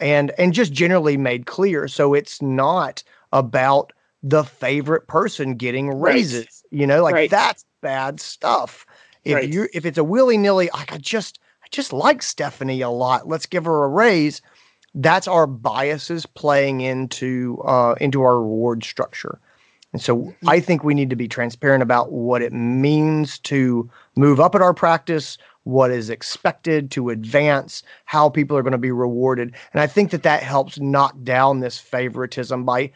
and 0.00 0.32
and 0.38 0.52
just 0.52 0.72
generally 0.72 1.16
made 1.16 1.46
clear. 1.46 1.88
So 1.88 2.14
it's 2.14 2.40
not 2.42 3.02
about 3.32 3.92
the 4.22 4.44
favorite 4.44 5.06
person 5.08 5.54
getting 5.54 5.88
Right. 5.88 6.14
raises. 6.14 6.62
You 6.70 6.86
know, 6.86 7.02
like 7.02 7.14
Right. 7.14 7.30
that's 7.30 7.64
bad 7.80 8.20
stuff. 8.20 8.86
If 9.24 9.34
Right. 9.34 9.52
you 9.54 9.68
if 9.72 9.84
it's 9.86 9.98
a 9.98 10.04
willy 10.04 10.36
nilly, 10.38 10.70
like 10.74 10.92
I 10.92 10.98
just 10.98 11.38
I 11.62 11.66
just 11.70 11.92
like 11.92 12.22
Stephanie 12.22 12.80
a 12.82 12.90
lot. 12.90 13.28
Let's 13.28 13.46
give 13.46 13.64
her 13.64 13.84
a 13.84 13.88
raise. 13.88 14.42
That's 14.94 15.28
our 15.28 15.46
biases 15.46 16.26
playing 16.26 16.80
into 16.80 17.62
uh, 17.64 17.94
into 18.00 18.22
our 18.22 18.40
reward 18.40 18.84
structure. 18.84 19.40
And 19.92 20.00
so 20.00 20.32
I 20.46 20.60
think 20.60 20.84
we 20.84 20.94
need 20.94 21.10
to 21.10 21.16
be 21.16 21.28
transparent 21.28 21.82
about 21.82 22.12
what 22.12 22.42
it 22.42 22.52
means 22.52 23.38
to 23.40 23.90
move 24.16 24.38
up 24.38 24.54
at 24.54 24.62
our 24.62 24.74
practice, 24.74 25.36
what 25.64 25.90
is 25.90 26.10
expected 26.10 26.92
to 26.92 27.10
advance, 27.10 27.82
how 28.04 28.28
people 28.28 28.56
are 28.56 28.62
going 28.62 28.72
to 28.72 28.78
be 28.78 28.92
rewarded. 28.92 29.52
And 29.72 29.80
I 29.80 29.88
think 29.88 30.10
that 30.12 30.22
that 30.22 30.42
helps 30.44 30.78
knock 30.78 31.16
down 31.24 31.58
this 31.58 31.78
favoritism 31.78 32.64
by 32.64 32.92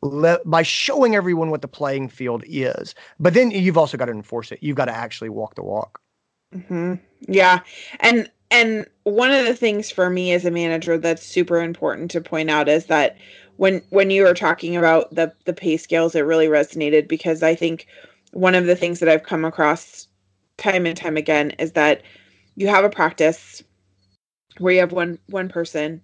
le- 0.00 0.40
by 0.44 0.62
showing 0.62 1.14
everyone 1.14 1.50
what 1.50 1.62
the 1.62 1.68
playing 1.68 2.08
field 2.08 2.44
is. 2.46 2.94
But 3.20 3.34
then 3.34 3.50
you've 3.50 3.78
also 3.78 3.96
got 3.96 4.06
to 4.06 4.12
enforce 4.12 4.52
it. 4.52 4.58
You've 4.62 4.76
got 4.76 4.86
to 4.86 4.96
actually 4.96 5.30
walk 5.30 5.54
the 5.54 5.62
walk. 5.62 6.00
hmm 6.66 6.94
Yeah, 7.28 7.60
and 8.00 8.30
and 8.52 8.86
one 9.04 9.32
of 9.32 9.46
the 9.46 9.56
things 9.56 9.90
for 9.90 10.10
me 10.10 10.32
as 10.32 10.44
a 10.44 10.50
manager 10.50 10.98
that's 10.98 11.24
super 11.26 11.60
important 11.62 12.10
to 12.12 12.20
point 12.20 12.50
out 12.50 12.68
is 12.68 12.86
that 12.86 13.16
when 13.56 13.82
when 13.90 14.10
you 14.10 14.24
were 14.24 14.34
talking 14.34 14.76
about 14.76 15.12
the 15.14 15.32
the 15.46 15.54
pay 15.54 15.78
scales, 15.78 16.14
it 16.14 16.20
really 16.20 16.48
resonated 16.48 17.08
because 17.08 17.42
I 17.42 17.54
think 17.54 17.86
one 18.32 18.54
of 18.54 18.66
the 18.66 18.76
things 18.76 19.00
that 19.00 19.08
I've 19.08 19.22
come 19.22 19.44
across 19.46 20.06
time 20.58 20.84
and 20.86 20.96
time 20.96 21.16
again 21.16 21.52
is 21.52 21.72
that 21.72 22.02
you 22.56 22.68
have 22.68 22.84
a 22.84 22.90
practice 22.90 23.62
where 24.58 24.74
you 24.74 24.80
have 24.80 24.92
one 24.92 25.18
one 25.28 25.48
person 25.48 26.02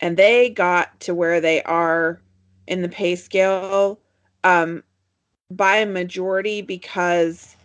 and 0.00 0.16
they 0.16 0.50
got 0.50 0.98
to 1.00 1.14
where 1.14 1.40
they 1.40 1.60
are 1.64 2.20
in 2.68 2.82
the 2.82 2.88
pay 2.88 3.16
scale 3.16 3.98
um 4.44 4.82
by 5.50 5.78
a 5.78 5.86
majority 5.86 6.62
because 6.62 7.56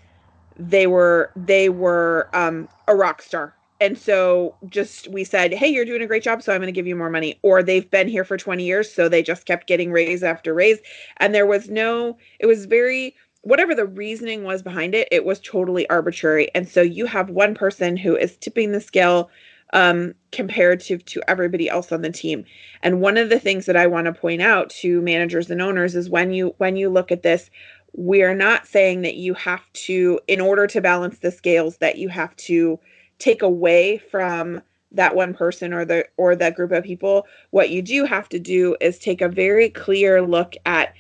they 0.58 0.88
were 0.88 1.32
they 1.36 1.70
were 1.70 2.28
um 2.34 2.68
a 2.88 2.96
rock 2.96 3.22
star 3.22 3.56
and 3.80 3.98
so 3.98 4.56
just 4.68 5.08
we 5.10 5.24
said 5.24 5.54
hey 5.54 5.68
you're 5.68 5.86
doing 5.86 6.02
a 6.02 6.08
great 6.08 6.24
job 6.24 6.42
so 6.42 6.54
i'm 6.54 6.60
going 6.60 6.68
to 6.68 6.72
give 6.72 6.88
you 6.88 6.96
more 6.96 7.10
money. 7.10 7.40
Or 7.44 7.64
they've 7.64 7.90
been 7.90 8.08
here 8.08 8.24
for 8.24 8.38
20 8.38 8.64
years 8.64 8.92
so 8.92 9.10
they 9.10 9.24
just 9.24 9.46
kept 9.46 9.68
getting 9.68 9.92
raise 9.92 10.24
after 10.24 10.54
raise. 10.54 10.80
And 11.18 11.34
there 11.34 11.46
was 11.46 11.70
no 11.70 12.18
it 12.40 12.46
was 12.46 12.66
very 12.66 13.16
whatever 13.42 13.74
the 13.74 13.86
reasoning 13.86 14.44
was 14.44 14.62
behind 14.62 14.94
it 14.96 15.08
it 15.12 15.26
was 15.26 15.40
totally 15.40 15.90
arbitrary. 15.90 16.50
And 16.56 16.68
so 16.68 16.82
you 16.82 17.06
have 17.06 17.30
one 17.30 17.56
person 17.56 17.98
who 17.98 18.16
is 18.16 18.38
tipping 18.38 18.72
the 18.72 18.82
scale 18.82 19.30
um 19.74 20.14
comparative 20.32 21.06
to 21.06 21.22
everybody 21.28 21.70
else 21.70 21.92
on 21.92 22.02
the 22.02 22.12
team. 22.12 22.44
And 22.84 23.02
one 23.02 23.18
of 23.18 23.30
the 23.30 23.40
things 23.40 23.66
that 23.68 23.78
i 23.78 23.88
want 23.88 24.06
to 24.06 24.14
point 24.14 24.42
out 24.42 24.70
to 24.82 25.02
managers 25.02 25.50
and 25.50 25.62
owners 25.62 25.96
is 25.96 26.10
when 26.10 26.32
you 26.34 26.54
when 26.58 26.76
you 26.76 26.90
look 26.90 27.12
at 27.12 27.24
this 27.24 27.50
we're 27.94 28.36
not 28.36 28.68
saying 28.68 29.02
that 29.02 29.16
you 29.16 29.34
have 29.34 29.62
to 29.74 30.20
in 30.28 30.40
order 30.40 30.68
to 30.68 30.82
balance 30.82 31.20
the 31.20 31.32
scales 31.32 31.78
that 31.78 31.98
you 31.98 32.08
have 32.10 32.36
to 32.36 32.80
take 33.20 33.42
away 33.42 33.98
from 33.98 34.62
that 34.92 35.16
one 35.16 35.34
person 35.34 35.74
or 35.74 35.86
the 35.86 36.06
or 36.18 36.36
that 36.36 36.56
group 36.56 36.72
of 36.72 36.84
people 36.84 37.28
what 37.52 37.70
you 37.70 37.82
do 37.82 38.06
have 38.06 38.28
to 38.28 38.40
do 38.40 38.76
is 38.82 38.98
take 38.98 39.22
a 39.22 39.30
very 39.30 39.70
clear 39.70 40.22
look 40.22 40.56
at 40.66 40.94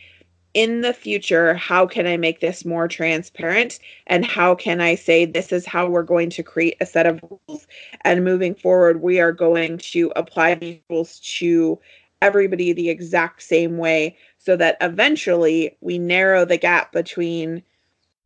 in 0.53 0.81
the 0.81 0.93
future 0.93 1.53
how 1.53 1.85
can 1.85 2.07
i 2.07 2.17
make 2.17 2.39
this 2.39 2.65
more 2.65 2.87
transparent? 2.87 3.79
And 4.07 4.25
how 4.25 4.55
can 4.55 4.81
i 4.81 4.95
say 4.95 5.25
this 5.25 5.51
is 5.51 5.65
how 5.65 5.87
we're 5.87 6.03
going 6.03 6.29
to 6.31 6.43
create 6.43 6.77
a 6.81 6.85
set 6.85 7.05
of 7.05 7.21
rules? 7.23 7.67
And 8.01 8.23
moving 8.23 8.55
forward 8.55 9.01
we 9.01 9.19
are 9.19 9.31
going 9.31 9.77
to 9.77 10.11
apply 10.15 10.55
these 10.55 10.79
rules 10.89 11.19
to 11.39 11.79
everybody 12.21 12.73
the 12.73 12.89
exact 12.89 13.41
same 13.41 13.77
way 13.77 14.17
so 14.37 14.55
that 14.55 14.77
eventually 14.81 15.77
we 15.81 15.97
narrow 15.97 16.45
the 16.45 16.57
gap 16.57 16.91
between 16.91 17.63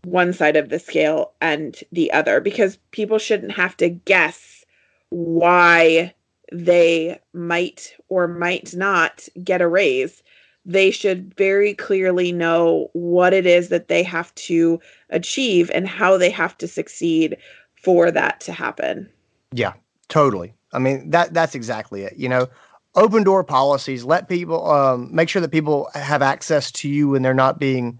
one 0.04 0.34
side 0.34 0.56
of 0.56 0.70
the 0.70 0.80
scale 0.80 1.32
and 1.42 1.78
the 1.92 2.12
other 2.12 2.40
because 2.42 2.78
people 2.92 3.18
shouldn't 3.18 3.52
have 3.52 3.76
to 3.78 3.90
guess 3.90 4.66
why 5.10 6.14
they 6.52 7.20
might 7.34 7.94
or 8.10 8.28
might 8.28 8.74
not 8.76 9.28
get 9.44 9.62
a 9.62 9.68
raise. 9.68 10.22
They 10.66 10.92
should 10.92 11.34
very 11.36 11.74
clearly 11.74 12.32
know 12.32 12.90
what 12.94 13.34
it 13.34 13.46
is 13.46 13.70
that 13.70 13.88
they 13.88 14.04
have 14.04 14.34
to 14.36 14.80
achieve 15.10 15.70
and 15.74 15.88
how 15.88 16.18
they 16.18 16.30
have 16.30 16.58
to 16.60 16.68
succeed 16.68 17.38
for 17.82 18.12
that 18.12 18.40
to 18.42 18.54
happen. 18.54 19.10
Yeah, 19.52 19.74
totally. 20.08 20.54
I 20.72 20.80
mean 20.80 21.10
that 21.12 21.34
that's 21.34 21.56
exactly 21.56 22.04
it. 22.04 22.16
You 22.18 22.30
know, 22.30 22.48
open 22.96 23.24
door 23.24 23.44
policies. 23.44 24.04
Let 24.04 24.30
people 24.30 24.70
um, 24.70 25.14
make 25.14 25.30
sure 25.30 25.42
that 25.42 25.52
people 25.52 25.90
have 25.94 26.22
access 26.22 26.72
to 26.74 26.90
you 26.90 27.16
and 27.16 27.24
they're 27.24 27.34
not 27.34 27.60
being 27.60 28.00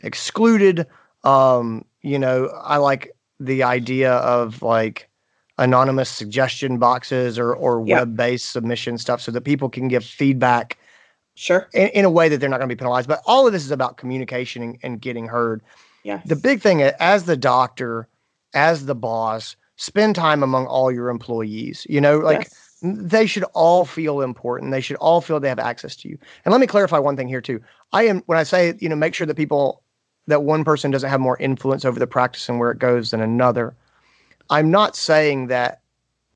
excluded. 0.00 0.86
Um, 1.26 1.84
you 2.02 2.18
know, 2.18 2.46
I 2.62 2.76
like 2.76 3.12
the 3.40 3.62
idea 3.64 4.12
of 4.12 4.62
like 4.62 5.08
anonymous 5.58 6.08
suggestion 6.08 6.78
boxes 6.78 7.38
or 7.38 7.54
or 7.54 7.80
Yeah. 7.82 7.96
web 8.00 8.16
based 8.16 8.50
submission 8.50 8.98
stuff 8.98 9.20
so 9.20 9.32
that 9.32 9.42
people 9.42 9.68
can 9.68 9.88
give 9.88 10.04
feedback 10.04 10.78
Sure. 11.34 11.68
in, 11.74 11.88
in 11.88 12.04
a 12.04 12.10
way 12.10 12.28
that 12.28 12.38
they're 12.38 12.48
not 12.48 12.58
going 12.58 12.68
to 12.68 12.74
be 12.74 12.78
penalized. 12.78 13.08
But 13.08 13.22
all 13.26 13.46
of 13.46 13.52
this 13.52 13.64
is 13.64 13.70
about 13.70 13.96
communication 13.96 14.62
and, 14.62 14.78
and 14.82 15.00
getting 15.00 15.26
heard. 15.26 15.62
yeah 16.04 16.20
The 16.24 16.36
big 16.36 16.62
thing 16.62 16.82
as 16.82 17.24
the 17.24 17.36
doctor, 17.36 18.08
as 18.54 18.86
the 18.86 18.94
boss, 18.94 19.56
spend 19.76 20.14
time 20.14 20.42
among 20.42 20.66
all 20.66 20.90
your 20.92 21.08
employees. 21.10 21.86
You 21.90 22.00
know, 22.00 22.18
like 22.18 22.42
Yes. 22.42 22.76
they 22.82 23.26
should 23.26 23.44
all 23.54 23.84
feel 23.84 24.20
important. 24.20 24.70
They 24.70 24.80
should 24.80 24.96
all 24.98 25.20
feel 25.20 25.40
they 25.40 25.48
have 25.48 25.58
access 25.58 25.96
to 25.96 26.08
you. 26.08 26.18
And 26.44 26.52
let 26.52 26.60
me 26.60 26.66
clarify 26.66 26.98
one 26.98 27.16
thing 27.16 27.28
here 27.28 27.40
too. 27.40 27.60
I 27.92 28.04
am 28.04 28.22
when 28.26 28.38
I 28.38 28.44
say, 28.44 28.74
you 28.80 28.88
know, 28.88 28.96
make 28.96 29.14
sure 29.14 29.26
that 29.26 29.34
people 29.36 29.82
that 30.26 30.42
one 30.42 30.64
person 30.64 30.90
doesn't 30.90 31.10
have 31.10 31.20
more 31.20 31.38
influence 31.38 31.84
over 31.84 31.98
the 31.98 32.06
practice 32.06 32.48
and 32.48 32.58
where 32.58 32.70
it 32.70 32.78
goes 32.78 33.10
than 33.10 33.20
another. 33.20 33.74
I'm 34.50 34.70
not 34.70 34.96
saying 34.96 35.48
that 35.48 35.80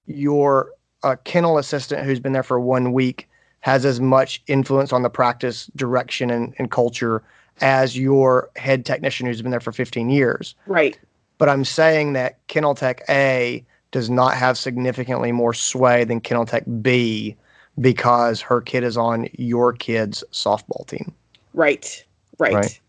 your 0.06 0.70
uh, 1.02 1.16
kennel 1.24 1.58
assistant 1.58 2.04
who's 2.04 2.20
been 2.20 2.32
there 2.32 2.42
for 2.42 2.60
one 2.60 2.92
week 2.92 3.28
has 3.60 3.84
as 3.84 4.00
much 4.00 4.42
influence 4.46 4.92
on 4.92 5.02
the 5.02 5.10
practice 5.10 5.66
direction 5.76 6.30
and, 6.30 6.54
and 6.58 6.70
culture 6.70 7.22
as 7.60 7.96
your 7.96 8.50
head 8.56 8.86
technician 8.86 9.26
who's 9.26 9.42
been 9.42 9.50
there 9.50 9.60
for 9.60 9.72
15 9.72 10.10
years. 10.10 10.54
right. 10.66 10.98
But 11.38 11.48
I'm 11.48 11.64
saying 11.64 12.12
that 12.14 12.38
Kennel 12.48 12.74
Tech 12.74 13.02
A 13.08 13.64
does 13.92 14.10
not 14.10 14.34
have 14.34 14.58
significantly 14.58 15.32
more 15.32 15.54
sway 15.54 16.04
than 16.04 16.20
Kennel 16.20 16.44
Tech 16.44 16.64
B 16.82 17.34
because 17.80 18.40
her 18.42 18.60
kid 18.60 18.84
is 18.84 18.96
on 18.96 19.26
your 19.38 19.72
kid's 19.72 20.22
softball 20.32 20.86
team. 20.86 21.12
Right. 21.54 22.04
Right. 22.38 22.54
Right. 22.54 22.79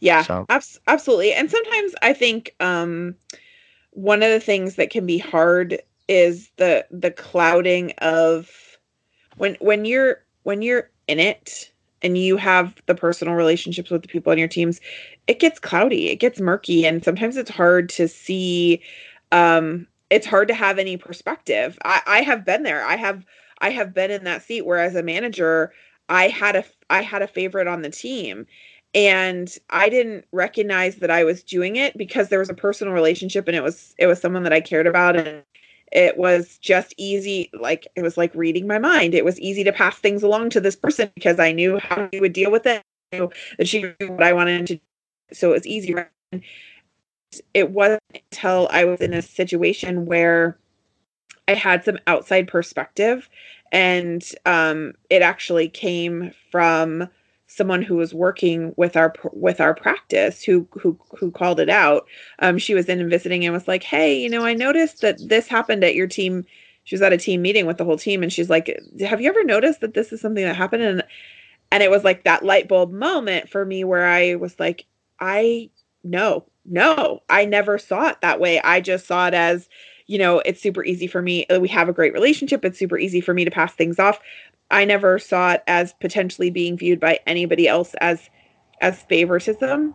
Yeah. 0.00 0.22
So- 0.22 0.46
abs- 0.48 0.80
absolutely. 0.86 1.32
And 1.32 1.50
sometimes 1.50 1.94
I 2.02 2.12
think 2.12 2.54
um 2.60 3.14
one 3.92 4.22
of 4.22 4.30
the 4.30 4.40
things 4.40 4.76
that 4.76 4.90
can 4.90 5.06
be 5.06 5.18
hard 5.18 5.80
is 6.08 6.50
the 6.56 6.86
the 6.90 7.10
clouding 7.10 7.92
of 7.98 8.50
when 9.36 9.56
when 9.60 9.84
you're 9.84 10.24
when 10.44 10.62
you're 10.62 10.90
in 11.08 11.20
it 11.20 11.70
and 12.02 12.16
you 12.16 12.36
have 12.36 12.74
the 12.86 12.94
personal 12.94 13.34
relationships 13.34 13.90
with 13.90 14.02
the 14.02 14.08
people 14.08 14.32
on 14.32 14.38
your 14.38 14.48
teams, 14.48 14.80
it 15.26 15.38
gets 15.40 15.58
cloudy, 15.58 16.08
it 16.08 16.16
gets 16.16 16.40
murky, 16.40 16.86
and 16.86 17.04
sometimes 17.04 17.36
it's 17.36 17.50
hard 17.50 17.88
to 17.90 18.08
see 18.08 18.82
um 19.32 19.86
it's 20.10 20.26
hard 20.26 20.48
to 20.48 20.54
have 20.54 20.78
any 20.78 20.96
perspective. 20.96 21.78
I, 21.84 22.00
I 22.06 22.22
have 22.22 22.44
been 22.44 22.62
there. 22.64 22.84
I 22.84 22.96
have 22.96 23.24
I 23.60 23.70
have 23.70 23.94
been 23.94 24.10
in 24.10 24.24
that 24.24 24.42
seat 24.42 24.62
where 24.66 24.78
as 24.78 24.94
a 24.96 25.02
manager, 25.02 25.72
I 26.08 26.28
had 26.28 26.56
a 26.56 26.64
I 26.90 27.02
had 27.02 27.22
a 27.22 27.28
favorite 27.28 27.68
on 27.68 27.82
the 27.82 27.90
team 27.90 28.46
and 28.94 29.56
I 29.70 29.88
didn't 29.88 30.24
recognize 30.32 30.96
that 30.96 31.10
I 31.10 31.24
was 31.24 31.42
doing 31.42 31.76
it 31.76 31.96
because 31.96 32.28
there 32.28 32.38
was 32.38 32.50
a 32.50 32.54
personal 32.54 32.92
relationship 32.92 33.46
and 33.46 33.56
it 33.56 33.62
was 33.62 33.94
it 33.98 34.06
was 34.06 34.20
someone 34.20 34.42
that 34.42 34.52
I 34.52 34.60
cared 34.60 34.86
about 34.86 35.16
and 35.16 35.42
it 35.92 36.16
was 36.16 36.58
just 36.58 36.94
easy 36.96 37.50
like 37.52 37.86
it 37.96 38.02
was 38.02 38.16
like 38.16 38.34
reading 38.34 38.66
my 38.66 38.78
mind. 38.78 39.14
It 39.14 39.24
was 39.24 39.38
easy 39.40 39.64
to 39.64 39.72
pass 39.72 39.96
things 39.96 40.22
along 40.22 40.50
to 40.50 40.60
this 40.60 40.76
person 40.76 41.10
because 41.14 41.38
I 41.38 41.52
knew 41.52 41.78
how 41.78 42.08
he 42.12 42.20
would 42.20 42.32
deal 42.32 42.50
with 42.50 42.66
it. 42.66 42.82
That 43.12 43.66
she 43.66 43.82
knew 43.82 44.12
what 44.12 44.22
I 44.22 44.32
wanted 44.32 44.66
to 44.68 44.80
so 45.32 45.50
it 45.50 45.54
was 45.54 45.66
easy. 45.66 45.94
It 47.54 47.70
wasn't 47.70 48.02
until 48.14 48.68
I 48.72 48.84
was 48.84 49.00
in 49.00 49.14
a 49.14 49.22
situation 49.22 50.06
where 50.06 50.58
I 51.46 51.54
had 51.54 51.84
some 51.84 51.98
outside 52.06 52.48
perspective 52.48 53.28
and 53.72 54.24
um, 54.46 54.94
it 55.10 55.22
actually 55.22 55.68
came 55.68 56.32
from 56.50 57.08
someone 57.52 57.82
who 57.82 57.96
was 57.96 58.14
working 58.14 58.72
with 58.76 58.96
our 58.96 59.12
with 59.32 59.60
our 59.60 59.74
practice 59.74 60.42
who 60.42 60.66
who 60.72 60.98
who 61.18 61.30
called 61.30 61.58
it 61.60 61.68
out 61.68 62.06
um, 62.38 62.58
she 62.58 62.74
was 62.74 62.88
in 62.88 63.00
and 63.00 63.10
visiting 63.10 63.44
and 63.44 63.52
was 63.52 63.66
like 63.66 63.82
hey 63.82 64.18
you 64.20 64.28
know 64.28 64.44
i 64.44 64.54
noticed 64.54 65.00
that 65.00 65.18
this 65.28 65.48
happened 65.48 65.82
at 65.82 65.94
your 65.94 66.06
team 66.06 66.44
she 66.84 66.94
was 66.94 67.02
at 67.02 67.12
a 67.12 67.18
team 67.18 67.42
meeting 67.42 67.66
with 67.66 67.76
the 67.76 67.84
whole 67.84 67.98
team 67.98 68.22
and 68.22 68.32
she's 68.32 68.48
like 68.48 68.78
have 69.00 69.20
you 69.20 69.28
ever 69.28 69.42
noticed 69.44 69.80
that 69.80 69.94
this 69.94 70.12
is 70.12 70.20
something 70.20 70.44
that 70.44 70.54
happened 70.54 70.82
and 70.82 71.02
and 71.70 71.82
it 71.82 71.90
was 71.90 72.04
like 72.04 72.24
that 72.24 72.44
light 72.44 72.68
bulb 72.68 72.92
moment 72.92 73.48
for 73.48 73.64
me 73.64 73.84
where 73.84 74.06
I 74.06 74.34
was 74.34 74.58
like, 74.58 74.86
I 75.20 75.70
no, 76.02 76.44
no, 76.64 77.20
I 77.28 77.44
never 77.44 77.78
saw 77.78 78.08
it 78.08 78.20
that 78.22 78.40
way. 78.40 78.60
I 78.60 78.80
just 78.80 79.06
saw 79.06 79.28
it 79.28 79.34
as, 79.34 79.68
you 80.06 80.18
know, 80.18 80.40
it's 80.40 80.60
super 80.60 80.84
easy 80.84 81.06
for 81.06 81.22
me. 81.22 81.46
We 81.60 81.68
have 81.68 81.88
a 81.88 81.92
great 81.92 82.12
relationship. 82.12 82.64
It's 82.64 82.78
super 82.78 82.98
easy 82.98 83.20
for 83.20 83.34
me 83.34 83.44
to 83.44 83.50
pass 83.50 83.74
things 83.74 83.98
off. 83.98 84.18
I 84.70 84.84
never 84.84 85.18
saw 85.18 85.52
it 85.52 85.62
as 85.66 85.92
potentially 85.94 86.50
being 86.50 86.76
viewed 86.76 87.00
by 87.00 87.20
anybody 87.26 87.66
else 87.68 87.94
as 88.00 88.28
as 88.80 89.02
favoritism. 89.02 89.94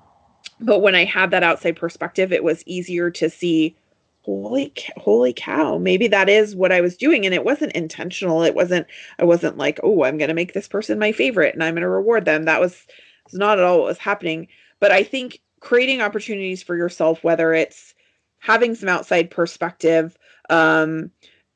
But 0.59 0.80
when 0.80 0.95
I 0.95 1.05
had 1.05 1.32
that 1.32 1.43
outside 1.43 1.76
perspective, 1.76 2.32
it 2.32 2.43
was 2.43 2.63
easier 2.65 3.09
to 3.11 3.30
see 3.30 3.76
holy 4.21 4.73
holy 4.97 5.32
cow 5.34 5.78
maybe 5.78 6.07
that 6.07 6.28
is 6.28 6.55
what 6.55 6.71
i 6.71 6.82
was 6.82 6.97
doing. 6.97 7.26
And 7.26 7.36
it 7.36 7.45
wasn't 7.45 7.73
intentional. 7.73 8.43
It 8.43 8.55
wasn't 8.55 8.88
i 9.19 9.23
wasn't 9.23 9.57
like 9.57 9.80
oh 9.84 10.03
i'm 10.03 10.17
going 10.17 10.30
to 10.30 10.34
make 10.34 10.53
this 10.53 10.67
person 10.67 10.97
my 10.99 11.11
favorite 11.11 11.53
and 11.53 11.63
i'm 11.63 11.76
going 11.76 11.84
to 11.84 11.89
reward 11.89 12.26
them. 12.26 12.43
That 12.45 12.61
was, 12.61 12.86
not 13.34 13.57
at 13.57 13.65
all 13.65 13.80
what 13.80 13.88
was 13.88 13.97
happening. 13.97 14.47
But 14.80 14.91
i 14.91 15.03
think 15.03 15.41
creating 15.59 16.01
opportunities 16.01 16.61
for 16.63 16.76
yourself 16.76 17.23
whether 17.23 17.53
it's 17.53 17.93
having 18.39 18.76
some 18.76 18.89
outside 18.89 19.32
perspective 19.32 20.17
um 20.49 21.11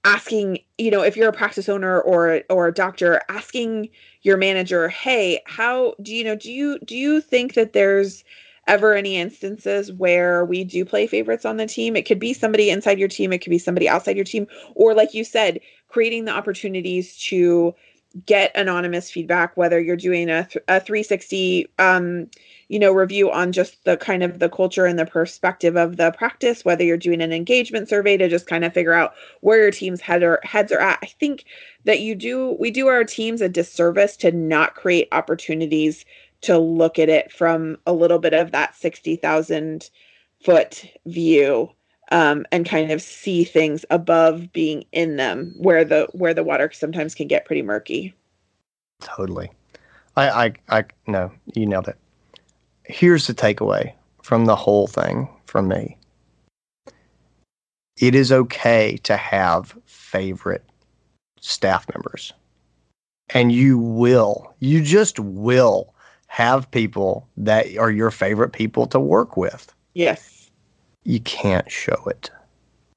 asking 0.05 0.59
you 0.77 0.89
know 0.89 1.01
if 1.01 1.17
you're 1.17 1.29
a 1.29 1.33
practice 1.33 1.67
owner 1.67 1.99
or 2.01 2.41
or 2.49 2.67
a 2.67 2.73
doctor 2.73 3.21
asking 3.29 3.89
your 4.21 4.37
manager 4.37 4.87
hey 4.87 5.41
how 5.45 5.93
do 6.01 6.15
you 6.15 6.23
know 6.23 6.35
do 6.35 6.51
you 6.51 6.79
do 6.85 6.95
you 6.95 7.19
think 7.19 7.53
that 7.55 7.73
there's 7.73 8.23
ever 8.67 8.93
any 8.93 9.17
instances 9.17 9.91
where 9.91 10.45
we 10.45 10.63
do 10.63 10.85
play 10.85 11.07
favorites 11.07 11.43
on 11.43 11.57
the 11.57 11.65
team. 11.65 11.95
It 11.95 12.05
could 12.05 12.19
be 12.19 12.33
somebody 12.33 12.69
inside 12.69 12.99
your 12.99 13.07
team, 13.07 13.33
it 13.33 13.39
could 13.39 13.49
be 13.49 13.57
somebody 13.57 13.89
outside 13.89 14.15
your 14.15 14.25
team, 14.25 14.47
or 14.75 14.93
like 14.93 15.13
you 15.13 15.23
said, 15.23 15.59
creating 15.89 16.25
the 16.25 16.31
opportunities 16.31 17.17
to 17.29 17.73
get 18.25 18.51
anonymous 18.55 19.11
feedback 19.11 19.55
whether 19.55 19.79
you're 19.79 19.95
doing 19.95 20.29
a, 20.29 20.43
th- 20.45 20.63
a 20.67 20.79
360 20.79 21.67
um 21.77 22.27
you 22.67 22.79
know 22.79 22.91
review 22.91 23.31
on 23.31 23.51
just 23.51 23.83
the 23.85 23.97
kind 23.97 24.23
of 24.23 24.39
the 24.39 24.49
culture 24.49 24.85
and 24.85 24.97
the 24.97 25.05
perspective 25.05 25.75
of 25.75 25.97
the 25.97 26.11
practice 26.13 26.65
whether 26.65 26.83
you're 26.83 26.97
doing 26.97 27.21
an 27.21 27.31
engagement 27.31 27.87
survey 27.87 28.17
to 28.17 28.27
just 28.27 28.47
kind 28.47 28.65
of 28.65 28.73
figure 28.73 28.93
out 28.93 29.13
where 29.41 29.61
your 29.61 29.71
team's 29.71 30.01
head 30.01 30.23
or 30.23 30.39
heads 30.43 30.71
are 30.71 30.79
at. 30.79 30.99
I 31.01 31.07
think 31.19 31.45
that 31.85 31.99
you 31.99 32.15
do 32.15 32.55
we 32.59 32.71
do 32.71 32.87
our 32.87 33.03
teams 33.03 33.41
a 33.41 33.49
disservice 33.49 34.17
to 34.17 34.31
not 34.31 34.75
create 34.75 35.07
opportunities 35.11 36.05
to 36.41 36.57
look 36.57 36.97
at 36.99 37.09
it 37.09 37.31
from 37.31 37.77
a 37.85 37.93
little 37.93 38.19
bit 38.19 38.33
of 38.33 38.51
that 38.51 38.75
60,000 38.75 39.89
foot 40.43 40.85
view 41.05 41.69
um, 42.09 42.45
and 42.51 42.65
kind 42.65 42.91
of 42.91 43.01
see 43.01 43.43
things 43.43 43.85
above 43.89 44.51
being 44.51 44.85
in 44.91 45.17
them 45.17 45.53
where 45.57 45.85
the 45.85 46.07
where 46.13 46.33
the 46.33 46.43
water 46.43 46.71
sometimes 46.73 47.15
can 47.15 47.27
get 47.27 47.45
pretty 47.45 47.61
murky. 47.61 48.13
Totally. 49.01 49.51
I 50.15 50.29
i 50.29 50.53
i 50.79 50.83
no 51.07 51.31
you 51.53 51.65
nailed 51.65 51.87
it. 51.87 51.97
Here's 52.83 53.27
the 53.27 53.33
takeaway 53.33 53.93
from 54.23 54.45
the 54.45 54.55
whole 54.55 54.87
thing 54.87 55.29
from 55.45 55.67
me. 55.67 55.97
It 57.97 58.15
is 58.15 58.31
okay 58.31 58.97
to 59.03 59.17
have 59.17 59.77
favorite 59.85 60.63
staff 61.41 61.85
members. 61.93 62.33
And 63.31 63.51
you 63.51 63.77
will 63.77 64.55
you 64.59 64.81
just 64.81 65.19
will 65.19 65.93
have 66.27 66.69
people 66.71 67.27
that 67.37 67.77
are 67.77 67.91
your 67.91 68.11
favorite 68.11 68.53
people 68.53 68.87
to 68.87 68.99
work 68.99 69.37
with. 69.37 69.73
Yes. 69.93 70.38
You 71.09 71.19
can't 71.21 71.69
show 71.71 72.03
it. 72.05 72.29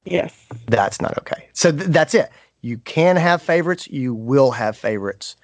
Yes. 0.04 0.34
That's 0.66 1.00
not 1.00 1.16
okay. 1.16 1.48
So 1.54 1.72
th- 1.72 1.88
that's 1.88 2.12
it. 2.12 2.28
You 2.60 2.76
can 2.76 3.16
have 3.16 3.40
favorites. 3.40 3.88
You 3.88 4.12
will 4.12 4.50
have 4.50 4.76
favorites. 4.76 5.34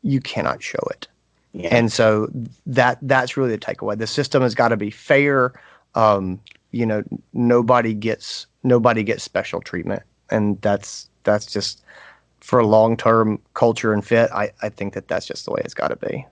You 0.00 0.22
cannot 0.22 0.62
show 0.62 0.80
it. 0.90 1.06
Yeah. 1.52 1.76
And 1.76 1.92
so 1.92 2.30
that 2.64 2.96
that's 3.02 3.36
really 3.36 3.50
the 3.50 3.58
takeaway. 3.58 3.98
The 3.98 4.06
system 4.06 4.40
has 4.40 4.54
got 4.54 4.68
to 4.68 4.76
be 4.78 4.90
fair. 4.90 5.52
Um, 5.94 6.40
you 6.70 6.86
know, 6.86 7.04
nobody 7.34 7.92
gets 7.92 8.46
nobody 8.62 9.02
gets 9.02 9.22
special 9.22 9.60
treatment, 9.60 10.02
and 10.30 10.58
that's 10.62 11.10
that's 11.24 11.44
just 11.44 11.82
for 12.40 12.64
long 12.64 12.96
term 12.96 13.38
culture 13.52 13.92
and 13.92 14.02
fit. 14.02 14.30
I 14.32 14.50
I 14.62 14.70
think 14.70 14.94
that 14.94 15.08
that's 15.08 15.26
just 15.26 15.44
the 15.44 15.50
way 15.50 15.60
it's 15.62 15.74
got 15.74 15.88
to 15.88 15.96
be. 15.96 16.26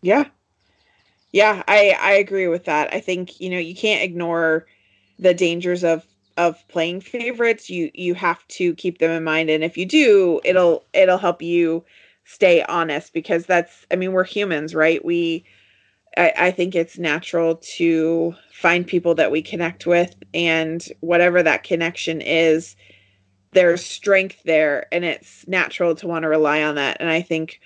Yeah, 0.00 0.24
yeah, 1.32 1.62
I 1.68 1.94
I 2.00 2.12
agree 2.12 2.48
with 2.48 2.64
that. 2.64 2.88
I 2.94 3.00
think, 3.00 3.38
you 3.38 3.50
know, 3.50 3.58
you 3.58 3.74
can't 3.74 4.02
ignore 4.02 4.66
the 5.18 5.34
dangers 5.34 5.84
of 5.84 6.06
of 6.36 6.66
playing 6.68 7.00
favorites. 7.00 7.70
You 7.70 7.90
you 7.94 8.14
have 8.14 8.46
to 8.48 8.74
keep 8.74 8.98
them 8.98 9.10
in 9.10 9.24
mind 9.24 9.50
and 9.50 9.64
if 9.64 9.76
you 9.76 9.86
do, 9.86 10.40
it'll 10.44 10.84
it'll 10.92 11.18
help 11.18 11.42
you 11.42 11.84
stay 12.24 12.62
honest 12.64 13.12
because 13.12 13.46
that's 13.46 13.86
I 13.90 13.96
mean, 13.96 14.12
we're 14.12 14.24
humans, 14.24 14.74
right? 14.74 15.04
We 15.04 15.44
I, 16.16 16.32
I 16.36 16.50
think 16.50 16.74
it's 16.74 16.98
natural 16.98 17.56
to 17.76 18.34
find 18.52 18.86
people 18.86 19.14
that 19.16 19.30
we 19.30 19.42
connect 19.42 19.86
with 19.86 20.14
and 20.34 20.86
whatever 21.00 21.42
that 21.42 21.62
connection 21.62 22.20
is, 22.20 22.74
there's 23.52 23.84
strength 23.84 24.42
there 24.44 24.86
and 24.92 25.04
it's 25.04 25.46
natural 25.46 25.94
to 25.96 26.06
want 26.06 26.22
to 26.22 26.28
rely 26.28 26.62
on 26.62 26.74
that. 26.76 26.96
And 27.00 27.10
I 27.10 27.22
think 27.22 27.60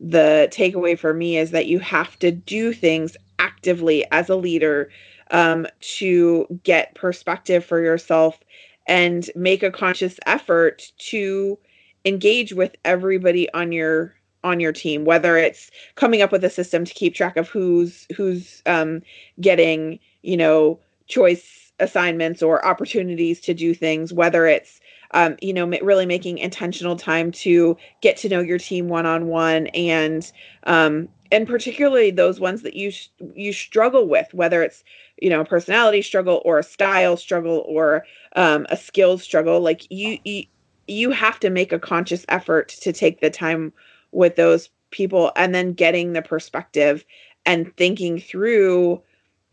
the 0.00 0.48
takeaway 0.52 0.98
for 0.98 1.14
me 1.14 1.36
is 1.38 1.50
that 1.52 1.66
you 1.66 1.78
have 1.78 2.18
to 2.20 2.30
do 2.30 2.72
things 2.72 3.16
actively 3.38 4.04
as 4.12 4.28
a 4.28 4.36
leader 4.36 4.90
um, 5.30 5.66
to 5.80 6.46
get 6.62 6.94
perspective 6.94 7.64
for 7.64 7.80
yourself 7.80 8.38
and 8.86 9.30
make 9.34 9.62
a 9.62 9.70
conscious 9.70 10.18
effort 10.26 10.92
to 10.98 11.58
engage 12.04 12.52
with 12.52 12.74
everybody 12.84 13.52
on 13.52 13.72
your 13.72 14.14
on 14.44 14.60
your 14.60 14.72
team 14.72 15.04
whether 15.04 15.36
it's 15.36 15.70
coming 15.96 16.22
up 16.22 16.30
with 16.30 16.44
a 16.44 16.50
system 16.50 16.84
to 16.84 16.94
keep 16.94 17.14
track 17.14 17.36
of 17.36 17.48
who's 17.48 18.06
who's 18.16 18.62
um, 18.66 19.02
getting 19.40 19.98
you 20.22 20.36
know 20.36 20.78
choice 21.08 21.72
assignments 21.80 22.42
or 22.42 22.64
opportunities 22.64 23.40
to 23.40 23.52
do 23.52 23.74
things 23.74 24.12
whether 24.12 24.46
it's 24.46 24.80
um, 25.12 25.36
you 25.40 25.52
know, 25.52 25.66
really 25.66 26.06
making 26.06 26.38
intentional 26.38 26.96
time 26.96 27.30
to 27.32 27.76
get 28.00 28.16
to 28.18 28.28
know 28.28 28.40
your 28.40 28.58
team 28.58 28.88
one 28.88 29.06
on 29.06 29.26
one, 29.28 29.68
and 29.68 30.30
um, 30.64 31.08
and 31.32 31.46
particularly 31.46 32.10
those 32.10 32.40
ones 32.40 32.62
that 32.62 32.74
you 32.74 32.92
you 33.34 33.52
struggle 33.52 34.08
with, 34.08 34.32
whether 34.34 34.62
it's 34.62 34.84
you 35.20 35.30
know 35.30 35.40
a 35.40 35.44
personality 35.44 36.02
struggle 36.02 36.42
or 36.44 36.58
a 36.58 36.64
style 36.64 37.16
struggle 37.16 37.64
or 37.66 38.04
um, 38.36 38.66
a 38.70 38.76
skills 38.76 39.22
struggle. 39.22 39.60
Like 39.60 39.90
you, 39.90 40.18
you 40.24 40.44
you 40.88 41.10
have 41.10 41.40
to 41.40 41.50
make 41.50 41.72
a 41.72 41.78
conscious 41.78 42.24
effort 42.28 42.68
to 42.68 42.92
take 42.92 43.20
the 43.20 43.30
time 43.30 43.72
with 44.12 44.36
those 44.36 44.70
people, 44.90 45.32
and 45.36 45.54
then 45.54 45.72
getting 45.72 46.12
the 46.12 46.22
perspective 46.22 47.04
and 47.44 47.74
thinking 47.76 48.18
through 48.18 49.00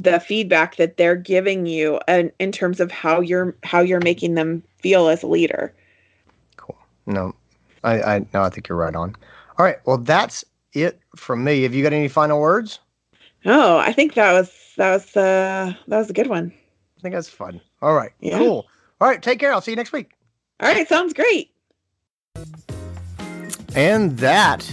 the 0.03 0.19
feedback 0.19 0.75
that 0.75 0.97
they're 0.97 1.15
giving 1.15 1.65
you 1.65 1.99
and 2.07 2.31
in 2.39 2.51
terms 2.51 2.79
of 2.79 2.91
how 2.91 3.21
you're 3.21 3.55
how 3.63 3.79
you're 3.79 4.01
making 4.01 4.35
them 4.35 4.61
feel 4.83 5.07
as 5.07 5.23
a 5.23 5.27
leader. 5.27 5.73
Cool. 6.57 6.77
No, 7.07 7.33
I, 7.83 8.01
I 8.01 8.19
no, 8.33 8.43
I 8.43 8.49
think 8.49 8.67
you're 8.67 8.77
right 8.77 8.95
on. 8.95 9.15
All 9.57 9.65
right. 9.65 9.77
Well, 9.85 9.97
that's 9.97 10.45
it 10.73 10.99
from 11.15 11.43
me. 11.43 11.63
Have 11.63 11.73
you 11.73 11.81
got 11.81 11.93
any 11.93 12.07
final 12.07 12.39
words? 12.39 12.79
Oh, 13.45 13.77
I 13.77 13.91
think 13.93 14.13
that 14.13 14.33
was 14.33 14.51
that 14.77 14.91
was 14.91 15.17
uh 15.17 15.73
that 15.87 15.97
was 15.97 16.09
a 16.09 16.13
good 16.13 16.27
one. 16.27 16.53
I 16.97 17.01
think 17.01 17.15
that's 17.15 17.29
fun. 17.29 17.59
All 17.81 17.95
right. 17.95 18.11
Yeah. 18.19 18.37
Cool. 18.37 18.65
All 19.01 19.07
right. 19.07 19.21
Take 19.21 19.39
care. 19.39 19.51
I'll 19.53 19.61
see 19.61 19.71
you 19.71 19.77
next 19.77 19.91
week. 19.91 20.11
All 20.59 20.69
right. 20.69 20.87
Sounds 20.87 21.13
great. 21.13 21.51
And 23.75 24.17
that 24.17 24.69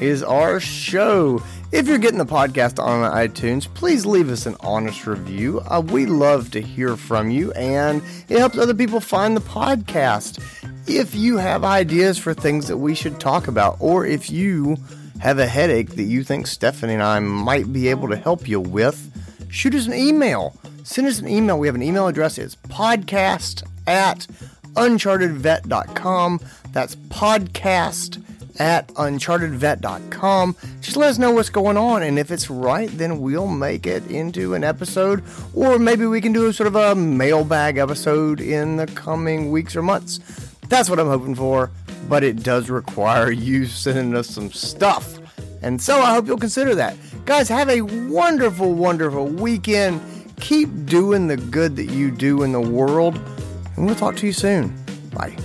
is 0.00 0.22
our 0.22 0.58
show. 0.60 1.42
If 1.72 1.88
you're 1.88 1.96
getting 1.96 2.18
the 2.18 2.26
podcast 2.26 2.78
on 2.78 3.10
iTunes, 3.10 3.66
please 3.72 4.04
leave 4.04 4.28
us 4.28 4.44
an 4.44 4.56
honest 4.60 5.06
review. 5.06 5.60
Uh, 5.60 5.80
we 5.80 6.04
love 6.04 6.50
to 6.50 6.60
hear 6.60 6.98
from 6.98 7.30
you, 7.30 7.50
and 7.52 8.02
it 8.28 8.38
helps 8.38 8.58
other 8.58 8.74
people 8.74 9.00
find 9.00 9.34
the 9.34 9.40
podcast. 9.40 10.38
If 10.86 11.14
you 11.14 11.38
have 11.38 11.64
ideas 11.64 12.18
for 12.18 12.34
things 12.34 12.68
that 12.68 12.76
we 12.76 12.94
should 12.94 13.18
talk 13.18 13.48
about, 13.48 13.78
or 13.80 14.04
if 14.04 14.30
you 14.30 14.76
have 15.20 15.38
a 15.38 15.46
headache 15.46 15.96
that 15.96 16.02
you 16.02 16.24
think 16.24 16.46
Stephanie 16.46 16.92
and 16.92 17.02
I 17.02 17.20
might 17.20 17.72
be 17.72 17.88
able 17.88 18.10
to 18.10 18.16
help 18.16 18.46
you 18.46 18.60
with, 18.60 19.10
shoot 19.50 19.74
us 19.74 19.86
an 19.86 19.94
email. 19.94 20.54
Send 20.84 21.06
us 21.06 21.20
an 21.20 21.28
email. 21.28 21.58
We 21.58 21.68
have 21.68 21.74
an 21.74 21.82
email 21.82 22.06
address. 22.06 22.36
It's 22.36 22.56
podcast 22.56 23.62
at 23.86 24.26
unchartedvet.com. 24.74 26.40
That's 26.72 26.96
podcast 26.96 28.22
at 28.58 28.88
unchartedvet.com. 28.88 30.56
Just 30.80 30.96
let 30.96 31.10
us 31.10 31.18
know 31.18 31.30
what's 31.32 31.50
going 31.50 31.76
on, 31.76 32.02
and 32.02 32.18
if 32.18 32.30
it's 32.30 32.50
right, 32.50 32.90
then 32.90 33.20
we'll 33.20 33.46
make 33.46 33.86
it 33.86 34.04
into 34.10 34.54
an 34.54 34.64
episode, 34.64 35.22
or 35.54 35.78
maybe 35.78 36.06
we 36.06 36.20
can 36.20 36.32
do 36.32 36.46
a 36.46 36.52
sort 36.52 36.66
of 36.66 36.76
a 36.76 36.94
mailbag 36.94 37.78
episode 37.78 38.40
in 38.40 38.76
the 38.76 38.86
coming 38.86 39.50
weeks 39.50 39.76
or 39.76 39.82
months. 39.82 40.20
That's 40.68 40.88
what 40.88 40.98
I'm 40.98 41.08
hoping 41.08 41.34
for, 41.34 41.70
but 42.08 42.24
it 42.24 42.42
does 42.42 42.70
require 42.70 43.30
you 43.30 43.66
sending 43.66 44.16
us 44.16 44.28
some 44.28 44.50
stuff. 44.52 45.18
And 45.62 45.80
so 45.80 46.00
I 46.00 46.12
hope 46.12 46.26
you'll 46.26 46.38
consider 46.38 46.74
that. 46.74 46.96
Guys, 47.24 47.48
have 47.48 47.68
a 47.68 47.82
wonderful, 47.82 48.74
wonderful 48.74 49.26
weekend. 49.26 50.00
Keep 50.40 50.86
doing 50.86 51.28
the 51.28 51.36
good 51.36 51.76
that 51.76 51.86
you 51.86 52.10
do 52.10 52.42
in 52.42 52.50
the 52.52 52.60
world, 52.60 53.16
and 53.76 53.86
we'll 53.86 53.94
talk 53.94 54.16
to 54.16 54.26
you 54.26 54.32
soon. 54.32 54.76
Bye. 55.14 55.36